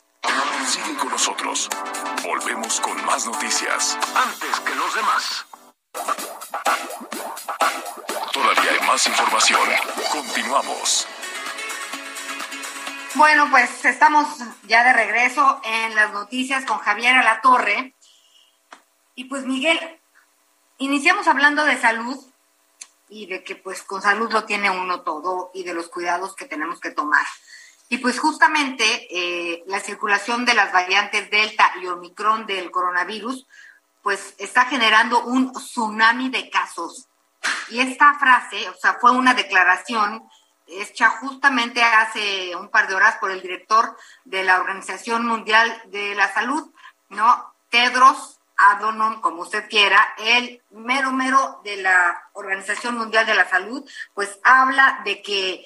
Sigue 0.67 0.97
con 0.97 1.09
nosotros. 1.09 1.69
Volvemos 2.23 2.81
con 2.81 3.05
más 3.05 3.27
noticias. 3.27 3.97
Antes 4.15 4.61
que 4.61 4.75
los 4.75 4.95
demás. 4.95 5.47
Más 8.79 9.07
información. 9.07 9.61
Continuamos. 10.13 11.07
Bueno, 13.15 13.49
pues 13.51 13.85
estamos 13.85 14.27
ya 14.65 14.85
de 14.85 14.93
regreso 14.93 15.61
en 15.65 15.95
las 15.97 16.13
noticias 16.13 16.65
con 16.65 16.79
Javier 16.79 17.17
Alatorre. 17.17 17.95
Y 19.17 19.25
pues 19.25 19.45
Miguel, 19.45 19.79
iniciamos 20.79 21.27
hablando 21.27 21.65
de 21.65 21.81
salud 21.81 22.17
y 23.09 23.27
de 23.27 23.43
que 23.43 23.57
pues 23.57 23.83
con 23.83 24.03
salud 24.03 24.33
lo 24.33 24.45
tiene 24.45 24.71
uno 24.71 25.03
todo 25.03 25.51
y 25.53 25.65
de 25.65 25.75
los 25.75 25.89
cuidados 25.89 26.37
que 26.37 26.47
tenemos 26.47 26.79
que 26.79 26.93
tomar. 26.93 27.27
Y 27.89 27.99
pues 27.99 28.21
justamente 28.21 28.85
eh, 29.11 29.65
la 29.67 29.81
circulación 29.81 30.45
de 30.45 30.55
las 30.55 30.73
variantes 30.73 31.29
Delta 31.31 31.73
y 31.83 31.87
Omicron 31.87 32.47
del 32.47 32.71
coronavirus 32.71 33.47
pues 34.03 34.35
está 34.39 34.67
generando 34.67 35.25
un 35.25 35.53
tsunami 35.53 36.31
de 36.31 36.49
casos. 36.49 37.10
Y 37.71 37.81
esta 37.81 38.19
frase, 38.19 38.69
o 38.69 38.75
sea, 38.75 38.95
fue 39.01 39.13
una 39.13 39.35
declaración 39.35 40.29
hecha 40.67 41.11
justamente 41.11 41.83
hace 41.83 42.55
un 42.55 42.69
par 42.69 42.89
de 42.89 42.95
horas 42.95 43.17
por 43.17 43.31
el 43.31 43.43
director 43.43 43.97
de 44.25 44.45
la 44.45 44.61
Organización 44.61 45.27
Mundial 45.27 45.83
de 45.87 46.15
la 46.15 46.33
Salud, 46.33 46.71
¿no? 47.09 47.53
Tedros 47.71 48.41
Adhanom, 48.57 49.21
como 49.21 49.43
usted 49.43 49.69
quiera, 49.69 50.15
el 50.19 50.63
mero 50.71 51.13
mero 51.13 51.61
de 51.65 51.77
la 51.77 52.29
Organización 52.35 52.99
Mundial 52.99 53.25
de 53.27 53.35
la 53.35 53.49
Salud, 53.49 53.89
pues 54.15 54.39
habla 54.45 55.01
de 55.05 55.23
que 55.23 55.65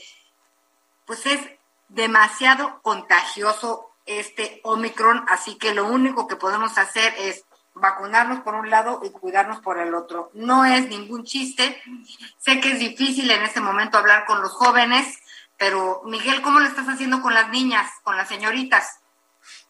pues 1.04 1.26
es 1.26 1.40
demasiado 1.88 2.80
contagioso 2.82 3.90
este 4.06 4.60
Omicron, 4.64 5.24
así 5.28 5.56
que 5.56 5.74
lo 5.74 5.86
único 5.86 6.26
que 6.28 6.36
podemos 6.36 6.78
hacer 6.78 7.14
es 7.18 7.44
vacunarnos 7.74 8.40
por 8.40 8.54
un 8.54 8.70
lado 8.70 9.00
y 9.04 9.10
cuidarnos 9.10 9.60
por 9.60 9.78
el 9.78 9.94
otro. 9.94 10.30
No 10.34 10.64
es 10.64 10.88
ningún 10.88 11.24
chiste. 11.24 11.82
Sé 12.38 12.60
que 12.60 12.72
es 12.72 12.78
difícil 12.78 13.30
en 13.30 13.42
este 13.42 13.60
momento 13.60 13.98
hablar 13.98 14.24
con 14.24 14.40
los 14.40 14.52
jóvenes, 14.52 15.18
pero 15.56 16.02
Miguel, 16.04 16.42
¿cómo 16.42 16.60
lo 16.60 16.66
estás 16.66 16.88
haciendo 16.88 17.20
con 17.20 17.34
las 17.34 17.50
niñas, 17.50 17.90
con 18.02 18.16
las 18.16 18.28
señoritas? 18.28 19.00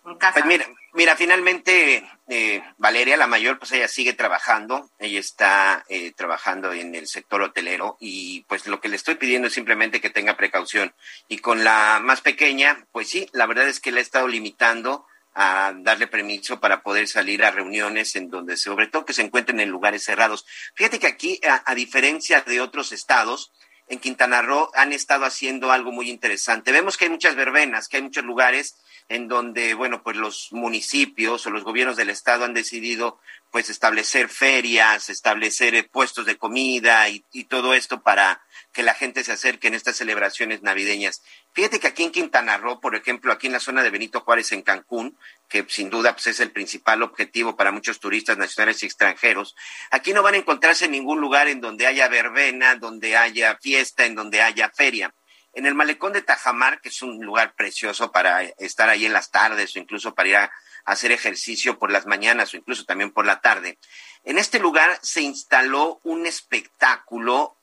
Pues 0.02 0.44
mira, 0.44 0.66
mira, 0.92 1.16
finalmente 1.16 2.06
eh, 2.28 2.62
Valeria, 2.76 3.16
la 3.16 3.26
mayor, 3.26 3.58
pues 3.58 3.72
ella 3.72 3.88
sigue 3.88 4.12
trabajando, 4.12 4.90
ella 4.98 5.18
está 5.18 5.82
eh, 5.88 6.12
trabajando 6.12 6.74
en 6.74 6.94
el 6.94 7.08
sector 7.08 7.40
hotelero 7.40 7.96
y 8.00 8.42
pues 8.42 8.66
lo 8.66 8.80
que 8.80 8.88
le 8.88 8.96
estoy 8.96 9.14
pidiendo 9.14 9.48
es 9.48 9.54
simplemente 9.54 10.02
que 10.02 10.10
tenga 10.10 10.36
precaución. 10.36 10.94
Y 11.26 11.38
con 11.38 11.64
la 11.64 12.00
más 12.02 12.20
pequeña, 12.20 12.86
pues 12.92 13.08
sí, 13.08 13.28
la 13.32 13.46
verdad 13.46 13.66
es 13.66 13.80
que 13.80 13.92
le 13.92 14.00
he 14.00 14.02
estado 14.02 14.28
limitando 14.28 15.06
a 15.34 15.74
darle 15.76 16.06
permiso 16.06 16.60
para 16.60 16.82
poder 16.82 17.08
salir 17.08 17.44
a 17.44 17.50
reuniones 17.50 18.14
en 18.14 18.30
donde, 18.30 18.56
sobre 18.56 18.86
todo 18.86 19.04
que 19.04 19.12
se 19.12 19.22
encuentren 19.22 19.60
en 19.60 19.68
lugares 19.68 20.04
cerrados. 20.04 20.46
Fíjate 20.74 21.00
que 21.00 21.08
aquí, 21.08 21.40
a, 21.44 21.74
diferencia 21.74 22.40
de 22.42 22.60
otros 22.60 22.92
estados, 22.92 23.52
en 23.88 23.98
Quintana 23.98 24.42
Roo 24.42 24.70
han 24.74 24.92
estado 24.92 25.24
haciendo 25.24 25.72
algo 25.72 25.92
muy 25.92 26.08
interesante. 26.08 26.72
Vemos 26.72 26.96
que 26.96 27.06
hay 27.06 27.10
muchas 27.10 27.34
verbenas, 27.34 27.88
que 27.88 27.96
hay 27.98 28.02
muchos 28.02 28.24
lugares 28.24 28.76
en 29.08 29.28
donde, 29.28 29.74
bueno, 29.74 30.02
pues 30.02 30.16
los 30.16 30.48
municipios 30.52 31.46
o 31.46 31.50
los 31.50 31.64
gobiernos 31.64 31.96
del 31.96 32.10
estado 32.10 32.44
han 32.44 32.54
decidido 32.54 33.18
pues 33.54 33.70
establecer 33.70 34.28
ferias, 34.30 35.08
establecer 35.10 35.76
eh, 35.76 35.84
puestos 35.84 36.26
de 36.26 36.36
comida 36.36 37.08
y, 37.08 37.22
todo 37.44 37.72
esto 37.72 38.02
para 38.02 38.42
que 38.72 38.82
la 38.82 38.94
gente 38.94 39.22
se 39.22 39.30
acerque 39.30 39.68
en 39.68 39.74
estas 39.74 39.94
celebraciones 39.94 40.62
navideñas. 40.62 41.22
Fíjate 41.52 41.78
que 41.78 41.86
aquí 41.86 42.02
en 42.02 42.10
Quintana 42.10 42.56
Roo, 42.56 42.80
por 42.80 42.96
ejemplo, 42.96 43.32
aquí 43.32 43.46
en 43.46 43.52
la 43.52 43.60
zona 43.60 43.84
de 43.84 43.90
Benito 43.90 44.22
Juárez, 44.22 44.50
en 44.50 44.62
Cancún, 44.62 45.16
que 45.48 45.64
sin 45.68 45.88
duda 45.88 46.14
pues, 46.14 46.26
es 46.26 46.40
el 46.40 46.50
principal 46.50 47.04
objetivo 47.04 47.54
para 47.54 47.70
muchos 47.70 48.00
turistas 48.00 48.36
nacionales 48.36 48.82
y 48.82 48.86
extranjeros, 48.86 49.54
aquí 49.92 50.12
no 50.12 50.24
van 50.24 50.34
a 50.34 50.38
encontrarse 50.38 50.86
en 50.86 50.90
ningún 50.90 51.20
lugar 51.20 51.46
en 51.46 51.60
donde 51.60 51.86
haya 51.86 52.08
verbena, 52.08 52.74
donde 52.74 53.16
haya 53.16 53.56
fiesta, 53.62 54.04
en 54.04 54.16
donde 54.16 54.42
haya 54.42 54.68
feria 54.70 55.14
en 55.54 55.66
el 55.66 55.74
malecón 55.74 56.12
de 56.12 56.22
Tajamar, 56.22 56.80
que 56.80 56.88
es 56.88 57.00
un 57.02 57.24
lugar 57.24 57.54
precioso 57.54 58.10
para 58.10 58.42
estar 58.42 58.88
ahí 58.88 59.06
en 59.06 59.12
las 59.12 59.30
tardes 59.30 59.76
o 59.76 59.78
incluso 59.78 60.12
para 60.12 60.28
ir 60.28 60.36
a, 60.36 60.52
hacer 60.84 61.12
ejercicio 61.12 61.78
por 61.78 61.90
las 61.90 62.06
mañanas 62.06 62.52
o 62.52 62.56
incluso 62.56 62.84
también 62.84 63.10
por 63.10 63.26
la 63.26 63.40
tarde. 63.40 63.78
En 64.24 64.38
este 64.38 64.58
lugar 64.58 64.98
se 65.02 65.22
instaló 65.22 66.00
un 66.02 66.26
espectáculo 66.26 67.56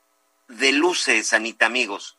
de 0.47 0.71
luces, 0.71 1.33
Anita, 1.33 1.65
amigos. 1.65 2.17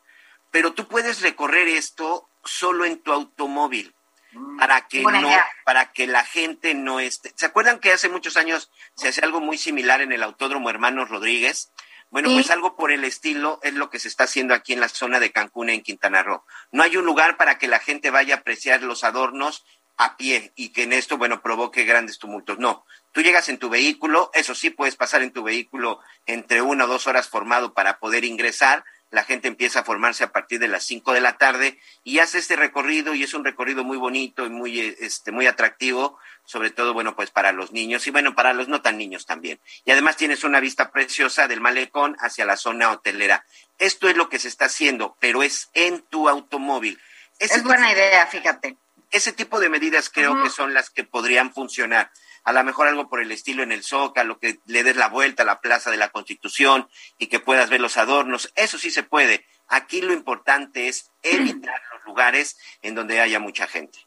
Pero 0.50 0.72
tú 0.72 0.86
puedes 0.86 1.20
recorrer 1.22 1.68
esto 1.68 2.28
solo 2.44 2.84
en 2.84 2.98
tu 2.98 3.12
automóvil 3.12 3.94
mm, 4.32 4.58
para 4.58 4.86
que 4.86 5.02
no 5.02 5.30
para 5.64 5.92
que 5.92 6.06
la 6.06 6.24
gente 6.24 6.74
no 6.74 7.00
esté. 7.00 7.32
¿Se 7.36 7.46
acuerdan 7.46 7.78
que 7.78 7.92
hace 7.92 8.08
muchos 8.08 8.36
años 8.36 8.70
se 8.94 9.08
hacía 9.08 9.24
algo 9.24 9.40
muy 9.40 9.58
similar 9.58 10.00
en 10.00 10.12
el 10.12 10.22
Autódromo 10.22 10.70
Hermanos 10.70 11.08
Rodríguez? 11.08 11.70
Bueno, 12.10 12.28
pues 12.28 12.50
algo 12.50 12.76
por 12.76 12.92
el 12.92 13.04
estilo 13.04 13.58
es 13.62 13.72
lo 13.72 13.88
que 13.88 13.98
se 13.98 14.08
está 14.08 14.24
haciendo 14.24 14.52
aquí 14.52 14.74
en 14.74 14.80
la 14.80 14.90
zona 14.90 15.18
de 15.18 15.32
Cancún, 15.32 15.70
en 15.70 15.80
Quintana 15.80 16.22
Roo. 16.22 16.44
No 16.70 16.82
hay 16.82 16.98
un 16.98 17.06
lugar 17.06 17.38
para 17.38 17.56
que 17.56 17.68
la 17.68 17.78
gente 17.78 18.10
vaya 18.10 18.34
a 18.34 18.38
apreciar 18.40 18.82
los 18.82 19.02
adornos 19.02 19.64
a 19.96 20.16
pie 20.16 20.52
y 20.56 20.70
que 20.70 20.84
en 20.84 20.92
esto, 20.92 21.18
bueno, 21.18 21.42
provoque 21.42 21.84
grandes 21.84 22.18
tumultos. 22.18 22.58
No, 22.58 22.84
tú 23.12 23.22
llegas 23.22 23.48
en 23.48 23.58
tu 23.58 23.68
vehículo, 23.68 24.30
eso 24.34 24.54
sí, 24.54 24.70
puedes 24.70 24.96
pasar 24.96 25.22
en 25.22 25.32
tu 25.32 25.42
vehículo 25.42 26.00
entre 26.26 26.62
una 26.62 26.84
o 26.84 26.88
dos 26.88 27.06
horas 27.06 27.28
formado 27.28 27.74
para 27.74 27.98
poder 27.98 28.24
ingresar, 28.24 28.84
la 29.12 29.24
gente 29.24 29.46
empieza 29.46 29.80
a 29.80 29.84
formarse 29.84 30.24
a 30.24 30.32
partir 30.32 30.58
de 30.58 30.68
las 30.68 30.84
cinco 30.84 31.12
de 31.12 31.20
la 31.20 31.36
tarde 31.36 31.78
y 32.02 32.20
hace 32.20 32.38
este 32.38 32.56
recorrido 32.56 33.14
y 33.14 33.22
es 33.22 33.34
un 33.34 33.44
recorrido 33.44 33.84
muy 33.84 33.98
bonito 33.98 34.46
y 34.46 34.48
muy, 34.48 34.80
este, 34.80 35.32
muy 35.32 35.46
atractivo, 35.46 36.18
sobre 36.46 36.70
todo, 36.70 36.94
bueno, 36.94 37.14
pues 37.14 37.30
para 37.30 37.52
los 37.52 37.72
niños 37.72 38.06
y 38.06 38.10
bueno, 38.10 38.34
para 38.34 38.54
los 38.54 38.68
no 38.68 38.80
tan 38.80 38.96
niños 38.96 39.26
también. 39.26 39.60
Y 39.84 39.90
además 39.90 40.16
tienes 40.16 40.44
una 40.44 40.60
vista 40.60 40.90
preciosa 40.90 41.46
del 41.46 41.60
malecón 41.60 42.16
hacia 42.20 42.46
la 42.46 42.56
zona 42.56 42.90
hotelera. 42.90 43.44
Esto 43.78 44.08
es 44.08 44.16
lo 44.16 44.30
que 44.30 44.38
se 44.38 44.48
está 44.48 44.64
haciendo, 44.64 45.14
pero 45.20 45.42
es 45.42 45.68
en 45.74 46.00
tu 46.00 46.30
automóvil. 46.30 46.98
es 47.38 47.62
buena 47.62 47.92
idea, 47.92 48.26
fíjate. 48.26 48.78
Ese 49.12 49.32
tipo 49.32 49.60
de 49.60 49.68
medidas 49.68 50.10
creo 50.10 50.42
que 50.42 50.50
son 50.50 50.74
las 50.74 50.90
que 50.90 51.04
podrían 51.04 51.52
funcionar 51.52 52.10
a 52.44 52.52
lo 52.52 52.64
mejor 52.64 52.88
algo 52.88 53.08
por 53.08 53.20
el 53.20 53.30
estilo 53.30 53.62
en 53.62 53.72
el 53.72 53.84
Zócalo, 53.84 54.38
que 54.38 54.58
le 54.66 54.82
des 54.82 54.96
la 54.96 55.08
vuelta 55.08 55.42
a 55.42 55.46
la 55.46 55.60
Plaza 55.60 55.90
de 55.90 55.96
la 55.96 56.10
Constitución 56.10 56.88
y 57.18 57.28
que 57.28 57.40
puedas 57.40 57.70
ver 57.70 57.80
los 57.80 57.96
adornos, 57.96 58.52
eso 58.56 58.78
sí 58.78 58.90
se 58.90 59.02
puede. 59.02 59.46
Aquí 59.68 60.00
lo 60.00 60.12
importante 60.12 60.88
es 60.88 61.10
evitar 61.22 61.80
los 61.92 62.04
lugares 62.04 62.58
en 62.82 62.94
donde 62.94 63.20
haya 63.20 63.38
mucha 63.38 63.66
gente. 63.66 63.98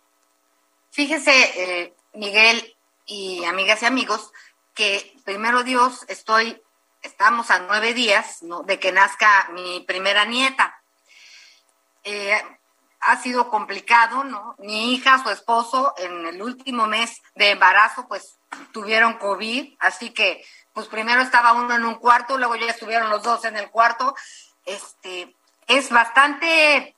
Fíjese, 0.92 1.32
eh, 1.34 1.94
Miguel 2.14 2.76
y 3.06 3.44
amigas 3.46 3.82
y 3.82 3.86
amigos, 3.86 4.32
que 4.74 5.14
primero 5.24 5.64
Dios, 5.64 6.06
estoy, 6.10 6.62
estamos 7.02 7.52
a 7.52 7.60
nueve 7.60 7.94
días 7.94 8.40
de 8.66 8.80
que 8.80 8.92
nazca 8.92 9.50
mi 9.54 9.82
primera 9.82 10.26
nieta. 10.26 10.82
Eh, 12.04 12.42
ha 13.06 13.22
sido 13.22 13.50
complicado, 13.50 14.24
¿no? 14.24 14.56
Mi 14.58 14.94
hija, 14.94 15.22
su 15.22 15.30
esposo, 15.30 15.94
en 15.98 16.26
el 16.26 16.42
último 16.42 16.88
mes 16.88 17.22
de 17.36 17.52
embarazo, 17.52 18.08
pues 18.08 18.40
tuvieron 18.72 19.20
COVID, 19.20 19.76
así 19.80 20.10
que, 20.10 20.44
pues 20.74 20.88
primero 20.88 21.22
estaba 21.22 21.54
uno 21.54 21.76
en 21.76 21.86
un 21.86 21.96
cuarto, 21.96 22.38
luego 22.38 22.56
ya 22.56 22.72
estuvieron 22.72 23.12
los 23.12 23.22
dos 23.22 23.46
en 23.46 23.58
el 23.58 23.70
cuarto. 23.70 24.16
Este, 24.66 25.36
es 25.68 25.92
bastante 25.92 26.96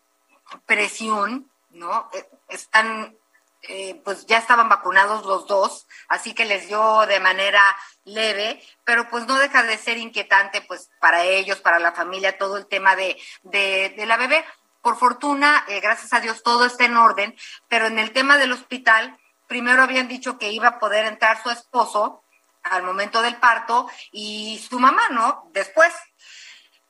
presión, 0.66 1.52
¿no? 1.72 2.10
Eh, 2.14 2.30
están, 2.48 3.18
eh, 3.64 4.02
pues 4.06 4.26
ya 4.28 4.38
estaban 4.38 4.70
vacunados 4.70 5.26
los 5.26 5.46
dos, 5.46 5.88
así 6.08 6.34
que 6.34 6.46
les 6.46 6.70
dio 6.70 7.06
de 7.06 7.20
manera 7.20 7.62
leve, 8.06 8.64
pero 8.86 9.10
pues 9.10 9.28
no 9.28 9.38
deja 9.38 9.64
de 9.64 9.78
ser 9.78 9.98
inquietante, 9.98 10.62
pues 10.62 10.90
para 11.02 11.24
ellos, 11.24 11.60
para 11.60 11.80
la 11.80 11.92
familia, 11.92 12.38
todo 12.38 12.56
el 12.56 12.66
tema 12.66 12.96
de, 12.96 13.22
de, 13.44 13.94
de 13.98 14.06
la 14.06 14.16
bebé. 14.16 14.46
Por 14.88 14.96
fortuna, 14.96 15.66
eh, 15.68 15.82
gracias 15.82 16.14
a 16.14 16.22
Dios, 16.22 16.44
todo 16.44 16.64
está 16.64 16.86
en 16.86 16.96
orden, 16.96 17.36
pero 17.68 17.88
en 17.88 18.00
el 18.00 18.14
tema 18.14 18.38
del 18.38 18.54
hospital, 18.54 19.20
primero 19.46 19.84
habían 19.84 20.08
dicho 20.08 20.38
que 20.38 20.54
iba 20.54 20.70
a 20.70 20.80
poder 20.80 21.04
entrar 21.04 21.44
su 21.44 21.50
esposo 21.50 22.24
al 22.64 22.84
momento 22.84 23.22
del 23.22 23.36
parto 23.36 23.90
y 24.14 24.66
su 24.66 24.80
mamá, 24.80 25.10
¿no? 25.10 25.50
Después. 25.52 25.94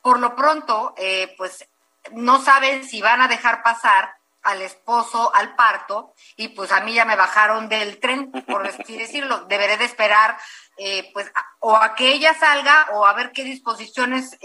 Por 0.00 0.20
lo 0.20 0.36
pronto, 0.36 0.94
eh, 0.96 1.34
pues 1.36 1.68
no 2.12 2.40
saben 2.40 2.84
si 2.84 3.02
van 3.02 3.20
a 3.20 3.26
dejar 3.26 3.64
pasar 3.64 4.14
al 4.44 4.62
esposo 4.62 5.34
al 5.34 5.56
parto 5.56 6.14
y 6.36 6.50
pues 6.50 6.70
a 6.70 6.82
mí 6.82 6.94
ya 6.94 7.04
me 7.04 7.16
bajaron 7.16 7.68
del 7.68 7.98
tren, 7.98 8.30
por 8.30 8.64
así 8.64 8.96
decirlo. 8.96 9.40
Deberé 9.46 9.76
de 9.76 9.86
esperar 9.86 10.38
eh, 10.76 11.10
pues 11.12 11.32
o 11.58 11.74
a 11.74 11.96
que 11.96 12.12
ella 12.12 12.32
salga 12.38 12.90
o 12.92 13.04
a 13.04 13.12
ver 13.14 13.32
qué 13.32 13.42
disposiciones 13.42 14.38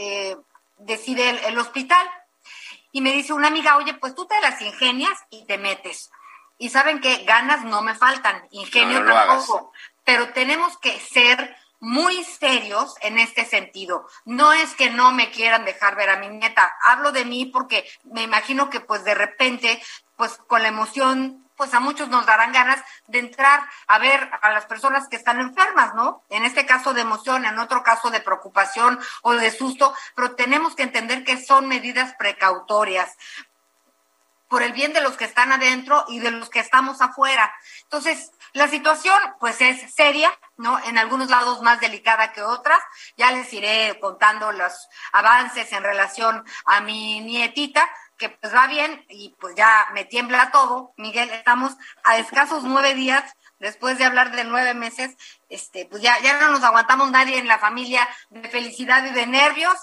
decide 0.80 1.47
el 1.47 1.60
hospital 1.60 2.10
y 2.94 3.02
me 3.02 3.12
dice 3.12 3.34
una 3.34 3.48
amiga, 3.48 3.76
oye, 3.76 3.96
pues 3.96 4.16
tú 4.16 4.26
te 4.26 4.39
las 4.39 4.62
ingenias 4.62 5.20
y 5.32 5.46
te 5.46 5.58
metes. 5.58 6.12
Y 6.60 6.70
saben 6.70 7.02
que 7.02 7.24
ganas 7.26 7.66
no 7.66 7.82
me 7.82 7.96
faltan, 7.96 8.48
ingenio 8.52 9.04
tampoco, 9.04 9.74
pero 10.06 10.32
tenemos 10.32 10.78
que 10.78 10.98
ser 11.00 11.58
muy 11.80 12.24
serios 12.24 12.96
en 13.02 13.18
este 13.18 13.46
sentido. 13.46 14.08
No 14.26 14.54
es 14.54 14.76
que 14.76 14.91
no 14.91 15.12
me 15.12 15.32
quieran 15.32 15.66
dejar 15.66 15.96
ver 15.96 16.12
a 16.12 16.20
mi 16.20 16.30
nieta, 16.30 16.72
hablo 16.84 17.12
de 17.12 17.26
mí 17.26 17.48
porque 17.48 17.84
me 18.04 18.22
imagino 18.22 18.70
que 18.70 18.80
pues 18.80 19.04
de 19.04 19.16
repente, 19.16 19.82
pues 20.16 20.38
con 20.48 20.62
la 20.62 20.70
emoción 20.70 21.43
pues 21.56 21.74
a 21.74 21.80
muchos 21.80 22.10
nos 22.10 22.26
darán 22.26 22.51
ganas 22.51 22.84
de 23.08 23.20
entrar 23.20 23.68
a 23.88 23.99
ver 23.99 24.30
a 24.41 24.51
las 24.51 24.66
personas 24.66 25.08
que 25.08 25.16
están 25.16 25.39
enfermas, 25.39 25.93
¿no? 25.95 26.24
En 26.30 26.45
este 26.45 26.66
caso 26.66 26.93
de 26.93 27.01
emoción, 27.01 27.45
en 27.45 27.60
otro 27.60 27.84
caso 27.84 28.10
de 28.10 28.22
preocupación 28.22 28.99
o 29.22 29.34
de 29.34 29.51
susto, 29.51 29.93
pero 30.16 30.36
tenemos 30.36 30.76
que 30.76 30.84
entender 30.84 31.24
que 31.24 31.43
son 31.43 31.68
medidas 31.68 32.14
precautorias 32.16 33.18
por 34.54 34.62
el 34.62 34.72
bien 34.72 34.93
de 34.93 35.01
los 35.01 35.18
que 35.18 35.26
están 35.26 35.51
adentro 35.51 36.06
y 36.10 36.20
de 36.20 36.30
los 36.30 36.47
que 36.51 36.60
estamos 36.60 37.01
afuera. 37.01 37.51
Entonces, 37.86 38.32
la 38.51 38.68
situación 38.68 39.18
pues 39.39 39.60
es 39.62 39.91
seria, 39.95 40.32
¿no? 40.58 40.78
En 40.86 40.99
algunos 40.99 41.32
lados 41.32 41.64
más 41.64 41.80
delicada 41.80 42.34
que 42.34 42.43
otras. 42.43 42.80
Ya 43.18 43.32
les 43.32 43.51
iré 43.51 43.97
contando 43.99 44.51
los 44.51 44.88
avances 45.12 45.74
en 45.74 45.82
relación 45.82 46.45
a 46.66 46.82
mi 46.82 47.22
nietita, 47.22 47.89
que 48.24 48.30
pues 48.30 48.56
va 48.56 48.68
bien 48.68 49.06
y 49.10 49.36
pues 49.38 49.54
ya 49.56 49.88
me 49.94 50.06
tiembla 50.06 50.50
todo. 50.50 50.94
Miguel, 50.96 51.30
estamos 51.32 51.76
a 52.06 52.18
escasos 52.18 52.64
nueve 52.64 52.94
días 52.94 53.36
después 53.60 53.98
de 53.98 54.06
hablar 54.06 54.32
de 54.32 54.46
nueve 54.46 54.74
meses, 54.74 55.18
este, 55.50 55.86
pues 55.86 56.02
ya, 56.02 56.18
ya 56.22 56.40
no 56.40 56.50
nos 56.50 56.64
aguantamos 56.64 57.12
nadie 57.12 57.38
en 57.38 57.50
la 57.50 57.60
familia 57.60 58.08
de 58.30 58.48
felicidad 58.48 59.06
y 59.06 59.10
de 59.10 59.28
nervios, 59.28 59.76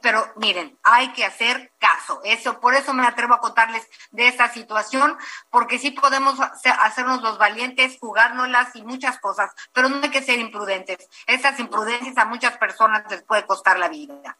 pero 0.00 0.32
miren, 0.36 0.78
hay 0.82 1.12
que 1.12 1.26
hacer 1.26 1.74
caso. 1.78 2.22
Eso, 2.24 2.58
por 2.58 2.74
eso 2.74 2.94
me 2.94 3.06
atrevo 3.06 3.34
a 3.34 3.40
contarles 3.40 3.86
de 4.12 4.28
esta 4.28 4.48
situación, 4.48 5.18
porque 5.50 5.78
sí 5.78 5.90
podemos 5.90 6.40
hacernos 6.40 7.20
los 7.20 7.36
valientes, 7.36 7.98
jugárnoslas 8.00 8.74
y 8.76 8.82
muchas 8.82 9.18
cosas, 9.18 9.52
pero 9.74 9.90
no 9.90 10.02
hay 10.02 10.10
que 10.10 10.22
ser 10.22 10.38
imprudentes. 10.38 11.06
Esas 11.26 11.60
imprudencias 11.60 12.16
a 12.16 12.24
muchas 12.24 12.56
personas 12.56 13.04
les 13.10 13.22
puede 13.24 13.44
costar 13.44 13.78
la 13.78 13.88
vida. 13.88 14.38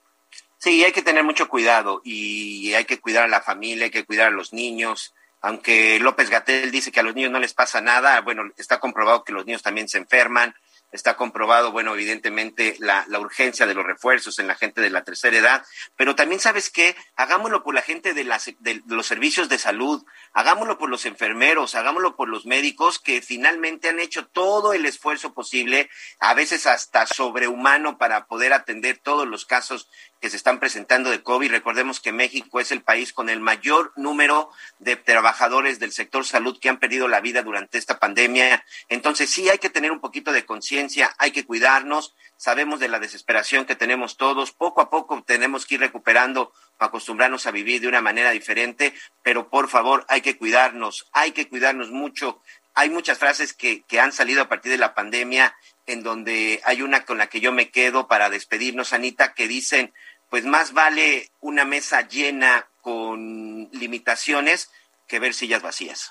Sí, 0.65 0.83
hay 0.83 0.93
que 0.93 1.03
tener 1.03 1.25
mucho 1.25 1.47
cuidado 1.47 2.01
y 2.05 2.73
hay 2.73 2.87
que 2.87 2.99
cuidar 2.99 3.25
a 3.25 3.29
la 3.29 3.43
familia, 3.43 3.85
hay 3.85 3.91
que 3.91 4.07
cuidar 4.07 4.29
a 4.29 4.31
los 4.31 4.55
niños. 4.55 5.12
Aunque 5.43 6.01
López 6.01 6.31
Gatel 6.31 6.71
dice 6.71 6.91
que 6.91 7.01
a 7.01 7.03
los 7.03 7.15
niños 7.15 7.33
no 7.33 7.39
les 7.39 7.53
pasa 7.53 7.83
nada, 7.83 8.19
bueno, 8.23 8.45
está 8.57 8.81
comprobado 8.81 9.25
que 9.25 9.35
los 9.35 9.45
niños 9.45 9.62
también 9.62 9.91
se 9.91 9.99
enferman, 9.99 10.55
está 10.95 11.17
comprobado, 11.17 11.73
bueno, 11.73 11.93
evidentemente 11.93 12.77
la, 12.79 13.05
la, 13.09 13.19
urgencia 13.19 13.67
de 13.67 13.75
los 13.75 13.85
refuerzos 13.85 14.39
en 14.39 14.47
la 14.47 14.55
gente 14.55 14.81
de 14.81 14.91
la 14.91 15.03
tercera 15.03 15.37
edad, 15.37 15.67
pero 15.97 16.15
también 16.15 16.41
sabes 16.41 16.71
qué, 16.71 16.97
hagámoslo 17.17 17.65
por 17.65 17.75
la 17.75 17.83
gente 17.83 18.15
de, 18.15 18.23
las, 18.23 18.47
de, 18.61 18.81
los 18.87 19.05
servicios 19.05 19.49
de 19.49 19.59
salud, 19.59 20.05
hagámoslo 20.33 20.79
por 20.79 20.89
los 20.89 21.05
enfermeros, 21.05 21.75
hagámoslo 21.75 22.15
por 22.15 22.29
los 22.29 22.47
médicos 22.47 23.01
que 23.01 23.23
finalmente 23.23 23.89
han 23.89 23.99
hecho 23.99 24.27
todo 24.29 24.73
el 24.73 24.87
esfuerzo 24.87 25.35
posible, 25.35 25.91
a 26.21 26.33
veces 26.33 26.67
hasta 26.67 27.07
sobrehumano 27.07 27.99
para 27.99 28.27
poder 28.27 28.53
atender 28.53 28.99
todos 28.99 29.27
los 29.27 29.45
casos 29.45 29.89
que 30.25 30.31
se 30.31 30.39
están 30.39 30.59
presentando 30.59 31.11
de 31.11 31.22
COVID. 31.22 31.51
Recordemos 31.51 32.01
que 32.01 32.11
México 32.11 32.59
es 32.59 32.72
el 32.72 32.81
país 32.81 33.12
con 33.12 33.29
el 33.29 33.41
mayor 33.41 33.93
número 33.95 34.51
de 34.79 34.97
trabajadores 34.97 35.79
del 35.79 35.93
sector 35.93 36.25
salud 36.25 36.59
que 36.59 36.70
han 36.70 36.79
perdido 36.79 37.09
la 37.09 37.20
vida 37.20 37.43
durante 37.43 37.77
esta 37.77 37.99
pandemia. 37.99 38.64
Entonces 38.89 39.29
sí 39.29 39.51
hay 39.51 39.59
que 39.59 39.68
tener 39.68 39.93
un 39.93 40.01
poquito 40.01 40.33
de 40.33 40.47
conciencia 40.47 41.14
hay 41.18 41.31
que 41.31 41.45
cuidarnos, 41.45 42.14
sabemos 42.39 42.81
de 42.81 42.89
la 42.89 43.01
desesperación 43.01 43.66
que 43.66 43.77
tenemos 43.77 44.16
todos, 44.16 44.53
poco 44.53 44.81
a 44.81 44.89
poco 44.89 45.22
tenemos 45.27 45.66
que 45.66 45.75
ir 45.75 45.81
recuperando, 45.81 46.55
acostumbrarnos 46.79 47.47
a 47.47 47.51
vivir 47.51 47.83
de 47.83 47.89
una 47.89 48.01
manera 48.01 48.31
diferente, 48.31 48.95
pero 49.22 49.51
por 49.51 49.68
favor 49.68 50.07
hay 50.09 50.22
que 50.22 50.39
cuidarnos, 50.39 51.07
hay 51.12 51.33
que 51.33 51.51
cuidarnos 51.51 51.91
mucho. 51.91 52.41
Hay 52.77 52.91
muchas 52.91 53.18
frases 53.18 53.53
que, 53.53 53.83
que 53.83 54.01
han 54.01 54.11
salido 54.11 54.43
a 54.43 54.49
partir 54.49 54.72
de 54.72 54.79
la 54.79 54.95
pandemia, 54.95 55.55
en 55.87 56.03
donde 56.03 56.61
hay 56.64 56.83
una 56.83 57.05
con 57.05 57.18
la 57.18 57.29
que 57.29 57.41
yo 57.41 57.53
me 57.53 57.70
quedo 57.70 58.09
para 58.09 58.31
despedirnos, 58.31 58.93
Anita, 58.93 59.35
que 59.35 59.47
dicen, 59.47 59.93
pues 60.35 60.47
más 60.47 60.72
vale 60.72 61.30
una 61.39 61.64
mesa 61.64 62.01
llena 62.09 62.66
con 62.82 63.68
limitaciones 63.70 64.68
que 65.07 65.20
ver 65.20 65.32
sillas 65.32 65.62
vacías. 65.62 66.11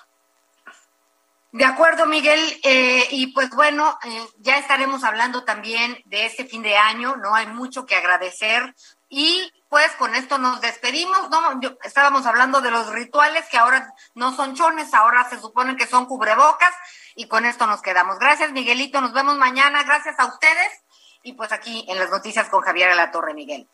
De 1.51 1.65
acuerdo, 1.65 2.05
Miguel. 2.05 2.39
Eh, 2.63 3.05
y 3.11 3.34
pues 3.34 3.49
bueno, 3.49 3.99
eh, 4.01 4.26
ya 4.38 4.59
estaremos 4.59 5.03
hablando 5.03 5.43
también 5.43 6.01
de 6.05 6.26
este 6.26 6.45
fin 6.45 6.61
de 6.61 6.78
año, 6.78 7.17
¿no? 7.17 7.36
Hay 7.36 7.47
mucho 7.47 7.86
que 7.86 7.97
agradecer. 7.97 8.74
Y 9.09 9.51
pues 9.67 9.91
con 9.97 10.15
esto 10.15 10.38
nos 10.38 10.61
despedimos, 10.61 11.30
¿no? 11.30 11.59
estábamos 11.84 12.26
hablando 12.26 12.61
de 12.61 12.71
los 12.71 12.93
rituales 12.93 13.43
que 13.51 13.57
ahora 13.57 13.93
no 14.15 14.34
son 14.34 14.55
chones, 14.55 14.93
ahora 14.93 15.30
se 15.30 15.38
supone 15.38 15.76
que 15.76 15.86
son 15.86 16.05
cubrebocas. 16.05 16.74
Y 17.15 17.28
con 17.28 17.43
esto 17.43 17.67
nos 17.67 17.82
quedamos. 17.82 18.19
Gracias, 18.19 18.53
Miguelito. 18.53 19.01
Nos 19.01 19.11
vemos 19.11 19.36
mañana. 19.36 19.84
Gracias 19.84 20.17
a 20.17 20.28
ustedes. 20.28 20.82
Y 21.24 21.34
pues 21.34 21.51
aquí 21.51 21.86
en 21.89 21.99
las 21.99 22.09
noticias 22.09 22.47
con 22.47 22.61
Javier 22.61 22.95
La 22.95 23.11
Torre, 23.11 23.34
Miguel. 23.34 23.67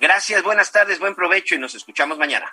Gracias, 0.00 0.42
buenas 0.44 0.70
tardes, 0.70 1.00
buen 1.00 1.14
provecho 1.14 1.56
y 1.56 1.58
nos 1.58 1.74
escuchamos 1.74 2.18
mañana. 2.18 2.52